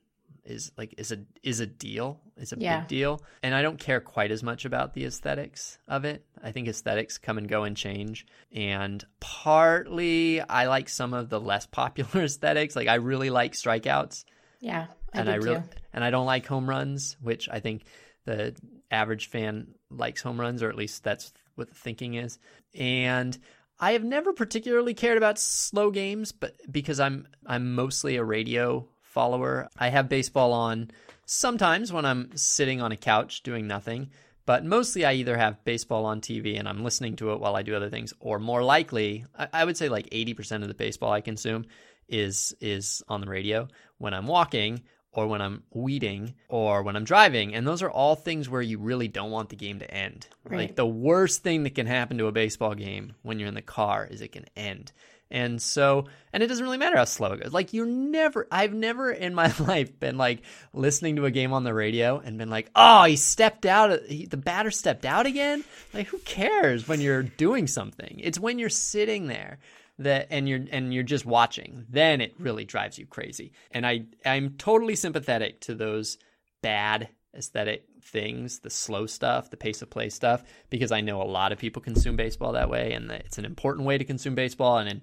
is 0.47 0.73
like 0.79 0.95
is 0.99 1.13
a 1.13 1.19
is 1.43 1.61
a 1.61 1.67
deal, 1.67 2.21
is 2.37 2.53
a 2.53 2.57
Yeah. 2.59 2.81
big 2.81 2.89
deal. 2.89 3.23
And 3.43 3.55
I 3.55 3.63
don't 3.63 3.79
care 3.79 4.01
quite 4.01 4.31
as 4.31 4.43
much 4.43 4.65
about 4.65 4.95
the 4.95 5.05
aesthetics 5.05 5.79
of 5.89 6.05
it. 6.05 6.25
I 6.43 6.53
think 6.53 6.69
aesthetics 6.69 7.19
come 7.19 7.39
and 7.39 7.49
go 7.49 7.65
and 7.65 7.77
change. 7.77 8.27
And 8.53 9.05
partly 9.21 10.41
I 10.41 10.67
like 10.67 10.89
some 10.89 11.15
of 11.15 11.29
the 11.29 11.41
less 11.41 11.67
popular 11.81 12.25
aesthetics. 12.25 12.75
Like 12.77 12.89
I 12.89 12.95
really 12.97 13.31
like 13.31 13.53
strikeouts 13.53 14.25
yeah. 14.61 14.87
I 15.13 15.19
and 15.19 15.27
do 15.27 15.33
I 15.33 15.37
really 15.37 15.57
too. 15.57 15.69
and 15.93 16.03
I 16.05 16.11
don't 16.11 16.27
like 16.27 16.47
home 16.47 16.69
runs, 16.69 17.17
which 17.21 17.49
I 17.51 17.61
think 17.61 17.85
the 18.25 18.55
average 18.91 19.29
fan 19.29 19.69
likes 19.91 20.23
home 20.23 20.41
runs, 20.41 20.63
or 20.63 20.69
at 20.69 20.77
least 20.77 21.05
that's 21.05 21.33
what 21.55 21.69
the 21.69 21.75
thinking 21.75 22.15
is. 22.15 22.39
And 22.75 23.37
I 23.79 23.93
have 23.93 24.05
never 24.05 24.33
particularly 24.33 24.95
cared 24.95 25.17
about 25.19 25.39
slow 25.39 25.91
games, 25.91 26.33
but 26.33 26.55
because 26.71 26.99
I'm 26.99 27.29
I'm 27.47 27.75
mostly 27.75 28.17
a 28.17 28.25
radio 28.25 28.89
follower, 29.17 29.67
I 29.79 29.89
have 29.89 30.11
baseball 30.11 30.53
on 30.53 30.91
sometimes 31.25 31.91
when 31.91 32.05
I'm 32.05 32.37
sitting 32.37 32.83
on 32.83 32.93
a 32.93 32.99
couch 32.99 33.43
doing 33.43 33.67
nothing. 33.67 34.11
But 34.45 34.63
mostly, 34.63 35.07
I 35.07 35.15
either 35.15 35.39
have 35.39 35.65
baseball 35.65 36.05
on 36.05 36.21
TV 36.21 36.59
and 36.59 36.69
I'm 36.69 36.85
listening 36.85 37.17
to 37.17 37.33
it 37.33 37.41
while 37.41 37.57
I 37.57 37.63
do 37.63 37.75
other 37.75 37.89
things, 37.89 38.13
or 38.21 38.39
more 38.39 38.63
likely, 38.63 39.25
I, 39.37 39.49
I 39.55 39.65
would 39.65 39.79
say 39.79 39.89
like 39.89 40.11
80% 40.11 40.61
of 40.61 40.69
the 40.69 40.75
baseball 40.75 41.13
I 41.13 41.23
consume 41.23 41.65
is 42.09 42.55
is 42.61 43.03
on 43.09 43.23
the 43.23 43.27
radio 43.27 43.69
when 43.97 44.13
I'm 44.13 44.27
walking 44.27 44.83
or 45.13 45.27
when 45.27 45.41
I'm 45.41 45.63
weeding 45.73 46.35
or 46.51 46.83
when 46.83 46.95
I'm 46.95 47.05
driving. 47.05 47.55
And 47.55 47.67
those 47.67 47.83
are 47.83 47.91
all 47.91 48.15
things 48.15 48.51
where 48.51 48.61
you 48.61 48.79
really 48.79 49.09
don't 49.09 49.31
want 49.31 49.49
the 49.49 49.57
game 49.57 49.79
to 49.79 49.91
end. 49.91 50.29
Right. 50.45 50.59
Like 50.59 50.77
the 50.77 50.87
worst 50.87 51.43
thing 51.43 51.63
that 51.63 51.75
can 51.75 51.87
happen 51.87 52.19
to 52.19 52.27
a 52.27 52.33
baseball 52.33 52.75
game 52.75 53.15
when 53.23 53.39
you're 53.39 53.49
in 53.49 53.55
the 53.55 53.63
car 53.63 54.07
is 54.09 54.21
it 54.21 54.33
can 54.33 54.45
end. 54.57 54.93
And 55.31 55.61
so, 55.61 56.07
and 56.33 56.43
it 56.43 56.47
doesn't 56.47 56.65
really 56.65 56.79
matter 56.79 56.97
how 56.97 57.05
slow 57.05 57.33
it 57.33 57.43
goes. 57.43 57.53
Like 57.53 57.73
you're 57.73 57.87
never, 57.87 58.47
I've 58.51 58.73
never 58.73 59.11
in 59.11 59.35
my 59.35 59.53
life 59.61 59.99
been 59.99 60.17
like 60.17 60.43
listening 60.73 61.17
to 61.17 61.25
a 61.25 61.31
game 61.31 61.53
on 61.53 61.65
the 61.65 61.75
radio 61.75 62.19
and 62.19 62.39
been 62.39 62.51
like, 62.51 62.71
oh, 62.77 63.05
he 63.05 63.17
stepped 63.17 63.67
out. 63.67 64.03
He, 64.07 64.27
the 64.27 64.37
batter 64.37 64.71
stepped 64.71 65.05
out 65.05 65.27
again. 65.27 65.65
Like 65.93 66.07
who 66.07 66.19
cares 66.19 66.87
when 66.87 67.01
you're 67.01 67.23
doing 67.23 67.67
something? 67.67 68.21
It's 68.23 68.39
when 68.39 68.59
you're 68.59 68.69
sitting 68.69 69.27
there 69.27 69.59
that 69.99 70.29
and 70.31 70.49
you're 70.49 70.61
and 70.71 70.93
you're 70.93 71.03
just 71.03 71.25
watching 71.25 71.87
then 71.89 72.21
it 72.21 72.35
really 72.39 72.67
drives 72.67 72.99
you 72.99 73.07
crazy 73.07 73.53
and 73.71 73.87
i 73.87 74.05
i'm 74.27 74.51
totally 74.59 74.95
sympathetic 74.95 75.59
to 75.59 75.75
those 75.75 76.19
bad 76.63 77.09
aesthetic 77.35 77.87
things 78.07 78.61
the 78.61 78.71
slow 78.71 79.07
stuff 79.07 79.51
the 79.51 79.57
pace 79.57 79.83
of 79.83 79.91
play 79.91 80.09
stuff 80.09 80.43
because 80.71 80.93
i 80.93 81.01
know 81.01 81.21
a 81.21 81.25
lot 81.25 81.53
of 81.53 81.59
people 81.59 81.83
consume 81.83 82.17
baseball 82.17 82.53
that 82.53 82.71
way 82.71 82.93
and 82.93 83.11
it's 83.11 83.39
an 83.39 83.45
important 83.45 83.87
way 83.87 83.99
to 83.99 84.05
consume 84.05 84.35
baseball 84.35 84.79
and 84.79 84.89
in, 84.89 85.03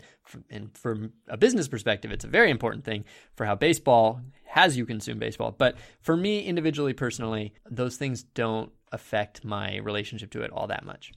and 0.49 0.77
from 0.77 1.11
a 1.27 1.37
business 1.37 1.67
perspective 1.67 2.11
it's 2.11 2.25
a 2.25 2.29
very 2.29 2.49
important 2.49 2.83
thing 2.83 3.03
for 3.35 3.45
how 3.45 3.55
baseball 3.55 4.21
has 4.45 4.77
you 4.77 4.85
consume 4.85 5.19
baseball 5.19 5.51
but 5.51 5.75
for 6.01 6.15
me 6.15 6.41
individually 6.41 6.93
personally 6.93 7.53
those 7.69 7.97
things 7.97 8.23
don't 8.23 8.71
affect 8.91 9.43
my 9.43 9.77
relationship 9.77 10.31
to 10.31 10.41
it 10.41 10.51
all 10.51 10.67
that 10.67 10.85
much 10.85 11.11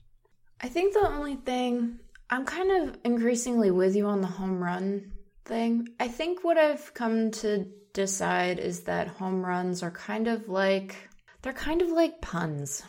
I 0.59 0.69
think 0.69 0.93
the 0.93 1.07
only 1.07 1.35
thing 1.35 1.99
I'm 2.29 2.45
kind 2.45 2.89
of 2.89 2.97
increasingly 3.03 3.71
with 3.71 3.95
you 3.95 4.07
on 4.07 4.21
the 4.21 4.27
home 4.27 4.61
run 4.61 5.11
thing. 5.45 5.89
I 5.99 6.07
think 6.07 6.43
what 6.43 6.57
I've 6.57 6.93
come 6.93 7.31
to 7.31 7.67
decide 7.93 8.59
is 8.59 8.81
that 8.81 9.07
home 9.07 9.45
runs 9.45 9.81
are 9.81 9.91
kind 9.91 10.27
of 10.27 10.49
like 10.49 10.95
they're 11.41 11.53
kind 11.53 11.81
of 11.81 11.89
like 11.89 12.21
puns. 12.21 12.83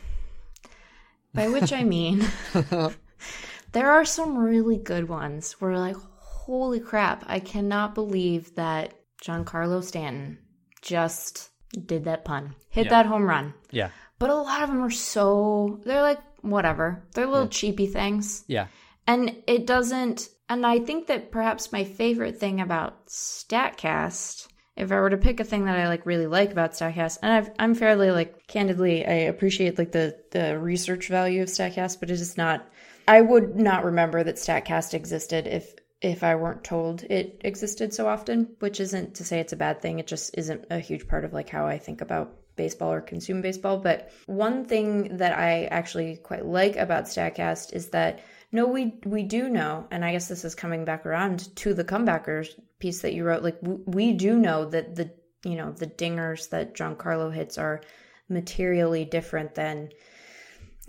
By 1.35 1.49
which 1.49 1.73
I 1.73 1.85
mean 1.85 2.25
there 3.73 3.91
are 3.91 4.05
some 4.05 4.37
really 4.39 4.79
good 4.79 5.09
ones 5.09 5.53
where 5.61 5.79
like 5.79 5.97
holy 5.97 6.81
crap, 6.81 7.25
I 7.27 7.41
cannot 7.41 7.95
believe 7.95 8.55
that 8.55 8.95
Giancarlo 9.23 9.85
Stanton 9.85 10.39
just 10.81 11.51
did 11.87 12.05
that 12.05 12.25
pun. 12.25 12.55
Hit 12.71 12.87
Yeah. 12.87 12.91
that 12.91 13.07
home 13.07 13.25
run. 13.29 13.53
yeah 13.71 13.91
But 14.19 14.31
a 14.31 14.35
lot 14.35 14.63
of 14.63 14.69
them 14.71 14.83
are 14.83 14.91
so 14.91 15.81
they're 15.85 16.03
like 16.03 16.21
whatever. 16.41 17.05
They're 17.15 17.27
little 17.27 17.49
cheapy 17.49 17.87
things. 17.87 18.45
Yeah. 18.47 18.67
And 19.07 19.37
it 19.47 19.67
doesn't 19.67 20.29
and 20.49 20.65
I 20.67 20.79
think 20.79 21.09
that 21.09 21.31
perhaps 21.31 21.73
my 21.73 21.85
favorite 21.85 22.39
thing 22.39 22.61
about 22.63 23.09
Statcast, 23.09 24.49
if 24.79 24.93
I 24.93 25.01
were 25.01 25.11
to 25.11 25.17
pick 25.17 25.41
a 25.41 25.45
thing 25.45 25.65
that 25.65 25.79
I 25.79 25.89
like 25.89 26.07
really 26.07 26.27
like 26.27 26.53
about 26.53 26.73
Statcast, 26.73 27.19
and 27.23 27.33
I've, 27.33 27.51
I'm 27.59 27.75
fairly 27.75 28.11
like 28.11 28.47
candidly, 28.47 29.05
I 29.05 29.13
appreciate 29.33 29.77
like 29.79 29.93
the 29.93 30.17
the 30.31 30.59
research 30.59 31.09
value 31.09 31.43
of 31.43 31.49
Statcast, 31.49 32.01
but 32.01 32.11
it 32.11 32.21
is 32.21 32.37
not. 32.37 32.67
I 33.07 33.21
would 33.21 33.57
not 33.57 33.85
remember 33.85 34.23
that 34.23 34.37
Statcast 34.37 34.95
existed 34.95 35.47
if 35.47 35.75
if 36.01 36.23
I 36.23 36.37
weren't 36.37 36.63
told 36.63 37.03
it 37.03 37.41
existed 37.45 37.93
so 37.93 38.07
often. 38.07 38.57
Which 38.61 38.81
isn't 38.81 39.17
to 39.17 39.25
say 39.25 39.41
it's 39.41 39.53
a 39.53 39.57
bad 39.57 39.83
thing. 39.83 39.99
It 39.99 40.07
just 40.07 40.37
isn't 40.39 40.67
a 40.71 40.79
huge 40.79 41.09
part 41.09 41.25
of 41.25 41.33
like 41.33 41.49
how 41.49 41.67
I 41.67 41.79
think 41.79 42.01
about 42.01 42.37
baseball 42.55 42.93
or 42.93 43.01
consume 43.01 43.41
baseball. 43.41 43.79
But 43.79 44.11
one 44.27 44.65
thing 44.65 45.17
that 45.17 45.37
I 45.37 45.65
actually 45.67 46.17
quite 46.17 46.47
like 46.47 46.77
about 46.77 47.05
Statcast 47.05 47.73
is 47.73 47.89
that 47.89 48.21
no, 48.51 48.67
we 48.67 48.95
we 49.05 49.25
do 49.25 49.49
know, 49.51 49.87
and 49.91 50.05
I 50.05 50.13
guess 50.13 50.29
this 50.29 50.45
is 50.45 50.55
coming 50.55 50.85
back 50.85 51.05
around 51.05 51.55
to 51.57 51.75
the 51.75 51.85
comebackers 51.85 52.49
piece 52.79 53.03
that 53.03 53.13
you 53.13 53.25
wrote. 53.25 53.43
Like 53.43 53.59
we, 53.63 54.13
do 54.13 54.39
know 54.39 54.65
that 54.65 54.97
the 54.97 55.11
you 55.45 55.57
know 55.57 55.73
the 55.73 55.87
dingers 55.87 56.49
that 56.51 56.75
Giancarlo 56.75 57.33
hits 57.33 57.59
are 57.59 57.83
materially 58.29 59.05
different 59.05 59.55
than. 59.55 59.91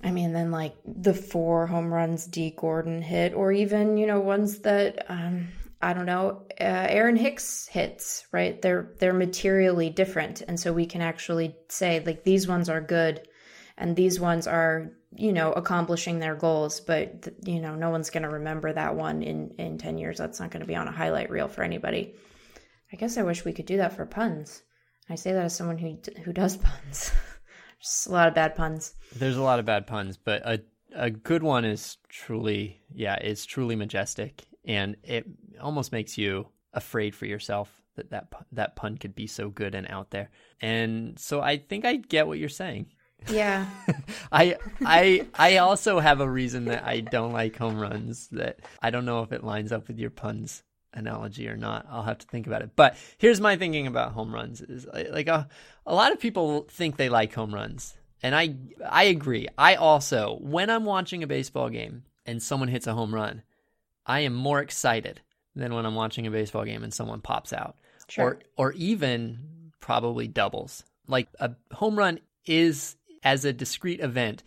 I 0.02 0.12
mean, 0.12 0.32
then 0.32 0.52
like 0.52 0.76
the 0.86 1.14
four 1.14 1.68
home 1.68 1.94
runs 1.94 2.26
Dee 2.26 2.52
Gordon 2.56 3.02
hit, 3.02 3.34
or 3.34 3.52
even 3.52 3.98
you 3.98 4.08
know 4.08 4.22
ones 4.22 4.60
that 4.60 5.06
um, 5.10 5.50
I 5.82 5.92
don't 5.92 6.06
know 6.06 6.44
uh, 6.62 6.88
Aaron 6.90 7.18
Hicks 7.18 7.68
hits. 7.68 8.26
Right? 8.32 8.62
They're 8.62 8.94
they're 9.00 9.12
materially 9.12 9.90
different, 9.90 10.42
and 10.48 10.58
so 10.58 10.72
we 10.72 10.86
can 10.86 11.02
actually 11.02 11.58
say 11.68 12.02
like 12.06 12.24
these 12.24 12.48
ones 12.48 12.70
are 12.70 12.80
good, 12.80 13.28
and 13.78 13.98
these 13.98 14.18
ones 14.18 14.48
are 14.48 14.94
you 15.16 15.34
know 15.34 15.52
accomplishing 15.52 16.20
their 16.20 16.36
goals 16.36 16.80
but 16.80 17.28
you 17.44 17.60
know 17.60 17.76
no 17.76 17.90
one's 17.90 18.10
going 18.10 18.24
to 18.24 18.30
remember 18.30 18.72
that 18.72 18.96
one 18.96 19.24
in 19.24 19.52
in 19.58 19.78
10 19.78 19.98
years. 19.98 20.18
That's 20.18 20.40
not 20.40 20.52
going 20.52 20.62
to 20.62 20.68
be 20.68 20.76
on 20.76 20.88
a 20.88 20.92
highlight 20.92 21.30
reel 21.30 21.48
for 21.48 21.64
anybody. 21.64 22.14
I 22.92 22.96
guess 22.96 23.18
i 23.18 23.24
wish 23.24 23.46
we 23.46 23.54
could 23.54 23.66
do 23.66 23.78
that 23.78 23.96
for 23.96 24.06
puns. 24.06 24.64
I 25.10 25.16
say 25.16 25.34
that 25.34 25.46
as 25.46 25.56
someone 25.56 25.78
who 25.78 25.98
who 26.24 26.34
does 26.34 26.58
puns. 26.58 27.12
Just 27.82 28.08
a 28.08 28.12
lot 28.12 28.28
of 28.28 28.36
bad 28.36 28.56
puns. 28.56 28.94
There's 29.16 29.38
a 29.38 29.42
lot 29.42 29.60
of 29.60 29.66
bad 29.66 29.88
puns 29.88 30.18
but 30.18 30.42
a 30.46 30.62
a 30.96 31.10
good 31.10 31.44
one 31.44 31.66
is 31.66 31.98
truly 32.10 32.82
yeah 32.92 33.16
it's 33.16 33.46
truly 33.46 33.76
majestic 33.76 34.48
and 34.66 34.96
it 35.04 35.24
almost 35.62 35.92
makes 35.92 36.18
you 36.18 36.48
afraid 36.74 37.16
for 37.16 37.28
yourself 37.28 37.72
that 37.96 38.10
that 38.12 38.28
that 38.52 38.76
pun 38.76 38.98
could 38.98 39.16
be 39.16 39.28
so 39.28 39.50
good 39.50 39.76
and 39.76 39.88
out 39.90 40.12
there. 40.12 40.30
And 40.62 41.18
so 41.18 41.42
i 41.42 41.58
think 41.58 41.86
i 41.86 41.96
get 41.96 42.28
what 42.28 42.38
you're 42.38 42.50
saying 42.50 42.88
yeah. 43.30 43.68
I 44.32 44.58
I 44.82 45.28
I 45.34 45.58
also 45.58 46.00
have 46.00 46.22
a 46.22 46.30
reason 46.30 46.66
that 46.66 46.84
I 46.86 47.02
don't 47.02 47.34
like 47.34 47.58
home 47.58 47.80
runs 47.80 48.28
that 48.30 48.60
I 48.82 48.90
don't 48.90 49.06
know 49.06 49.22
if 49.24 49.32
it 49.32 49.44
lines 49.44 49.72
up 49.72 49.88
with 49.88 50.00
your 50.00 50.10
puns 50.10 50.64
analogy 50.94 51.48
or 51.48 51.56
not. 51.58 51.86
I'll 51.90 52.04
have 52.04 52.18
to 52.20 52.28
think 52.28 52.48
about 52.48 52.62
it. 52.62 52.72
But 52.76 52.98
here's 53.18 53.40
my 53.40 53.56
thinking 53.56 53.88
about 53.88 54.14
home 54.14 54.34
runs 54.34 54.62
is 54.62 54.86
uh, 54.86 55.06
like 55.12 55.28
a, 55.28 55.48
a 55.86 55.94
lot 55.94 56.12
of 56.12 56.20
people 56.20 56.66
think 56.70 56.98
they 56.98 57.10
like 57.10 57.34
home 57.34 57.54
runs. 57.54 57.96
And 58.22 58.36
I 58.36 58.56
I 58.88 59.04
agree. 59.04 59.48
I 59.58 59.76
also 59.76 60.38
when 60.42 60.70
I'm 60.70 60.86
watching 60.86 61.24
a 61.24 61.28
baseball 61.28 61.70
game 61.70 62.04
and 62.26 62.42
someone 62.42 62.70
hits 62.70 62.88
a 62.88 62.94
home 62.94 63.14
run, 63.14 63.44
I 64.06 64.22
am 64.22 64.34
more 64.34 64.60
excited 64.60 65.22
than 65.56 65.74
when 65.74 65.86
I'm 65.86 65.96
watching 65.96 66.28
a 66.28 66.32
baseball 66.32 66.66
game 66.66 66.84
and 66.84 66.94
someone 66.94 67.22
pops 67.22 67.54
out. 67.54 67.78
Sure. 68.08 68.26
Or 68.26 68.40
or 68.58 68.72
even 68.74 69.72
probably 69.80 70.28
doubles. 70.28 70.84
Like 71.08 71.30
a 71.40 71.52
home 71.72 71.98
run 71.98 72.20
is 72.46 72.96
as 73.24 73.46
a 73.46 73.54
discrete 73.54 74.00
event 74.00 74.44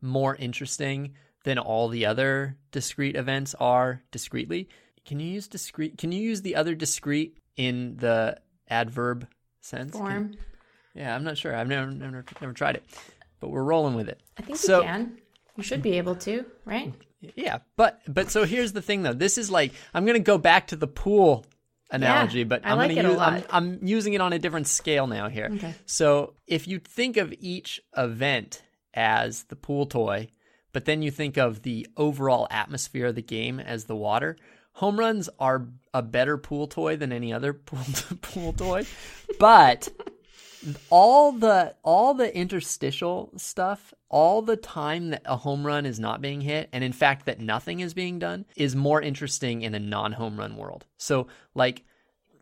more 0.00 0.36
interesting 0.36 1.14
than 1.44 1.58
all 1.58 1.88
the 1.88 2.06
other 2.06 2.56
discrete 2.72 3.16
events 3.16 3.54
are 3.60 4.02
discretely. 4.10 4.68
Can 5.04 5.20
you 5.20 5.30
use 5.30 5.48
discrete? 5.48 5.98
Can 5.98 6.12
you 6.12 6.20
use 6.20 6.42
the 6.42 6.56
other 6.56 6.74
discrete 6.74 7.38
in 7.56 7.96
the 7.96 8.38
adverb 8.68 9.28
sense? 9.60 9.92
Form. 9.92 10.30
Can, 10.30 10.38
yeah, 10.94 11.14
I'm 11.14 11.24
not 11.24 11.36
sure. 11.36 11.54
I've 11.54 11.68
never, 11.68 11.90
never 11.90 12.24
never 12.40 12.52
tried 12.52 12.76
it, 12.76 12.84
but 13.40 13.50
we're 13.50 13.62
rolling 13.62 13.94
with 13.94 14.08
it. 14.08 14.20
I 14.38 14.42
think 14.42 14.58
so, 14.58 14.80
you 14.80 14.86
can. 14.86 15.18
You 15.56 15.62
should 15.62 15.82
be 15.82 15.98
able 15.98 16.16
to, 16.16 16.44
right? 16.64 16.92
Yeah, 17.36 17.58
but 17.76 18.00
but 18.08 18.30
so 18.30 18.44
here's 18.44 18.72
the 18.72 18.82
thing 18.82 19.02
though. 19.02 19.12
This 19.12 19.38
is 19.38 19.50
like 19.50 19.72
I'm 19.92 20.04
going 20.04 20.14
to 20.14 20.20
go 20.20 20.38
back 20.38 20.68
to 20.68 20.76
the 20.76 20.86
pool 20.86 21.44
analogy, 21.90 22.40
yeah, 22.40 22.44
but 22.44 22.62
I'm 22.64 22.78
like 22.78 22.94
gonna 22.94 23.10
use. 23.10 23.18
I'm, 23.18 23.44
I'm 23.50 23.78
using 23.82 24.14
it 24.14 24.20
on 24.20 24.32
a 24.32 24.38
different 24.38 24.66
scale 24.66 25.06
now 25.06 25.28
here. 25.28 25.50
Okay. 25.54 25.74
So 25.86 26.34
if 26.46 26.66
you 26.68 26.78
think 26.78 27.16
of 27.16 27.32
each 27.38 27.80
event 27.96 28.62
as 28.94 29.44
the 29.44 29.56
pool 29.56 29.86
toy, 29.86 30.28
but 30.72 30.84
then 30.84 31.02
you 31.02 31.10
think 31.10 31.36
of 31.36 31.62
the 31.62 31.86
overall 31.96 32.46
atmosphere 32.50 33.06
of 33.06 33.14
the 33.14 33.22
game 33.22 33.60
as 33.60 33.84
the 33.84 33.96
water, 33.96 34.36
home 34.72 34.98
runs 34.98 35.28
are 35.38 35.68
a 35.92 36.02
better 36.02 36.36
pool 36.36 36.66
toy 36.66 36.96
than 36.96 37.12
any 37.12 37.32
other 37.32 37.52
pool, 37.52 37.84
pool 38.22 38.52
toy. 38.52 38.84
But 39.38 39.88
all 40.90 41.32
the 41.32 41.74
all 41.82 42.14
the 42.14 42.34
interstitial 42.34 43.32
stuff, 43.36 43.92
all 44.08 44.42
the 44.42 44.56
time 44.56 45.10
that 45.10 45.22
a 45.24 45.36
home 45.36 45.66
run 45.66 45.86
is 45.86 46.00
not 46.00 46.20
being 46.20 46.40
hit, 46.40 46.68
and 46.72 46.82
in 46.84 46.92
fact 46.92 47.26
that 47.26 47.40
nothing 47.40 47.80
is 47.80 47.94
being 47.94 48.18
done, 48.18 48.44
is 48.56 48.74
more 48.74 49.02
interesting 49.02 49.62
in 49.62 49.74
a 49.74 49.78
non-home 49.80 50.38
run 50.38 50.56
world. 50.56 50.86
So 50.96 51.26
like 51.54 51.84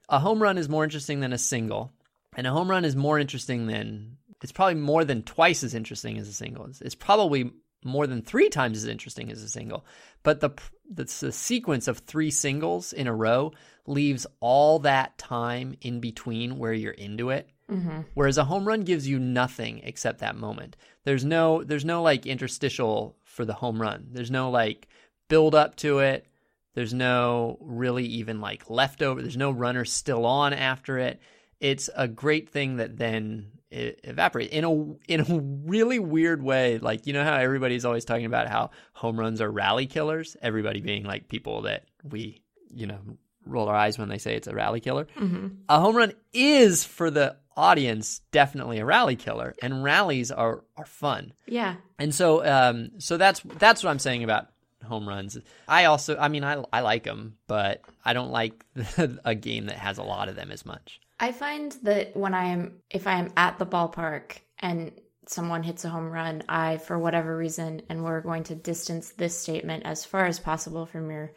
a 0.08 0.18
home 0.18 0.42
run 0.42 0.58
is 0.58 0.68
more 0.68 0.84
interesting 0.84 1.20
than 1.20 1.32
a 1.32 1.38
single, 1.38 1.92
and 2.36 2.46
a 2.46 2.52
home 2.52 2.70
run 2.70 2.84
is 2.84 2.96
more 2.96 3.18
interesting 3.18 3.66
than 3.66 4.18
it's 4.42 4.52
probably 4.52 4.74
more 4.74 5.04
than 5.04 5.22
twice 5.22 5.62
as 5.62 5.74
interesting 5.74 6.18
as 6.18 6.28
a 6.28 6.32
single. 6.32 6.66
It's, 6.66 6.80
it's 6.80 6.94
probably 6.94 7.52
more 7.84 8.06
than 8.06 8.22
three 8.22 8.48
times 8.48 8.78
as 8.78 8.86
interesting 8.86 9.30
as 9.30 9.42
a 9.42 9.48
single. 9.48 9.84
But 10.22 10.40
the, 10.40 10.50
the 10.88 11.04
the 11.04 11.32
sequence 11.32 11.88
of 11.88 11.98
three 11.98 12.30
singles 12.30 12.92
in 12.92 13.06
a 13.06 13.14
row 13.14 13.52
leaves 13.86 14.26
all 14.40 14.80
that 14.80 15.18
time 15.18 15.74
in 15.80 16.00
between 16.00 16.58
where 16.58 16.72
you're 16.72 16.92
into 16.92 17.30
it. 17.30 17.48
Mm-hmm. 17.72 18.00
Whereas 18.14 18.38
a 18.38 18.44
home 18.44 18.66
run 18.66 18.82
gives 18.82 19.08
you 19.08 19.18
nothing 19.18 19.80
except 19.84 20.20
that 20.20 20.36
moment. 20.36 20.76
There's 21.04 21.24
no 21.24 21.64
there's 21.64 21.84
no 21.84 22.02
like 22.02 22.26
interstitial 22.26 23.16
for 23.24 23.44
the 23.44 23.54
home 23.54 23.80
run. 23.80 24.08
There's 24.12 24.30
no 24.30 24.50
like 24.50 24.88
build 25.28 25.54
up 25.54 25.76
to 25.76 26.00
it. 26.00 26.26
There's 26.74 26.94
no 26.94 27.58
really 27.60 28.04
even 28.04 28.40
like 28.40 28.70
leftover. 28.70 29.20
There's 29.20 29.36
no 29.36 29.50
runner 29.50 29.84
still 29.84 30.24
on 30.24 30.52
after 30.52 30.98
it. 30.98 31.20
It's 31.60 31.90
a 31.94 32.08
great 32.08 32.48
thing 32.48 32.76
that 32.76 32.96
then 32.96 33.52
it 33.70 34.00
evaporates 34.04 34.52
in 34.52 34.64
a 34.64 34.72
in 35.08 35.20
a 35.20 35.40
really 35.66 35.98
weird 35.98 36.42
way. 36.42 36.78
Like 36.78 37.06
you 37.06 37.12
know 37.12 37.24
how 37.24 37.36
everybody's 37.36 37.84
always 37.84 38.04
talking 38.04 38.26
about 38.26 38.48
how 38.48 38.70
home 38.92 39.18
runs 39.18 39.40
are 39.40 39.50
rally 39.50 39.86
killers. 39.86 40.36
Everybody 40.42 40.80
being 40.80 41.04
like 41.04 41.28
people 41.28 41.62
that 41.62 41.84
we 42.04 42.42
you 42.70 42.86
know 42.86 43.00
roll 43.46 43.68
our 43.68 43.76
eyes 43.76 43.98
when 43.98 44.08
they 44.08 44.18
say 44.18 44.36
it's 44.36 44.46
a 44.46 44.54
rally 44.54 44.80
killer. 44.80 45.06
Mm-hmm. 45.16 45.48
A 45.68 45.80
home 45.80 45.96
run 45.96 46.12
is 46.32 46.84
for 46.84 47.10
the 47.10 47.36
audience 47.56 48.20
definitely 48.30 48.78
a 48.78 48.84
rally 48.84 49.16
killer, 49.16 49.54
and 49.62 49.84
rallies 49.84 50.30
are 50.30 50.64
are 50.76 50.86
fun. 50.86 51.32
Yeah. 51.46 51.76
And 51.98 52.14
so, 52.14 52.44
um, 52.44 52.90
so 52.98 53.16
that's 53.16 53.40
that's 53.40 53.82
what 53.82 53.90
I'm 53.90 53.98
saying 53.98 54.24
about 54.24 54.48
home 54.84 55.08
runs. 55.08 55.38
I 55.68 55.86
also, 55.86 56.16
I 56.16 56.28
mean, 56.28 56.44
I 56.44 56.64
I 56.72 56.80
like 56.80 57.04
them, 57.04 57.36
but 57.46 57.82
I 58.04 58.12
don't 58.12 58.30
like 58.30 58.64
a 59.24 59.34
game 59.34 59.66
that 59.66 59.78
has 59.78 59.98
a 59.98 60.02
lot 60.02 60.28
of 60.28 60.36
them 60.36 60.50
as 60.50 60.66
much. 60.66 61.00
I 61.22 61.30
find 61.30 61.70
that 61.84 62.16
when 62.16 62.34
I'm, 62.34 62.80
if 62.90 63.06
I 63.06 63.20
am 63.20 63.32
at 63.36 63.56
the 63.60 63.64
ballpark 63.64 64.38
and 64.58 64.90
someone 65.28 65.62
hits 65.62 65.84
a 65.84 65.88
home 65.88 66.10
run, 66.10 66.42
I, 66.48 66.78
for 66.78 66.98
whatever 66.98 67.36
reason, 67.36 67.82
and 67.88 68.02
we're 68.02 68.22
going 68.22 68.42
to 68.44 68.56
distance 68.56 69.12
this 69.12 69.38
statement 69.38 69.84
as 69.86 70.04
far 70.04 70.26
as 70.26 70.40
possible 70.40 70.84
from 70.84 71.12
your 71.12 71.32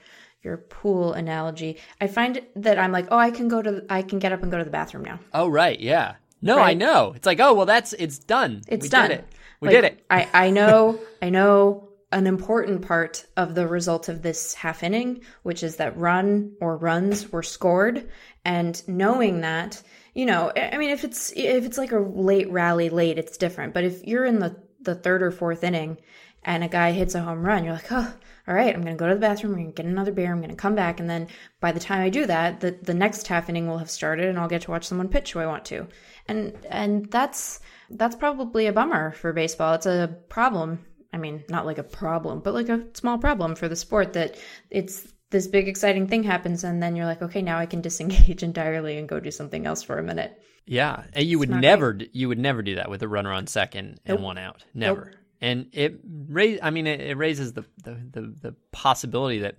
your 0.46 0.58
pool 0.58 1.14
analogy. 1.14 1.78
I 2.00 2.08
find 2.08 2.41
that 2.56 2.80
I'm 2.80 2.91
like, 2.93 3.08
oh, 3.12 3.18
I 3.18 3.32
can 3.32 3.50
go 3.50 3.62
to, 3.62 3.84
I 3.89 4.04
can 4.04 4.20
get 4.20 4.32
up 4.32 4.41
and 4.43 4.52
go 4.52 4.58
to 4.58 4.64
the 4.64 4.70
bathroom 4.72 5.04
now. 5.04 5.20
Oh 5.34 5.48
right, 5.50 5.80
yeah. 5.80 6.16
No, 6.41 6.60
I 6.60 6.76
know. 6.76 7.14
It's 7.16 7.26
like, 7.26 7.39
oh 7.39 7.54
well, 7.54 7.66
that's 7.66 7.93
it's 7.93 8.20
done. 8.20 8.62
It's 8.68 8.84
we 8.84 8.89
done. 8.89 9.10
Did 9.10 9.20
it. 9.20 9.28
We 9.62 9.68
Like, 9.70 9.76
did 9.76 9.84
it. 9.86 10.06
I, 10.10 10.30
I 10.34 10.50
know, 10.52 11.00
I 11.22 11.30
know 11.30 11.89
an 12.12 12.28
important 12.28 12.84
part 12.84 13.26
of 13.36 13.56
the 13.56 13.68
result 13.68 14.10
of 14.10 14.22
this 14.22 14.54
half 14.54 14.84
inning, 14.84 15.22
which 15.43 15.64
is 15.64 15.78
that 15.78 15.98
run 15.98 16.54
or 16.62 16.78
runs 16.78 17.32
were 17.32 17.43
scored. 17.43 18.10
And 18.46 18.82
knowing 18.88 19.41
that, 19.41 19.82
you 20.14 20.26
know, 20.26 20.52
I 20.56 20.72
I 20.74 20.78
mean, 20.78 20.91
if 20.91 21.04
it's, 21.04 21.32
if 21.36 21.66
it's 21.66 21.78
like 21.78 21.91
a 21.91 22.00
late 22.00 22.52
rally 22.52 22.89
late, 22.89 23.18
it's 23.18 23.38
different. 23.38 23.74
But 23.74 23.84
if 23.86 24.04
you're 24.04 24.26
in 24.26 24.39
the, 24.39 24.56
the 24.82 24.96
third 24.96 25.24
or 25.24 25.32
fourth 25.32 25.64
inning 25.64 25.98
and 26.46 26.64
a 26.64 26.68
guy 26.68 26.91
hits 26.91 27.16
a 27.16 27.22
home 27.22 27.43
run, 27.43 27.64
you're 27.64 27.74
like, 27.74 27.91
oh, 27.91 28.14
all 28.48 28.54
right, 28.54 28.74
I'm 28.74 28.84
going 28.84 28.96
to 28.96 29.00
go 29.00 29.08
to 29.08 29.16
the 29.16 29.20
bathroom. 29.20 29.54
I'm 29.54 29.60
going 29.60 29.74
to 29.74 29.82
get 29.82 29.89
another 29.89 30.12
beer. 30.12 30.32
I'm 30.32 30.39
going 30.39 30.52
to 30.52 30.56
come 30.56 30.76
back. 30.76 31.00
And 31.00 31.10
then 31.10 31.28
by 31.60 31.72
the 31.72 31.80
time 31.80 32.04
I 32.04 32.10
do 32.10 32.28
that, 32.28 32.60
the, 32.60 32.78
the 32.84 32.93
next 32.93 33.28
half 33.28 33.50
inning 33.50 33.68
will 33.68 33.80
have 33.80 33.89
started 33.89 34.28
and 34.28 34.38
I'll 34.38 34.48
get 34.48 34.62
to 34.62 34.72
watch 34.72 34.86
someone 34.86 35.10
pitch 35.10 35.34
who 35.34 35.39
I 35.39 35.48
want 35.48 35.66
to. 35.66 35.88
And, 36.28 36.56
and 36.70 37.10
that's, 37.12 37.60
that's 37.89 38.16
probably 38.16 38.68
a 38.68 38.74
bummer 38.74 39.14
for 39.14 39.34
baseball. 39.34 39.74
It's 39.74 39.88
a 39.88 40.16
problem. 40.30 40.86
I 41.12 41.18
mean, 41.18 41.43
not 41.50 41.66
like 41.66 41.80
a 41.80 41.84
problem, 41.84 42.41
but 42.41 42.54
like 42.54 42.70
a 42.70 42.86
small 42.93 43.18
problem 43.18 43.56
for 43.56 43.68
the 43.68 43.76
sport 43.76 44.14
that 44.14 44.38
it's 44.70 45.12
this 45.32 45.48
big 45.48 45.68
exciting 45.68 46.08
thing 46.08 46.22
happens 46.22 46.64
and 46.64 46.82
then 46.82 46.96
you're 46.96 47.06
like, 47.08 47.24
okay, 47.24 47.41
now 47.41 47.58
I 47.58 47.66
can 47.66 47.82
disengage 47.82 48.43
entirely 48.43 49.00
and 49.00 49.10
go 49.10 49.20
do 49.20 49.32
something 49.32 49.66
else 49.66 49.82
for 49.82 49.98
a 49.98 50.04
minute. 50.04 50.39
Yeah, 50.68 51.04
and 51.14 51.26
you 51.26 51.38
would 51.39 51.50
never 51.50 51.93
d- 51.93 52.10
you 52.12 52.28
would 52.28 52.39
never 52.39 52.64
do 52.64 52.76
that 52.76 52.89
with 52.89 53.04
a 53.04 53.08
runner 53.08 53.32
on 53.32 53.46
second 53.46 54.00
and 54.04 54.18
Nope. 54.18 54.22
one 54.22 54.38
out. 54.39 54.66
Never. 54.74 55.14
And 55.46 55.68
it 55.74 56.00
raise. 56.28 56.58
I 56.64 56.72
mean, 56.72 56.88
it, 56.88 57.02
it 57.02 57.18
raises 57.18 57.54
the, 57.54 57.64
the 57.84 57.91
the 58.12 58.22
the 58.41 58.56
possibility 58.72 59.39
that 59.39 59.56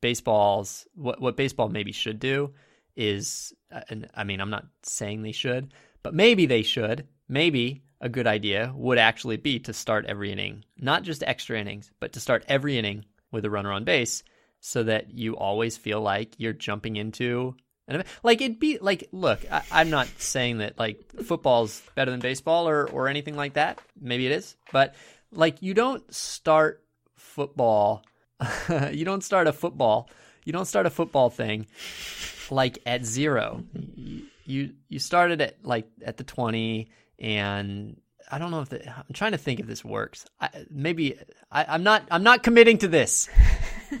baseball's 0.00 0.86
what 0.94 1.20
what 1.20 1.36
baseball 1.36 1.68
maybe 1.68 1.92
should 1.92 2.18
do 2.18 2.54
is, 2.96 3.52
uh, 3.70 3.82
and 3.90 4.08
I 4.14 4.24
mean, 4.24 4.40
I'm 4.40 4.48
not 4.48 4.64
saying 4.82 5.22
they 5.22 5.32
should, 5.32 5.74
but 6.02 6.14
maybe 6.14 6.46
they 6.46 6.62
should. 6.62 7.06
Maybe 7.28 7.82
a 8.00 8.08
good 8.08 8.26
idea 8.26 8.72
would 8.74 8.96
actually 8.96 9.36
be 9.36 9.58
to 9.60 9.74
start 9.74 10.06
every 10.06 10.32
inning, 10.32 10.64
not 10.78 11.02
just 11.02 11.22
extra 11.22 11.60
innings, 11.60 11.90
but 12.00 12.14
to 12.14 12.20
start 12.20 12.44
every 12.48 12.78
inning 12.78 13.04
with 13.30 13.44
a 13.44 13.50
runner 13.50 13.72
on 13.72 13.84
base 13.84 14.22
so 14.60 14.84
that 14.84 15.12
you 15.12 15.36
always 15.36 15.76
feel 15.76 16.00
like 16.00 16.34
you're 16.38 16.54
jumping 16.54 16.96
into 16.96 17.54
an 17.88 17.96
event. 17.96 18.08
Like 18.22 18.40
it'd 18.40 18.58
be 18.58 18.78
like, 18.78 19.08
look, 19.12 19.40
I, 19.50 19.82
am 19.82 19.90
not 19.90 20.08
saying 20.18 20.58
that 20.58 20.78
like 20.78 21.04
football's 21.24 21.82
better 21.94 22.10
than 22.10 22.20
baseball 22.20 22.68
or, 22.68 22.88
or 22.88 23.08
anything 23.08 23.36
like 23.36 23.54
that. 23.54 23.80
Maybe 24.00 24.26
it 24.26 24.32
is, 24.32 24.56
but 24.72 24.94
like 25.32 25.62
you 25.62 25.74
don't 25.74 26.12
start 26.12 26.82
football, 27.16 28.04
you 28.92 29.04
don't 29.04 29.22
start 29.22 29.46
a 29.46 29.52
football, 29.52 30.08
you 30.44 30.52
don't 30.52 30.66
start 30.66 30.86
a 30.86 30.90
football 30.90 31.30
thing 31.30 31.66
like 32.50 32.78
at 32.86 33.04
zero. 33.04 33.64
You, 34.44 34.74
you, 34.88 34.98
started 34.98 35.40
at 35.40 35.64
like 35.64 35.88
at 36.04 36.16
the 36.16 36.24
20 36.24 36.88
and 37.18 38.00
I 38.30 38.38
don't 38.38 38.50
know 38.50 38.60
if 38.60 38.68
the, 38.68 38.88
I'm 38.88 39.12
trying 39.12 39.32
to 39.32 39.38
think 39.38 39.60
if 39.60 39.66
this 39.66 39.84
works. 39.84 40.26
I, 40.40 40.48
maybe 40.70 41.18
I, 41.50 41.74
am 41.74 41.82
not. 41.82 42.04
I'm 42.10 42.22
not 42.22 42.42
committing 42.42 42.78
to 42.78 42.88
this. 42.88 43.28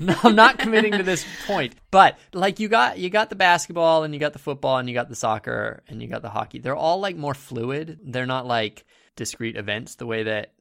no, 0.00 0.16
I'm 0.22 0.34
not 0.34 0.58
committing 0.58 0.92
to 0.92 1.02
this 1.02 1.24
point. 1.46 1.74
But 1.90 2.18
like 2.32 2.58
you 2.58 2.68
got 2.68 2.98
you 2.98 3.08
got 3.08 3.30
the 3.30 3.36
basketball 3.36 4.02
and 4.02 4.12
you 4.14 4.20
got 4.20 4.32
the 4.32 4.38
football 4.38 4.78
and 4.78 4.88
you 4.88 4.94
got 4.94 5.08
the 5.08 5.14
soccer 5.14 5.82
and 5.88 6.02
you 6.02 6.08
got 6.08 6.22
the 6.22 6.30
hockey. 6.30 6.58
They're 6.58 6.76
all 6.76 6.98
like 6.98 7.16
more 7.16 7.34
fluid. 7.34 8.00
They're 8.02 8.26
not 8.26 8.46
like 8.46 8.84
discrete 9.14 9.56
events 9.56 9.94
the 9.94 10.06
way 10.06 10.24
that 10.24 10.52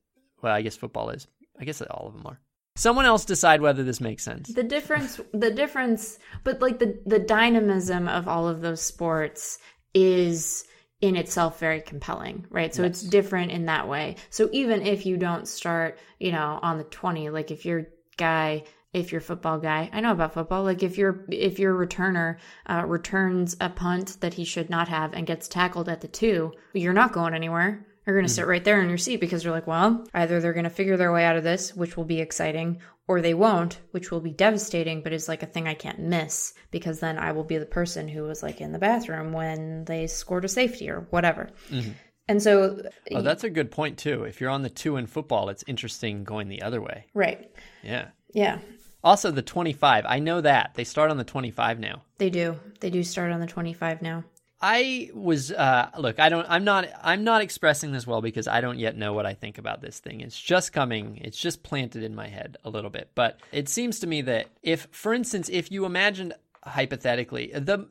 well, 0.45 0.53
I 0.53 0.61
guess 0.61 0.77
football 0.77 1.09
is. 1.09 1.27
I 1.59 1.65
guess 1.65 1.81
all 1.81 2.07
of 2.07 2.13
them 2.13 2.27
are. 2.27 2.39
Someone 2.75 3.05
else 3.05 3.25
decide 3.25 3.61
whether 3.61 3.83
this 3.83 3.99
makes 3.99 4.23
sense. 4.23 4.53
The 4.53 4.63
difference, 4.63 5.19
the 5.33 5.49
difference, 5.49 6.19
but 6.43 6.61
like 6.61 6.77
the 6.77 6.99
the 7.05 7.19
dynamism 7.19 8.07
of 8.07 8.27
all 8.27 8.47
of 8.47 8.61
those 8.61 8.81
sports 8.81 9.57
is 9.95 10.65
in 11.01 11.15
itself 11.15 11.59
very 11.59 11.81
compelling, 11.81 12.45
right? 12.51 12.75
So 12.75 12.83
yes. 12.83 12.91
it's 12.91 13.01
different 13.01 13.51
in 13.51 13.65
that 13.65 13.87
way. 13.87 14.17
So 14.29 14.49
even 14.51 14.85
if 14.85 15.05
you 15.05 15.17
don't 15.17 15.47
start, 15.47 15.97
you 16.19 16.31
know, 16.31 16.59
on 16.61 16.77
the 16.77 16.83
20, 16.83 17.31
like 17.31 17.49
if 17.49 17.65
you're 17.65 17.87
guy 18.17 18.63
if 18.93 19.11
you're 19.11 19.19
football 19.19 19.59
guy 19.59 19.89
i 19.91 19.99
know 19.99 20.13
about 20.13 20.33
football 20.33 20.63
like 20.63 20.81
if 20.81 20.97
your 20.97 21.25
if 21.29 21.59
your 21.59 21.75
returner 21.75 22.37
uh, 22.69 22.81
returns 22.87 23.57
a 23.59 23.67
punt 23.67 24.15
that 24.21 24.35
he 24.35 24.45
should 24.45 24.69
not 24.69 24.87
have 24.87 25.13
and 25.13 25.27
gets 25.27 25.49
tackled 25.49 25.89
at 25.89 25.99
the 25.99 26.07
two 26.07 26.53
you're 26.71 26.93
not 26.93 27.11
going 27.11 27.33
anywhere 27.33 27.85
you're 28.05 28.15
going 28.15 28.25
to 28.25 28.31
mm-hmm. 28.31 28.35
sit 28.35 28.47
right 28.47 28.63
there 28.63 28.81
in 28.81 28.89
your 28.89 28.97
seat 28.97 29.19
because 29.19 29.43
you're 29.43 29.53
like 29.53 29.67
well 29.67 30.05
either 30.13 30.39
they're 30.39 30.53
going 30.53 30.63
to 30.63 30.69
figure 30.69 30.97
their 30.97 31.11
way 31.11 31.25
out 31.25 31.37
of 31.37 31.43
this 31.43 31.75
which 31.75 31.97
will 31.97 32.05
be 32.05 32.19
exciting 32.19 32.79
or 33.07 33.21
they 33.21 33.33
won't, 33.33 33.79
which 33.91 34.11
will 34.11 34.19
be 34.19 34.31
devastating, 34.31 35.01
but 35.01 35.13
is 35.13 35.27
like 35.27 35.43
a 35.43 35.47
thing 35.47 35.67
I 35.67 35.73
can't 35.73 35.99
miss 35.99 36.53
because 36.71 36.99
then 36.99 37.17
I 37.17 37.31
will 37.31 37.43
be 37.43 37.57
the 37.57 37.65
person 37.65 38.07
who 38.07 38.23
was 38.23 38.41
like 38.41 38.61
in 38.61 38.71
the 38.71 38.79
bathroom 38.79 39.31
when 39.31 39.85
they 39.85 40.07
scored 40.07 40.45
a 40.45 40.49
safety 40.49 40.89
or 40.89 41.01
whatever. 41.11 41.49
Mm-hmm. 41.69 41.91
And 42.27 42.41
so, 42.41 42.81
oh, 43.11 43.21
that's 43.21 43.43
a 43.43 43.51
good 43.51 43.69
point 43.69 43.99
too. 43.99 44.23
If 44.23 44.41
you're 44.41 44.49
on 44.49 44.63
the 44.63 44.69
two 44.69 44.97
in 44.97 45.05
football, 45.05 45.49
it's 45.49 45.63
interesting 45.67 46.23
going 46.23 46.49
the 46.49 46.63
other 46.63 46.81
way. 46.81 47.05
Right. 47.13 47.51
Yeah. 47.83 48.07
Yeah. 48.33 48.59
Also, 49.03 49.29
the 49.29 49.43
25. 49.43 50.05
I 50.07 50.17
know 50.17 50.41
that 50.41 50.71
they 50.73 50.83
start 50.83 51.11
on 51.11 51.17
the 51.17 51.23
25 51.23 51.79
now. 51.79 52.01
They 52.17 52.31
do. 52.31 52.59
They 52.79 52.89
do 52.89 53.03
start 53.03 53.31
on 53.31 53.39
the 53.39 53.45
25 53.45 54.01
now. 54.01 54.23
I 54.61 55.11
was 55.13 55.51
uh, 55.51 55.89
look. 55.99 56.19
I 56.19 56.29
don't. 56.29 56.45
I'm 56.49 56.63
not. 56.63 56.87
I'm 57.03 57.23
not 57.23 57.41
expressing 57.41 57.91
this 57.91 58.07
well 58.07 58.21
because 58.21 58.47
I 58.47 58.61
don't 58.61 58.79
yet 58.79 58.95
know 58.95 59.13
what 59.13 59.25
I 59.25 59.33
think 59.33 59.57
about 59.57 59.81
this 59.81 59.99
thing. 59.99 60.21
It's 60.21 60.39
just 60.39 60.71
coming. 60.71 61.19
It's 61.21 61.37
just 61.37 61.61
planted 61.61 62.03
in 62.03 62.15
my 62.15 62.27
head 62.27 62.57
a 62.63 62.69
little 62.69 62.89
bit. 62.89 63.11
But 63.15 63.39
it 63.51 63.67
seems 63.67 63.99
to 63.99 64.07
me 64.07 64.21
that 64.21 64.47
if, 64.63 64.87
for 64.91 65.13
instance, 65.13 65.49
if 65.49 65.71
you 65.71 65.85
imagined 65.85 66.33
hypothetically, 66.63 67.51
the 67.53 67.85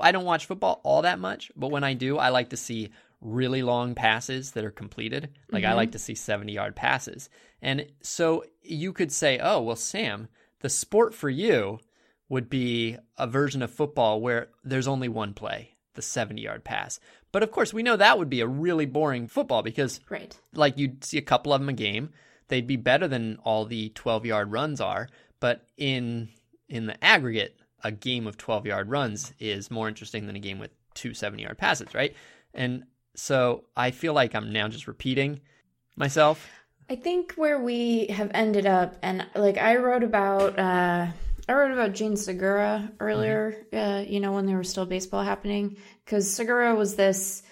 I 0.00 0.12
don't 0.12 0.24
watch 0.24 0.46
football 0.46 0.80
all 0.84 1.02
that 1.02 1.18
much, 1.18 1.50
but 1.56 1.70
when 1.70 1.84
I 1.84 1.94
do, 1.94 2.16
I 2.16 2.28
like 2.28 2.50
to 2.50 2.56
see 2.56 2.90
really 3.20 3.62
long 3.62 3.94
passes 3.94 4.52
that 4.52 4.64
are 4.64 4.70
completed. 4.70 5.30
Like 5.50 5.64
mm-hmm. 5.64 5.72
I 5.72 5.74
like 5.74 5.92
to 5.92 5.98
see 5.98 6.14
70 6.14 6.52
yard 6.52 6.76
passes. 6.76 7.28
And 7.60 7.86
so 8.02 8.44
you 8.62 8.92
could 8.92 9.10
say, 9.10 9.40
oh 9.42 9.62
well, 9.62 9.76
Sam, 9.76 10.28
the 10.60 10.68
sport 10.68 11.12
for 11.12 11.28
you 11.28 11.80
would 12.28 12.48
be 12.48 12.96
a 13.18 13.26
version 13.26 13.62
of 13.62 13.70
football 13.70 14.20
where 14.20 14.48
there's 14.62 14.88
only 14.88 15.08
one 15.08 15.34
play 15.34 15.73
the 15.94 16.02
70 16.02 16.40
yard 16.42 16.64
pass. 16.64 17.00
But 17.32 17.42
of 17.42 17.50
course, 17.50 17.72
we 17.72 17.82
know 17.82 17.96
that 17.96 18.18
would 18.18 18.30
be 18.30 18.40
a 18.40 18.46
really 18.46 18.86
boring 18.86 19.26
football 19.26 19.62
because, 19.62 20.00
right. 20.08 20.38
like, 20.54 20.78
you'd 20.78 21.02
see 21.02 21.18
a 21.18 21.22
couple 21.22 21.52
of 21.52 21.60
them 21.60 21.68
a 21.68 21.72
game. 21.72 22.10
They'd 22.48 22.66
be 22.66 22.76
better 22.76 23.08
than 23.08 23.38
all 23.42 23.64
the 23.64 23.88
12 23.90 24.26
yard 24.26 24.52
runs 24.52 24.80
are. 24.80 25.08
But 25.40 25.66
in 25.76 26.28
in 26.68 26.86
the 26.86 27.02
aggregate, 27.04 27.58
a 27.82 27.92
game 27.92 28.26
of 28.26 28.36
12 28.36 28.66
yard 28.66 28.88
runs 28.88 29.34
is 29.38 29.70
more 29.70 29.88
interesting 29.88 30.26
than 30.26 30.36
a 30.36 30.40
game 30.40 30.58
with 30.58 30.70
two 30.94 31.12
70 31.12 31.42
yard 31.42 31.58
passes, 31.58 31.94
right? 31.94 32.14
And 32.54 32.84
so 33.14 33.64
I 33.76 33.90
feel 33.90 34.14
like 34.14 34.34
I'm 34.34 34.52
now 34.52 34.68
just 34.68 34.86
repeating 34.86 35.40
myself. 35.96 36.48
I 36.88 36.96
think 36.96 37.34
where 37.34 37.58
we 37.58 38.06
have 38.06 38.30
ended 38.34 38.66
up, 38.66 38.96
and 39.02 39.26
like 39.34 39.58
I 39.58 39.76
wrote 39.76 40.02
about, 40.02 40.58
uh, 40.58 41.06
I 41.46 41.52
wrote 41.52 41.72
about 41.72 41.92
Jean 41.92 42.16
Segura 42.16 42.90
earlier, 43.00 43.66
mm-hmm. 43.72 43.76
uh, 43.76 44.00
you 44.00 44.20
know, 44.20 44.32
when 44.32 44.46
there 44.46 44.56
was 44.56 44.70
still 44.70 44.86
baseball 44.86 45.22
happening, 45.22 45.76
because 46.04 46.30
Segura 46.30 46.74
was 46.74 46.96
this 46.96 47.42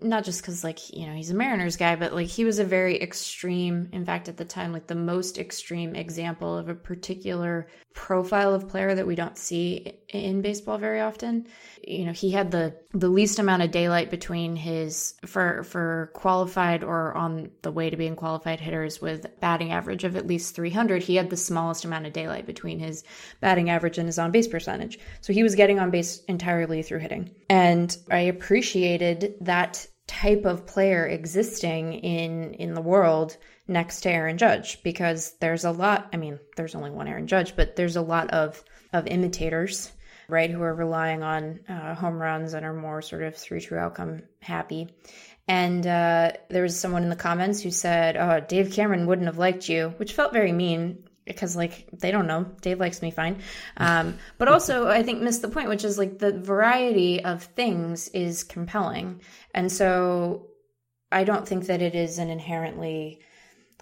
not 0.00 0.24
just 0.24 0.40
because 0.40 0.62
like 0.62 0.92
you 0.92 1.06
know 1.06 1.14
he's 1.14 1.30
a 1.30 1.34
mariners 1.34 1.76
guy 1.76 1.96
but 1.96 2.14
like 2.14 2.28
he 2.28 2.44
was 2.44 2.58
a 2.58 2.64
very 2.64 3.00
extreme 3.02 3.88
in 3.92 4.04
fact 4.04 4.28
at 4.28 4.36
the 4.36 4.44
time 4.44 4.72
like 4.72 4.86
the 4.86 4.94
most 4.94 5.38
extreme 5.38 5.96
example 5.96 6.56
of 6.56 6.68
a 6.68 6.74
particular 6.74 7.66
profile 7.96 8.54
of 8.54 8.68
player 8.68 8.94
that 8.94 9.06
we 9.06 9.14
don't 9.14 9.38
see 9.38 9.98
in 10.10 10.42
baseball 10.42 10.76
very 10.76 11.00
often. 11.00 11.46
You 11.82 12.04
know 12.04 12.12
he 12.12 12.30
had 12.30 12.50
the 12.50 12.76
the 12.92 13.08
least 13.08 13.38
amount 13.38 13.62
of 13.62 13.70
daylight 13.70 14.10
between 14.10 14.54
his 14.54 15.14
for 15.24 15.64
for 15.64 16.10
qualified 16.14 16.84
or 16.84 17.14
on 17.14 17.50
the 17.62 17.72
way 17.72 17.88
to 17.88 17.96
being 17.96 18.14
qualified 18.14 18.60
hitters 18.60 19.00
with 19.00 19.26
batting 19.40 19.72
average 19.72 20.04
of 20.04 20.14
at 20.14 20.26
least 20.26 20.54
300 20.54 21.02
he 21.02 21.16
had 21.16 21.30
the 21.30 21.36
smallest 21.36 21.84
amount 21.84 22.06
of 22.06 22.12
daylight 22.12 22.46
between 22.46 22.78
his 22.78 23.02
batting 23.40 23.70
average 23.70 23.98
and 23.98 24.06
his 24.06 24.18
on 24.18 24.30
base 24.30 24.46
percentage. 24.46 24.98
So 25.22 25.32
he 25.32 25.42
was 25.42 25.54
getting 25.54 25.80
on 25.80 25.90
base 25.90 26.22
entirely 26.28 26.82
through 26.82 27.00
hitting. 27.00 27.30
And 27.48 27.96
i 28.10 28.20
appreciated 28.20 29.34
that 29.40 29.55
that 29.56 29.86
type 30.06 30.44
of 30.44 30.66
player 30.66 31.06
existing 31.06 31.94
in 31.94 32.52
in 32.54 32.74
the 32.74 32.80
world 32.80 33.38
next 33.66 34.02
to 34.02 34.10
Aaron 34.10 34.36
Judge 34.36 34.82
because 34.82 35.32
there's 35.40 35.64
a 35.64 35.70
lot 35.70 36.10
I 36.12 36.18
mean 36.18 36.38
there's 36.56 36.74
only 36.74 36.90
one 36.90 37.08
Aaron 37.08 37.26
Judge 37.26 37.56
but 37.56 37.74
there's 37.74 37.96
a 37.96 38.02
lot 38.02 38.30
of 38.30 38.62
of 38.92 39.06
imitators 39.06 39.90
right 40.28 40.50
who 40.50 40.62
are 40.62 40.74
relying 40.74 41.22
on 41.22 41.60
uh, 41.70 41.94
home 41.94 42.20
runs 42.20 42.52
and 42.52 42.66
are 42.66 42.74
more 42.74 43.00
sort 43.00 43.22
of 43.22 43.34
three 43.34 43.60
true 43.60 43.78
outcome 43.78 44.22
happy. 44.40 44.88
And 45.48 45.86
uh, 45.86 46.32
there 46.50 46.62
was 46.62 46.78
someone 46.78 47.04
in 47.04 47.08
the 47.08 47.16
comments 47.16 47.62
who 47.62 47.70
said 47.70 48.16
oh 48.18 48.40
Dave 48.40 48.72
Cameron 48.72 49.06
wouldn't 49.06 49.26
have 49.26 49.38
liked 49.38 49.70
you 49.70 49.94
which 49.96 50.12
felt 50.12 50.34
very 50.34 50.52
mean 50.52 51.08
because 51.26 51.56
like 51.56 51.88
they 51.92 52.10
don't 52.10 52.26
know. 52.26 52.46
Dave 52.60 52.80
likes 52.80 53.02
me 53.02 53.10
fine. 53.10 53.42
Um, 53.76 54.18
but 54.38 54.48
also 54.48 54.88
i 54.88 55.02
think 55.02 55.20
missed 55.20 55.42
the 55.42 55.48
point 55.48 55.68
which 55.68 55.84
is 55.84 55.98
like 55.98 56.18
the 56.18 56.38
variety 56.38 57.22
of 57.24 57.42
things 57.42 58.08
is 58.08 58.44
compelling. 58.44 59.20
And 59.54 59.70
so 59.70 60.48
i 61.12 61.24
don't 61.24 61.46
think 61.46 61.66
that 61.66 61.82
it 61.82 61.94
is 61.94 62.18
an 62.18 62.30
inherently 62.30 63.20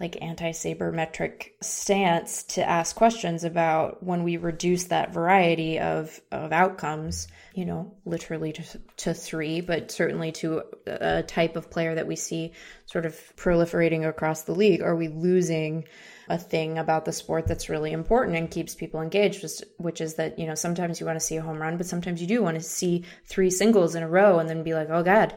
like 0.00 0.20
anti-sabermetric 0.20 1.50
stance 1.60 2.42
to 2.42 2.68
ask 2.68 2.96
questions 2.96 3.44
about 3.44 4.02
when 4.02 4.24
we 4.24 4.36
reduce 4.36 4.84
that 4.84 5.14
variety 5.14 5.78
of 5.78 6.20
of 6.32 6.52
outcomes 6.52 7.28
you 7.54 7.64
know 7.64 7.94
literally 8.04 8.52
to, 8.52 8.64
to 8.96 9.14
three 9.14 9.60
but 9.60 9.92
certainly 9.92 10.32
to 10.32 10.62
a 10.86 11.22
type 11.22 11.54
of 11.54 11.70
player 11.70 11.94
that 11.94 12.08
we 12.08 12.16
see 12.16 12.52
sort 12.86 13.06
of 13.06 13.14
proliferating 13.36 14.06
across 14.06 14.42
the 14.42 14.54
league. 14.54 14.82
Are 14.82 14.96
we 14.96 15.08
losing 15.08 15.84
a 16.28 16.38
thing 16.38 16.78
about 16.78 17.04
the 17.04 17.12
sport 17.12 17.46
that's 17.46 17.68
really 17.68 17.92
important 17.92 18.36
and 18.36 18.50
keeps 18.50 18.74
people 18.74 19.00
engaged, 19.00 19.44
which 19.78 20.00
is 20.00 20.14
that, 20.14 20.38
you 20.38 20.46
know, 20.46 20.54
sometimes 20.54 21.00
you 21.00 21.06
want 21.06 21.18
to 21.18 21.24
see 21.24 21.36
a 21.36 21.42
home 21.42 21.60
run, 21.60 21.76
but 21.76 21.86
sometimes 21.86 22.20
you 22.20 22.26
do 22.26 22.42
want 22.42 22.56
to 22.56 22.62
see 22.62 23.04
three 23.26 23.50
singles 23.50 23.94
in 23.94 24.02
a 24.02 24.08
row 24.08 24.38
and 24.38 24.48
then 24.48 24.62
be 24.62 24.74
like, 24.74 24.88
oh 24.90 25.02
God, 25.02 25.34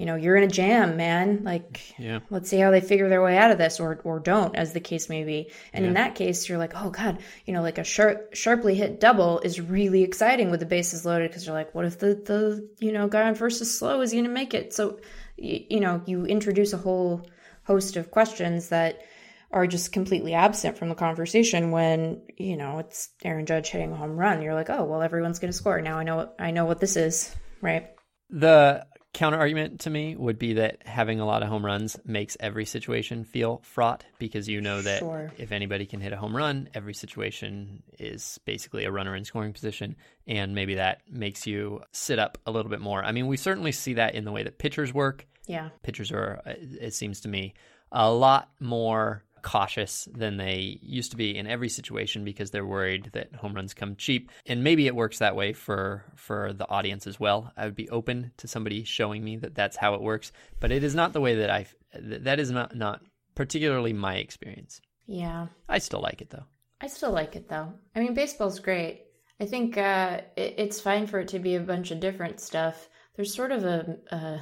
you 0.00 0.06
know, 0.06 0.14
you're 0.14 0.34
in 0.34 0.44
a 0.44 0.48
jam, 0.48 0.96
man. 0.96 1.44
Like, 1.44 1.94
yeah. 1.98 2.20
let's 2.30 2.48
see 2.48 2.56
how 2.56 2.70
they 2.70 2.80
figure 2.80 3.10
their 3.10 3.22
way 3.22 3.36
out 3.36 3.50
of 3.50 3.58
this 3.58 3.80
or, 3.80 4.00
or 4.02 4.18
don't, 4.18 4.56
as 4.56 4.72
the 4.72 4.80
case 4.80 5.10
may 5.10 5.24
be. 5.24 5.52
And 5.74 5.84
yeah. 5.84 5.88
in 5.88 5.94
that 5.94 6.14
case, 6.14 6.48
you're 6.48 6.56
like, 6.56 6.72
oh 6.74 6.88
God, 6.88 7.18
you 7.44 7.52
know, 7.52 7.60
like 7.60 7.76
a 7.76 7.84
sharp, 7.84 8.34
sharply 8.34 8.74
hit 8.74 8.98
double 8.98 9.40
is 9.40 9.60
really 9.60 10.02
exciting 10.02 10.50
with 10.50 10.60
the 10.60 10.64
bases 10.64 11.04
loaded 11.04 11.28
because 11.28 11.44
you're 11.44 11.54
like, 11.54 11.74
what 11.74 11.84
if 11.84 11.98
the, 11.98 12.14
the, 12.14 12.66
you 12.78 12.92
know, 12.92 13.08
guy 13.08 13.28
on 13.28 13.34
first 13.34 13.60
is 13.60 13.78
slow? 13.78 14.00
Is 14.00 14.10
he 14.10 14.16
going 14.16 14.24
to 14.24 14.32
make 14.32 14.54
it? 14.54 14.72
So, 14.72 15.00
you, 15.36 15.66
you 15.68 15.80
know, 15.80 16.00
you 16.06 16.24
introduce 16.24 16.72
a 16.72 16.78
whole 16.78 17.28
host 17.64 17.98
of 17.98 18.10
questions 18.10 18.70
that 18.70 19.02
are 19.50 19.66
just 19.66 19.92
completely 19.92 20.32
absent 20.32 20.78
from 20.78 20.88
the 20.88 20.94
conversation 20.94 21.72
when 21.72 22.22
you 22.38 22.56
know 22.56 22.78
it's 22.78 23.10
Aaron 23.22 23.44
Judge 23.44 23.68
hitting 23.68 23.92
a 23.92 23.96
home 23.96 24.16
run. 24.16 24.40
You're 24.40 24.54
like, 24.54 24.70
oh 24.70 24.84
well, 24.84 25.02
everyone's 25.02 25.40
going 25.40 25.52
to 25.52 25.56
score 25.56 25.82
now. 25.82 25.98
I 25.98 26.04
know 26.04 26.30
I 26.38 26.52
know 26.52 26.64
what 26.64 26.78
this 26.78 26.96
is, 26.96 27.34
right? 27.60 27.90
The 28.30 28.86
counter 29.12 29.38
argument 29.38 29.80
to 29.80 29.90
me 29.90 30.14
would 30.16 30.38
be 30.38 30.54
that 30.54 30.86
having 30.86 31.18
a 31.20 31.26
lot 31.26 31.42
of 31.42 31.48
home 31.48 31.64
runs 31.66 31.98
makes 32.04 32.36
every 32.38 32.64
situation 32.64 33.24
feel 33.24 33.60
fraught 33.64 34.04
because 34.18 34.48
you 34.48 34.60
know 34.60 34.80
that 34.82 35.00
Sure. 35.00 35.32
if 35.36 35.50
anybody 35.52 35.84
can 35.86 36.00
hit 36.00 36.12
a 36.12 36.16
home 36.16 36.36
run, 36.36 36.68
every 36.74 36.94
situation 36.94 37.82
is 37.98 38.38
basically 38.44 38.84
a 38.84 38.90
runner 38.90 39.16
in 39.16 39.24
scoring 39.24 39.52
position. 39.52 39.96
And 40.26 40.54
maybe 40.54 40.76
that 40.76 41.02
makes 41.10 41.46
you 41.46 41.82
sit 41.92 42.18
up 42.18 42.38
a 42.46 42.50
little 42.50 42.70
bit 42.70 42.80
more. 42.80 43.02
I 43.02 43.10
mean, 43.12 43.26
we 43.26 43.36
certainly 43.36 43.72
see 43.72 43.94
that 43.94 44.14
in 44.14 44.24
the 44.24 44.32
way 44.32 44.44
that 44.44 44.58
pitchers 44.58 44.94
work. 44.94 45.26
Yeah. 45.46 45.70
Pitchers 45.82 46.12
are, 46.12 46.40
uh, 46.46 46.54
it 46.80 46.94
seems 46.94 47.20
to 47.22 47.28
me, 47.28 47.54
a 47.90 48.10
lot 48.12 48.50
more 48.60 49.24
cautious 49.42 50.08
than 50.12 50.36
they 50.36 50.78
used 50.82 51.10
to 51.10 51.16
be 51.16 51.36
in 51.36 51.46
every 51.46 51.68
situation 51.68 52.24
because 52.24 52.50
they're 52.50 52.66
worried 52.66 53.10
that 53.12 53.34
home 53.34 53.54
runs 53.54 53.74
come 53.74 53.96
cheap 53.96 54.30
and 54.46 54.64
maybe 54.64 54.86
it 54.86 54.94
works 54.94 55.18
that 55.18 55.36
way 55.36 55.52
for 55.52 56.04
for 56.16 56.52
the 56.52 56.68
audience 56.68 57.06
as 57.06 57.18
well 57.18 57.52
i 57.56 57.64
would 57.64 57.74
be 57.76 57.88
open 57.90 58.30
to 58.36 58.46
somebody 58.48 58.84
showing 58.84 59.22
me 59.24 59.36
that 59.36 59.54
that's 59.54 59.76
how 59.76 59.94
it 59.94 60.02
works 60.02 60.32
but 60.60 60.70
it 60.72 60.84
is 60.84 60.94
not 60.94 61.12
the 61.12 61.20
way 61.20 61.36
that 61.36 61.50
i 61.50 61.66
that 62.00 62.38
is 62.38 62.50
not 62.50 62.74
not 62.76 63.00
particularly 63.34 63.92
my 63.92 64.16
experience 64.16 64.80
Yeah. 65.06 65.46
i 65.68 65.78
still 65.78 66.00
like 66.00 66.20
it 66.20 66.30
though 66.30 66.44
I 66.82 66.86
still 66.86 67.12
like 67.12 67.36
it 67.36 67.46
though. 67.46 67.74
I 67.94 68.00
mean, 68.00 68.14
baseball's 68.14 68.58
great. 68.58 69.02
I 69.38 69.44
think 69.44 69.76
uh, 69.76 70.22
it, 70.34 70.54
it's 70.56 70.80
fine 70.80 71.06
for 71.06 71.20
it 71.20 71.28
to 71.28 71.38
be 71.38 71.56
a 71.56 71.60
bunch 71.60 71.90
of 71.90 72.00
different 72.00 72.40
stuff. 72.40 72.88
There's 73.16 73.34
sort 73.34 73.52
of 73.52 73.64
a 73.64 73.98
a, 74.10 74.40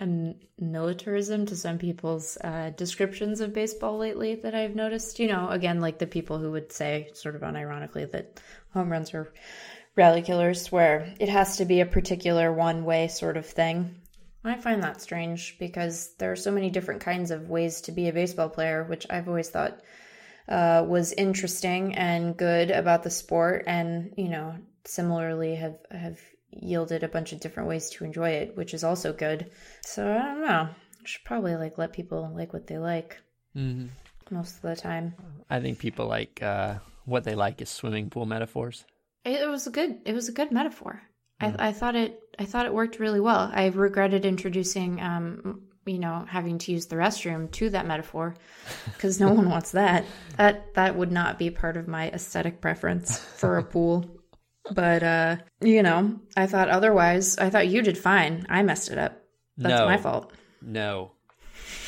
a 0.00 0.34
militarism 0.58 1.46
to 1.46 1.56
some 1.56 1.78
people's 1.78 2.36
uh, 2.42 2.70
descriptions 2.76 3.40
of 3.40 3.54
baseball 3.54 3.96
lately 3.98 4.34
that 4.36 4.54
I've 4.54 4.74
noticed. 4.74 5.20
You 5.20 5.28
know, 5.28 5.48
again, 5.48 5.80
like 5.80 5.98
the 5.98 6.06
people 6.06 6.38
who 6.38 6.50
would 6.52 6.72
say, 6.72 7.10
sort 7.14 7.36
of 7.36 7.42
unironically, 7.42 8.10
that 8.10 8.40
home 8.72 8.90
runs 8.90 9.14
are 9.14 9.32
rally 9.96 10.22
killers, 10.22 10.72
where 10.72 11.14
it 11.20 11.28
has 11.28 11.58
to 11.58 11.64
be 11.64 11.80
a 11.80 11.86
particular 11.86 12.52
one 12.52 12.84
way 12.84 13.08
sort 13.08 13.36
of 13.36 13.46
thing. 13.46 13.94
I 14.44 14.56
find 14.56 14.82
that 14.82 15.00
strange 15.00 15.56
because 15.58 16.14
there 16.18 16.30
are 16.30 16.36
so 16.36 16.50
many 16.50 16.68
different 16.68 17.00
kinds 17.00 17.30
of 17.30 17.48
ways 17.48 17.80
to 17.82 17.92
be 17.92 18.08
a 18.08 18.12
baseball 18.12 18.50
player, 18.50 18.84
which 18.84 19.06
I've 19.08 19.28
always 19.28 19.48
thought 19.48 19.80
uh, 20.48 20.84
was 20.86 21.12
interesting 21.12 21.94
and 21.94 22.36
good 22.36 22.70
about 22.70 23.04
the 23.04 23.10
sport, 23.10 23.64
and 23.66 24.12
you 24.18 24.28
know, 24.28 24.56
similarly 24.84 25.54
have 25.54 25.78
have 25.90 26.20
yielded 26.60 27.02
a 27.02 27.08
bunch 27.08 27.32
of 27.32 27.40
different 27.40 27.68
ways 27.68 27.90
to 27.90 28.04
enjoy 28.04 28.30
it, 28.30 28.56
which 28.56 28.74
is 28.74 28.84
also 28.84 29.12
good. 29.12 29.50
So 29.84 30.10
I 30.10 30.22
don't 30.22 30.42
know. 30.42 30.68
I 30.68 31.06
should 31.06 31.24
probably 31.24 31.56
like 31.56 31.78
let 31.78 31.92
people 31.92 32.32
like 32.34 32.52
what 32.52 32.66
they 32.66 32.78
like 32.78 33.18
mm-hmm. 33.56 33.86
most 34.34 34.56
of 34.56 34.62
the 34.62 34.76
time. 34.76 35.14
i 35.50 35.60
think 35.60 35.78
people 35.78 36.06
like 36.06 36.42
uh, 36.42 36.76
what 37.04 37.24
they 37.24 37.34
like 37.34 37.60
is 37.60 37.68
swimming 37.68 38.08
pool 38.08 38.24
metaphors 38.24 38.84
It, 39.24 39.40
it 39.40 39.48
was 39.48 39.66
a 39.66 39.70
good. 39.70 40.00
It 40.04 40.12
was 40.12 40.28
a 40.28 40.32
good 40.32 40.52
metaphor. 40.52 41.02
I, 41.40 41.54
I 41.58 41.72
thought 41.72 41.96
it. 41.96 42.20
I 42.38 42.44
thought 42.44 42.66
it 42.66 42.74
worked 42.74 42.98
really 42.98 43.20
well. 43.20 43.50
I 43.52 43.66
regretted 43.66 44.24
introducing, 44.24 45.00
um, 45.00 45.62
you 45.86 45.98
know, 45.98 46.24
having 46.28 46.58
to 46.58 46.72
use 46.72 46.86
the 46.86 46.96
restroom 46.96 47.50
to 47.52 47.70
that 47.70 47.86
metaphor 47.86 48.34
because 48.86 49.20
no 49.20 49.32
one 49.32 49.48
wants 49.48 49.72
that. 49.72 50.04
That 50.36 50.74
that 50.74 50.96
would 50.96 51.10
not 51.10 51.38
be 51.38 51.50
part 51.50 51.76
of 51.76 51.88
my 51.88 52.08
aesthetic 52.10 52.60
preference 52.60 53.18
for 53.18 53.58
a 53.58 53.62
pool. 53.62 54.04
But 54.70 55.02
uh, 55.02 55.36
you 55.60 55.82
know, 55.82 56.18
I 56.36 56.46
thought 56.46 56.68
otherwise. 56.70 57.36
I 57.38 57.50
thought 57.50 57.68
you 57.68 57.82
did 57.82 57.98
fine. 57.98 58.46
I 58.48 58.62
messed 58.62 58.90
it 58.90 58.98
up. 58.98 59.20
That's 59.56 59.78
no 59.80 59.86
my 59.86 59.96
fault. 59.98 60.32
no 60.62 61.12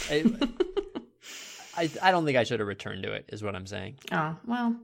I, 0.09 0.25
I, 1.77 1.91
I 2.01 2.11
don't 2.13 2.25
think 2.25 2.37
i 2.39 2.45
should 2.45 2.61
have 2.61 2.69
returned 2.69 3.03
to 3.03 3.13
it 3.13 3.29
is 3.33 3.43
what 3.43 3.57
i'm 3.57 3.67
saying 3.67 3.97
Oh 4.13 4.37
well. 4.47 4.77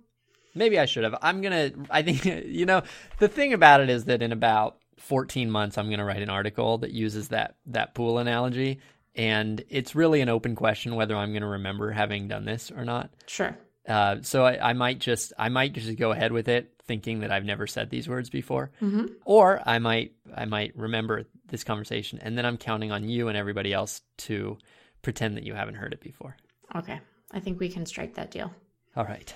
Maybe 0.54 0.78
I 0.78 0.84
should 0.84 1.04
have. 1.04 1.16
I'm 1.22 1.40
gonna. 1.40 1.70
I 1.88 2.02
think 2.02 2.24
you 2.46 2.66
know 2.66 2.82
the 3.18 3.28
thing 3.28 3.52
about 3.54 3.80
it 3.80 3.88
is 3.88 4.04
that 4.04 4.20
in 4.20 4.32
about 4.32 4.76
14 4.98 5.50
months, 5.50 5.78
I'm 5.78 5.88
gonna 5.88 6.04
write 6.04 6.20
an 6.22 6.28
article 6.28 6.76
that 6.78 6.90
uses 6.90 7.28
that 7.28 7.54
that 7.66 7.94
pool 7.94 8.18
analogy, 8.18 8.80
and 9.14 9.64
it's 9.70 9.94
really 9.94 10.20
an 10.20 10.28
open 10.28 10.54
question 10.54 10.94
whether 10.94 11.16
I'm 11.16 11.32
gonna 11.32 11.48
remember 11.48 11.90
having 11.90 12.28
done 12.28 12.44
this 12.44 12.70
or 12.70 12.84
not. 12.84 13.08
Sure. 13.26 13.56
Uh, 13.88 14.16
so 14.22 14.44
I, 14.44 14.70
I 14.70 14.72
might 14.74 14.98
just 15.00 15.32
I 15.38 15.48
might 15.48 15.72
just 15.72 15.96
go 15.96 16.12
ahead 16.12 16.32
with 16.32 16.48
it, 16.48 16.72
thinking 16.86 17.20
that 17.20 17.32
I've 17.32 17.44
never 17.44 17.66
said 17.66 17.90
these 17.90 18.08
words 18.08 18.30
before, 18.30 18.70
Mm-hmm. 18.80 19.06
or 19.24 19.60
I 19.66 19.78
might 19.80 20.12
I 20.34 20.44
might 20.44 20.76
remember 20.76 21.24
this 21.48 21.64
conversation, 21.64 22.18
and 22.22 22.38
then 22.38 22.46
I'm 22.46 22.56
counting 22.58 22.92
on 22.92 23.08
you 23.08 23.28
and 23.28 23.36
everybody 23.36 23.72
else 23.72 24.00
to 24.18 24.56
pretend 25.02 25.36
that 25.36 25.44
you 25.44 25.54
haven't 25.54 25.74
heard 25.74 25.92
it 25.92 26.00
before. 26.00 26.36
Okay. 26.76 27.00
I 27.32 27.40
think 27.40 27.58
we 27.58 27.68
can 27.68 27.86
strike 27.86 28.14
that 28.14 28.30
deal. 28.30 28.52
All 28.96 29.04
right. 29.04 29.34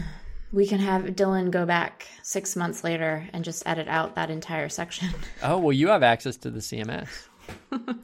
We 0.52 0.68
can 0.68 0.78
have 0.78 1.02
Dylan 1.02 1.50
go 1.50 1.66
back 1.66 2.06
six 2.22 2.54
months 2.54 2.84
later 2.84 3.28
and 3.32 3.44
just 3.44 3.64
edit 3.66 3.88
out 3.88 4.14
that 4.14 4.30
entire 4.30 4.68
section. 4.68 5.08
Oh 5.42 5.58
well, 5.58 5.72
you 5.72 5.88
have 5.88 6.04
access 6.04 6.36
to 6.38 6.50
the 6.50 6.60
CMS. 6.60 7.08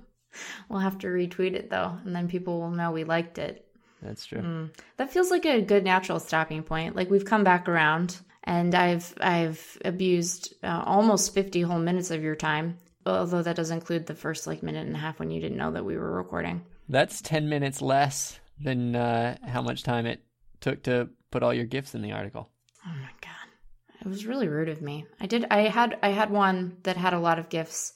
We'll 0.68 0.80
have 0.80 0.98
to 0.98 1.08
retweet 1.08 1.54
it 1.54 1.70
though, 1.70 1.98
and 2.04 2.14
then 2.14 2.28
people 2.28 2.60
will 2.60 2.70
know 2.70 2.90
we 2.92 3.04
liked 3.04 3.38
it. 3.38 3.66
That's 4.02 4.24
true. 4.26 4.70
That 4.96 5.12
feels 5.12 5.30
like 5.30 5.44
a 5.44 5.60
good 5.60 5.84
natural 5.84 6.20
stopping 6.20 6.62
point. 6.62 6.96
Like 6.96 7.10
we've 7.10 7.24
come 7.24 7.44
back 7.44 7.68
around, 7.68 8.18
and 8.44 8.74
I've 8.74 9.14
I've 9.20 9.78
abused 9.84 10.54
uh, 10.62 10.82
almost 10.86 11.34
fifty 11.34 11.60
whole 11.60 11.78
minutes 11.78 12.10
of 12.10 12.22
your 12.22 12.36
time. 12.36 12.78
Although 13.06 13.42
that 13.42 13.56
does 13.56 13.70
include 13.70 14.06
the 14.06 14.14
first 14.14 14.46
like 14.46 14.62
minute 14.62 14.86
and 14.86 14.96
a 14.96 14.98
half 14.98 15.18
when 15.18 15.30
you 15.30 15.40
didn't 15.40 15.58
know 15.58 15.70
that 15.72 15.84
we 15.84 15.96
were 15.96 16.12
recording. 16.12 16.62
That's 16.88 17.22
10 17.22 17.48
minutes 17.48 17.80
less 17.80 18.40
than 18.60 18.96
uh, 18.96 19.36
how 19.46 19.62
much 19.62 19.84
time 19.84 20.06
it 20.06 20.24
took 20.60 20.82
to 20.82 21.08
put 21.30 21.42
all 21.42 21.54
your 21.54 21.64
GIFs 21.64 21.94
in 21.94 22.02
the 22.02 22.12
article. 22.12 22.50
Oh 22.84 22.92
my 23.00 23.10
god, 23.20 24.00
it 24.00 24.08
was 24.08 24.26
really 24.26 24.48
rude 24.48 24.68
of 24.68 24.82
me. 24.82 25.06
I 25.20 25.26
did. 25.26 25.46
I 25.50 25.62
had. 25.62 25.98
I 26.02 26.08
had 26.08 26.30
one 26.30 26.76
that 26.82 26.96
had 26.96 27.12
a 27.12 27.18
lot 27.18 27.38
of 27.38 27.48
GIFs. 27.48 27.92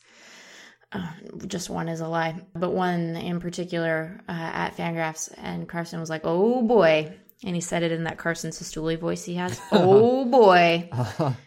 Uh, 0.94 1.06
just 1.46 1.68
one 1.68 1.88
is 1.88 2.00
a 2.00 2.08
lie, 2.08 2.34
but 2.54 2.72
one 2.72 3.16
in 3.16 3.40
particular 3.40 4.20
uh, 4.28 4.32
at 4.32 4.76
Fangraphs, 4.76 5.32
and 5.36 5.68
Carson 5.68 6.00
was 6.00 6.08
like, 6.08 6.22
"Oh 6.24 6.62
boy," 6.62 7.12
and 7.44 7.54
he 7.54 7.60
said 7.60 7.82
it 7.82 7.92
in 7.92 8.04
that 8.04 8.18
Carson 8.18 8.50
Cistulli 8.50 8.98
voice 8.98 9.24
he 9.24 9.34
has. 9.34 9.60
oh 9.72 10.24
boy, 10.24 10.88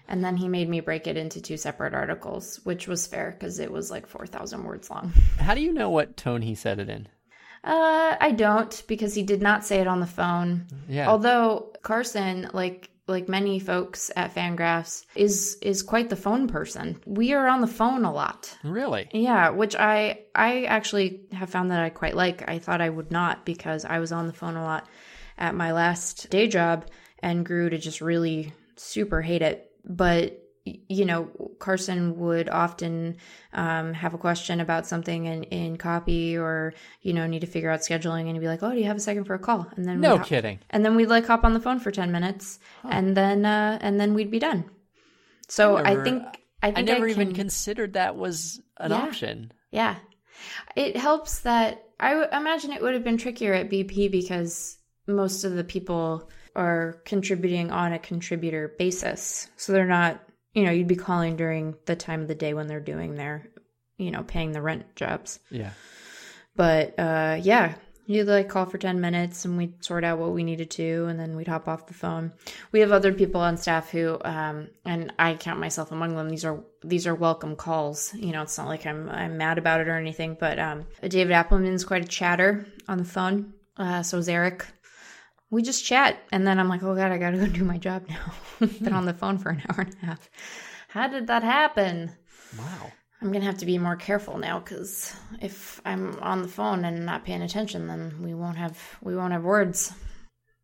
and 0.08 0.24
then 0.24 0.38
he 0.38 0.48
made 0.48 0.70
me 0.70 0.82
break 0.82 1.08
it 1.08 1.18
into 1.18 1.42
two 1.42 1.58
separate 1.58 1.94
articles, 1.94 2.60
which 2.64 2.88
was 2.88 3.08
fair 3.08 3.32
because 3.32 3.60
it 3.60 3.72
was 3.72 3.90
like 3.90 4.06
four 4.06 4.28
thousand 4.28 4.64
words 4.64 4.90
long. 4.90 5.14
How 5.40 5.56
do 5.56 5.62
you 5.62 5.74
know 5.74 5.90
what 5.90 6.18
tone 6.18 6.42
he 6.42 6.56
said 6.56 6.80
it 6.80 6.90
in? 6.90 7.08
Uh, 7.64 8.16
I 8.22 8.32
don't 8.32 8.84
because 8.88 9.14
he 9.14 9.24
did 9.24 9.42
not 9.42 9.66
say 9.66 9.80
it 9.80 9.88
on 9.88 10.00
the 10.00 10.06
phone. 10.08 10.68
Yeah. 10.88 11.10
Although 11.10 11.74
Carson, 11.82 12.50
like 12.54 12.90
like 13.08 13.30
many 13.30 13.60
folks 13.60 14.12
at 14.16 14.36
Fangraphs, 14.36 15.06
is 15.16 15.58
is 15.62 15.82
quite 15.82 16.10
the 16.10 16.16
phone 16.16 16.48
person. 16.48 17.02
We 17.06 17.34
are 17.34 17.48
on 17.48 17.62
the 17.62 17.68
phone 17.68 18.06
a 18.06 18.12
lot. 18.12 18.58
really? 18.64 19.08
Yeah, 19.12 19.50
which 19.50 19.76
I 19.76 20.20
I 20.36 20.64
actually 20.66 21.22
have 21.32 21.50
found 21.50 21.72
that 21.72 21.82
I 21.82 21.90
quite 21.90 22.16
like. 22.16 22.48
I 22.48 22.60
thought 22.60 22.82
I 22.82 22.90
would 22.90 23.12
not 23.12 23.46
because 23.46 23.86
I 23.86 24.00
was 24.00 24.12
on 24.12 24.28
the 24.28 24.34
phone 24.34 24.56
a 24.56 24.64
lot 24.64 24.88
at 25.38 25.56
my 25.56 25.72
last 25.72 26.30
day 26.30 26.48
job 26.48 26.88
and 27.20 27.46
grew 27.46 27.70
to 27.70 27.78
just 27.78 28.02
really 28.02 28.54
super 28.76 29.22
hate 29.22 29.42
it. 29.42 29.72
But 29.86 30.44
you 30.88 31.06
know, 31.06 31.30
Carson 31.60 32.18
would 32.18 32.50
often 32.50 33.18
um, 33.54 33.94
have 33.94 34.14
a 34.14 34.18
question 34.18 34.60
about 34.60 34.86
something 34.88 35.26
in, 35.26 35.44
in 35.44 35.78
copy 35.78 36.38
or, 36.38 36.74
you 37.02 37.14
know, 37.14 37.26
need 37.28 37.42
to 37.42 37.48
figure 37.48 37.70
out 37.72 37.82
scheduling 37.82 38.22
and 38.28 38.32
he'd 38.34 38.40
be 38.40 38.48
like, 38.48 38.64
Oh, 38.64 38.72
do 38.72 38.78
you 38.78 38.86
have 38.86 38.98
a 38.98 39.00
second 39.02 39.26
for 39.26 39.34
a 39.36 39.40
call? 39.40 39.68
And 39.76 39.86
then 39.86 40.00
No 40.02 40.18
hop- 40.18 40.28
kidding. 40.28 40.60
and 40.70 40.84
then 40.86 40.96
we'd 40.96 41.10
like 41.10 41.26
hop 41.26 41.44
on 41.44 41.54
the 41.54 41.60
phone 41.60 41.80
for 41.80 41.92
10 41.92 42.12
minutes 42.12 42.60
and 42.84 43.16
then 43.18 43.46
uh 43.46 43.78
and 43.82 44.00
then 44.00 44.14
we'd 44.14 44.32
be 44.32 44.40
done. 44.40 44.66
So 45.48 45.78
I 45.78 45.84
Never- 45.94 46.04
think 46.04 46.24
I 46.64 46.68
think 46.72 46.78
I 46.90 46.94
never 46.94 47.08
even 47.08 47.28
can- 47.28 47.36
considered 47.36 47.94
that 47.94 48.16
was 48.16 48.62
an 48.78 48.92
Yeah. 48.92 48.98
option. 48.98 49.52
yeah. 49.72 49.96
It 50.76 50.98
helps 50.98 51.40
that 51.40 51.84
I 52.00 52.10
w- 52.12 52.30
imagine 52.32 52.72
it 52.72 52.82
would 52.82 52.94
have 52.94 53.04
been 53.04 53.18
trickier 53.18 53.54
at 53.54 53.70
BP 53.70 54.12
because 54.12 54.78
most 55.08 55.44
of 55.44 55.54
the 55.56 55.64
people 55.64 56.30
are 56.56 57.02
contributing 57.06 57.72
on 57.72 57.94
a 57.94 58.00
contributor 58.00 58.74
basis. 58.80 59.48
So 59.58 59.72
they're 59.74 59.86
not, 59.86 60.20
you 60.58 60.64
know, 60.64 60.72
you'd 60.72 60.88
be 60.88 60.96
calling 60.96 61.36
during 61.36 61.76
the 61.86 61.96
time 61.96 62.20
of 62.20 62.28
the 62.28 62.34
day 62.34 62.56
when 62.56 62.66
they're 62.66 62.80
doing 62.80 63.14
their, 63.14 63.48
you 64.00 64.10
know, 64.10 64.24
paying 64.24 64.54
the 64.54 64.62
rent 64.62 64.96
jobs. 64.96 65.40
Yeah. 65.52 65.70
But 66.56 66.98
uh, 66.98 67.38
yeah, 67.40 67.76
you'd 68.08 68.26
like 68.26 68.50
call 68.50 68.66
for 68.66 68.80
10 68.80 69.00
minutes 69.00 69.46
and 69.46 69.56
we'd 69.56 69.86
sort 69.86 70.04
out 70.04 70.18
what 70.18 70.32
we 70.34 70.44
needed 70.44 70.72
to 70.72 71.06
and 71.06 71.20
then 71.20 71.36
we'd 71.36 71.48
hop 71.48 71.68
off 71.68 71.86
the 71.86 71.94
phone. 71.94 72.34
We 72.72 72.80
have 72.80 72.92
other 72.92 73.14
people 73.14 73.40
on 73.40 73.58
staff 73.58 73.92
who, 73.92 74.18
um, 74.26 74.70
and 74.84 75.14
I 75.20 75.36
count 75.36 75.60
myself 75.60 75.92
among 75.92 76.16
them. 76.16 76.28
These 76.28 76.44
are, 76.44 76.64
these 76.84 77.06
are 77.06 77.14
welcome 77.14 77.56
calls. 77.56 78.12
You 78.16 78.32
know, 78.32 78.42
it's 78.42 78.58
not 78.58 78.68
like 78.68 78.88
I'm, 78.88 79.10
I'm 79.10 79.38
mad 79.38 79.60
about 79.60 79.82
it 79.82 79.88
or 79.88 79.96
anything, 79.96 80.38
but 80.40 80.58
um, 80.58 80.88
David 81.08 81.34
Appelman's 81.34 81.86
quite 81.86 82.04
a 82.04 82.08
chatter 82.08 82.66
on 82.88 82.98
the 82.98 83.06
phone. 83.06 83.54
Uh, 83.78 84.02
so 84.02 84.18
is 84.18 84.28
Eric. 84.28 84.66
We 85.50 85.62
just 85.62 85.86
chat. 85.86 86.18
And 86.32 86.46
then 86.46 86.60
I'm 86.60 86.68
like, 86.70 86.84
oh 86.84 86.96
God, 86.96 87.12
I 87.12 87.18
got 87.18 87.32
to 87.32 87.38
go 87.38 87.48
do 87.48 87.64
my 87.64 87.78
job 87.78 88.06
now. 88.10 88.34
Been 88.82 88.94
on 88.94 89.06
the 89.06 89.14
phone 89.14 89.38
for 89.38 89.50
an 89.50 89.62
hour 89.70 89.82
and 89.82 89.96
a 90.02 90.06
half. 90.06 90.30
How 90.90 91.08
did 91.08 91.28
that 91.28 91.44
happen? 91.44 92.12
Wow. 92.58 92.92
I'm 93.22 93.32
gonna 93.32 93.46
have 93.46 93.58
to 93.60 93.66
be 93.66 93.80
more 93.80 93.96
careful 93.96 94.38
now 94.38 94.60
because 94.60 95.12
if 95.42 95.82
I'm 95.86 96.20
on 96.20 96.44
the 96.44 96.48
phone 96.48 96.86
and 96.86 97.04
not 97.04 97.26
paying 97.26 97.42
attention, 97.42 97.88
then 97.88 98.14
we 98.22 98.36
won't 98.36 98.58
have 98.58 98.78
we 99.02 99.16
won't 99.16 99.34
have 99.34 99.44
words. 99.44 99.92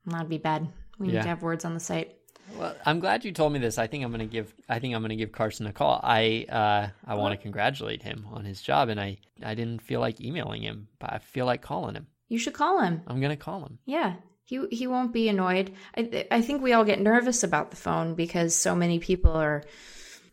That'd 0.06 0.30
be 0.30 0.38
bad. 0.38 0.68
We 1.00 1.08
need 1.08 1.14
Yeah. 1.16 1.24
to 1.24 1.30
have 1.30 1.42
words 1.42 1.66
on 1.66 1.74
the 1.74 1.80
site. 1.80 2.16
Well, 2.56 2.76
I'm 2.86 3.00
glad 3.00 3.26
you 3.26 3.32
told 3.32 3.54
me 3.54 3.60
this. 3.60 3.80
I 3.80 3.88
think 3.88 4.04
I'm 4.04 4.12
gonna 4.12 4.28
give. 4.28 4.54
I 4.70 4.78
think 4.78 4.94
I'm 4.94 5.02
gonna 5.02 5.16
give 5.16 5.32
Carson 5.32 5.66
a 5.66 5.74
call. 5.74 6.00
I 6.04 6.46
uh, 6.48 6.90
I 7.08 7.16
want 7.16 7.32
to 7.34 7.42
congratulate 7.42 8.04
him 8.04 8.28
on 8.32 8.46
his 8.46 8.62
job, 8.62 8.90
and 8.90 9.02
I 9.02 9.18
I 9.44 9.56
didn't 9.56 9.82
feel 9.82 10.00
like 10.00 10.22
emailing 10.22 10.62
him, 10.62 10.90
but 11.00 11.12
I 11.12 11.18
feel 11.18 11.48
like 11.48 11.64
calling 11.64 11.96
him. 11.96 12.06
You 12.30 12.38
should 12.38 12.54
call 12.54 12.82
him. 12.82 13.02
I'm 13.08 13.20
gonna 13.20 13.36
call 13.36 13.66
him. 13.66 13.80
Yeah. 13.86 14.16
He, 14.46 14.66
he 14.72 14.88
won't 14.88 15.14
be 15.14 15.30
annoyed. 15.30 15.74
I, 15.96 16.28
I 16.30 16.42
think 16.42 16.62
we 16.62 16.74
all 16.74 16.84
get 16.84 17.00
nervous 17.00 17.44
about 17.44 17.72
the 17.72 17.78
phone 17.78 18.16
because 18.16 18.56
so 18.56 18.76
many 18.76 19.00
people 19.00 19.32
are 19.32 19.64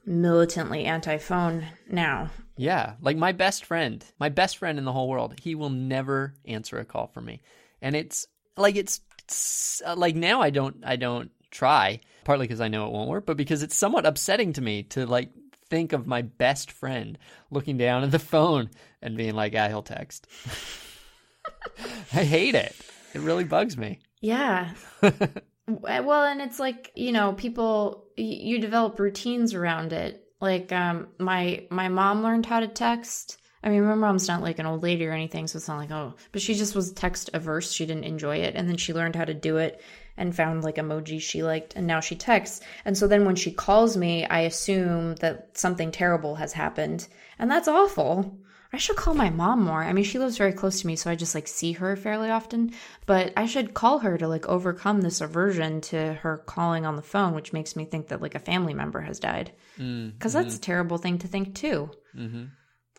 militantly 0.05 0.85
anti 0.85 1.19
phone 1.19 1.65
now. 1.89 2.31
Yeah, 2.57 2.95
like 3.01 3.17
my 3.17 3.33
best 3.33 3.65
friend, 3.65 4.05
my 4.19 4.29
best 4.29 4.59
friend 4.59 4.79
in 4.79 4.85
the 4.85 4.93
whole 4.93 5.09
world, 5.09 5.39
he 5.41 5.55
will 5.55 5.71
never 5.71 6.35
answer 6.45 6.79
a 6.79 6.85
call 6.85 7.07
for 7.07 7.21
me, 7.21 7.41
and 7.81 7.97
it's 7.97 8.27
like 8.57 8.77
it's, 8.77 9.01
it's 9.21 9.81
uh, 9.87 9.97
like 9.97 10.15
now 10.15 10.43
I 10.43 10.51
don't 10.51 10.77
I 10.85 10.97
don't 10.97 11.31
try 11.51 12.01
partly 12.25 12.47
because 12.47 12.61
I 12.61 12.69
know 12.69 12.87
it 12.87 12.93
won't 12.93 13.09
work, 13.09 13.25
but 13.25 13.37
because 13.37 13.63
it's 13.63 13.77
somewhat 13.77 14.05
upsetting 14.05 14.53
to 14.55 14.61
me 14.61 14.83
to 14.85 15.07
like 15.07 15.31
think 15.71 15.93
of 15.93 16.07
my 16.07 16.23
best 16.23 16.71
friend 16.71 17.17
looking 17.51 17.79
down 17.79 18.03
at 18.03 18.11
the 18.11 18.19
phone 18.19 18.69
and 19.01 19.17
being 19.17 19.35
like, 19.35 19.55
"Ah, 19.57 19.69
he'll 19.69 19.83
text." 19.83 20.27
I 22.13 22.25
hate 22.25 22.55
it. 22.55 22.77
It 23.15 23.21
really 23.21 23.45
bugs 23.45 23.77
me. 23.77 24.01
Yeah. 24.21 24.73
well, 25.67 26.25
and 26.25 26.41
it's 26.41 26.59
like, 26.59 26.93
you 26.95 27.13
know, 27.13 27.33
people 27.33 28.07
you 28.17 28.59
develop 28.61 28.99
routines 28.99 29.55
around 29.55 29.93
it. 29.93 30.25
Like 30.41 30.73
um 30.73 31.09
my 31.19 31.67
my 31.71 31.89
mom 31.89 32.23
learned 32.23 32.47
how 32.47 32.61
to 32.61 32.69
text. 32.69 33.39
I 33.63 33.69
mean, 33.69 33.85
my 33.85 33.95
mom's 33.95 34.27
not 34.27 34.41
like 34.41 34.59
an 34.59 34.65
old 34.65 34.83
lady 34.83 35.07
or 35.07 35.13
anything, 35.13 35.47
so 35.47 35.59
it's 35.59 35.69
not 35.69 35.77
like, 35.77 35.91
oh, 35.91 36.15
but 36.33 36.41
she 36.41 36.55
just 36.55 36.75
was 36.75 36.93
text 36.93 37.29
averse. 37.35 37.73
She 37.73 37.85
didn't 37.85 38.05
enjoy 38.05 38.39
it. 38.39 38.55
And 38.57 38.67
then 38.67 38.79
she 38.79 38.95
learned 38.95 39.17
how 39.17 39.27
to 39.27 39.35
do 39.35 39.59
it 39.59 39.83
and 40.17 40.35
found 40.35 40.65
like 40.65 40.77
emojis 40.77 41.21
she 41.21 41.43
liked. 41.43 41.75
And 41.77 41.87
now 41.87 42.01
she 42.01 42.17
texts. 42.17 42.63
And 42.87 42.97
so 42.97 43.07
then 43.07 43.27
when 43.27 43.37
she 43.37 43.53
calls 43.53 43.99
me, 43.99 44.25
I 44.25 44.41
assume 44.41 45.17
that 45.17 45.59
something 45.59 45.93
terrible 45.93 46.37
has 46.37 46.55
happened. 46.55 47.07
And 47.39 47.51
that's 47.51 47.69
awful. 47.69 48.39
I 48.73 48.77
should 48.79 48.97
call 48.97 49.15
my 49.15 49.31
mom 49.31 49.65
more. 49.65 49.83
I 49.83 49.93
mean, 49.93 50.05
she 50.05 50.19
lives 50.21 50.37
very 50.39 50.53
close 50.53 50.81
to 50.81 50.87
me, 50.87 50.95
so 50.95 51.11
I 51.11 51.17
just 51.17 51.35
like 51.35 51.49
see 51.49 51.73
her 51.73 51.97
fairly 51.97 52.31
often. 52.31 52.73
But 53.05 53.33
I 53.37 53.47
should 53.47 53.75
call 53.75 53.99
her 53.99 54.17
to 54.17 54.29
like 54.29 54.47
overcome 54.47 55.01
this 55.01 55.21
aversion 55.21 55.81
to 55.83 56.15
her 56.15 56.39
calling 56.39 56.87
on 56.87 56.95
the 56.95 57.03
phone, 57.03 57.35
which 57.35 57.53
makes 57.53 57.75
me 57.75 57.85
think 57.85 58.09
that 58.09 58.23
like 58.23 58.37
a 58.37 58.39
family 58.39 58.73
member 58.75 59.01
has 59.01 59.19
died. 59.19 59.51
Because 59.77 60.33
Mm, 60.35 60.45
that's 60.45 60.57
a 60.57 60.61
terrible 60.61 60.99
thing 60.99 61.19
to 61.19 61.27
think 61.29 61.55
too. 61.55 61.91
mm-hmm. 62.17 62.45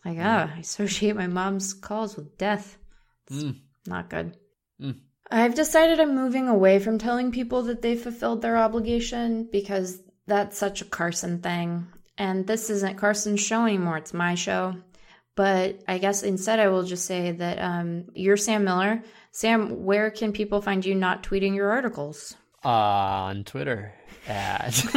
Like, 0.03 0.17
ah, 0.19 0.51
I 0.55 0.59
associate 0.59 1.15
my 1.15 1.27
mom's 1.27 1.73
calls 1.73 2.15
with 2.17 2.37
death. 2.37 2.77
It's 3.27 3.43
Mm. 3.43 3.55
not 3.87 4.09
good. 4.09 4.35
Mm. 4.81 4.95
I've 5.29 5.55
decided 5.55 5.99
I'm 6.01 6.15
moving 6.15 6.49
away 6.49 6.79
from 6.79 6.97
telling 6.97 7.31
people 7.31 7.61
that 7.63 7.81
they 7.81 7.95
fulfilled 7.95 8.41
their 8.41 8.57
obligation 8.57 9.47
because 9.49 10.01
that's 10.27 10.57
such 10.57 10.81
a 10.81 10.85
Carson 10.85 11.39
thing. 11.39 11.87
And 12.17 12.45
this 12.45 12.69
isn't 12.69 12.97
Carson's 12.97 13.39
show 13.39 13.65
anymore, 13.65 13.97
it's 13.97 14.13
my 14.13 14.35
show. 14.35 14.75
But 15.35 15.81
I 15.87 15.97
guess 15.97 16.23
instead 16.23 16.59
I 16.59 16.67
will 16.67 16.83
just 16.83 17.05
say 17.05 17.31
that 17.31 17.59
um, 17.59 18.05
you're 18.13 18.37
Sam 18.37 18.63
Miller. 18.63 19.03
Sam, 19.31 19.85
where 19.85 20.11
can 20.11 20.33
people 20.33 20.61
find 20.61 20.85
you 20.85 20.93
not 20.93 21.23
tweeting 21.23 21.55
your 21.55 21.71
articles? 21.71 22.35
Uh, 22.63 22.69
on 22.69 23.43
Twitter 23.43 23.93
at. 24.27 24.83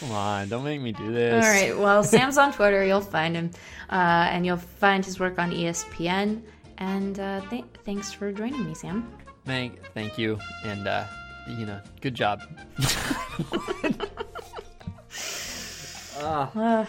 Come 0.00 0.10
on, 0.12 0.48
don't 0.50 0.62
make 0.62 0.80
me 0.80 0.92
do 0.92 1.10
this. 1.10 1.42
All 1.42 1.50
right. 1.50 1.76
Well, 1.76 2.04
Sam's 2.04 2.36
on 2.36 2.52
Twitter. 2.52 2.84
You'll 2.84 3.00
find 3.00 3.34
him, 3.34 3.50
uh, 3.88 4.28
and 4.30 4.44
you'll 4.44 4.58
find 4.58 5.02
his 5.02 5.18
work 5.18 5.38
on 5.38 5.50
ESPN. 5.52 6.42
And 6.76 7.18
uh, 7.18 7.40
th- 7.48 7.64
thanks 7.84 8.12
for 8.12 8.30
joining 8.30 8.62
me, 8.66 8.74
Sam. 8.74 9.10
Thank, 9.46 9.82
thank 9.94 10.18
you, 10.18 10.38
and 10.64 10.86
uh, 10.86 11.06
you 11.48 11.64
know, 11.64 11.80
good 12.02 12.14
job. 12.14 12.42
Uh, 16.18 16.86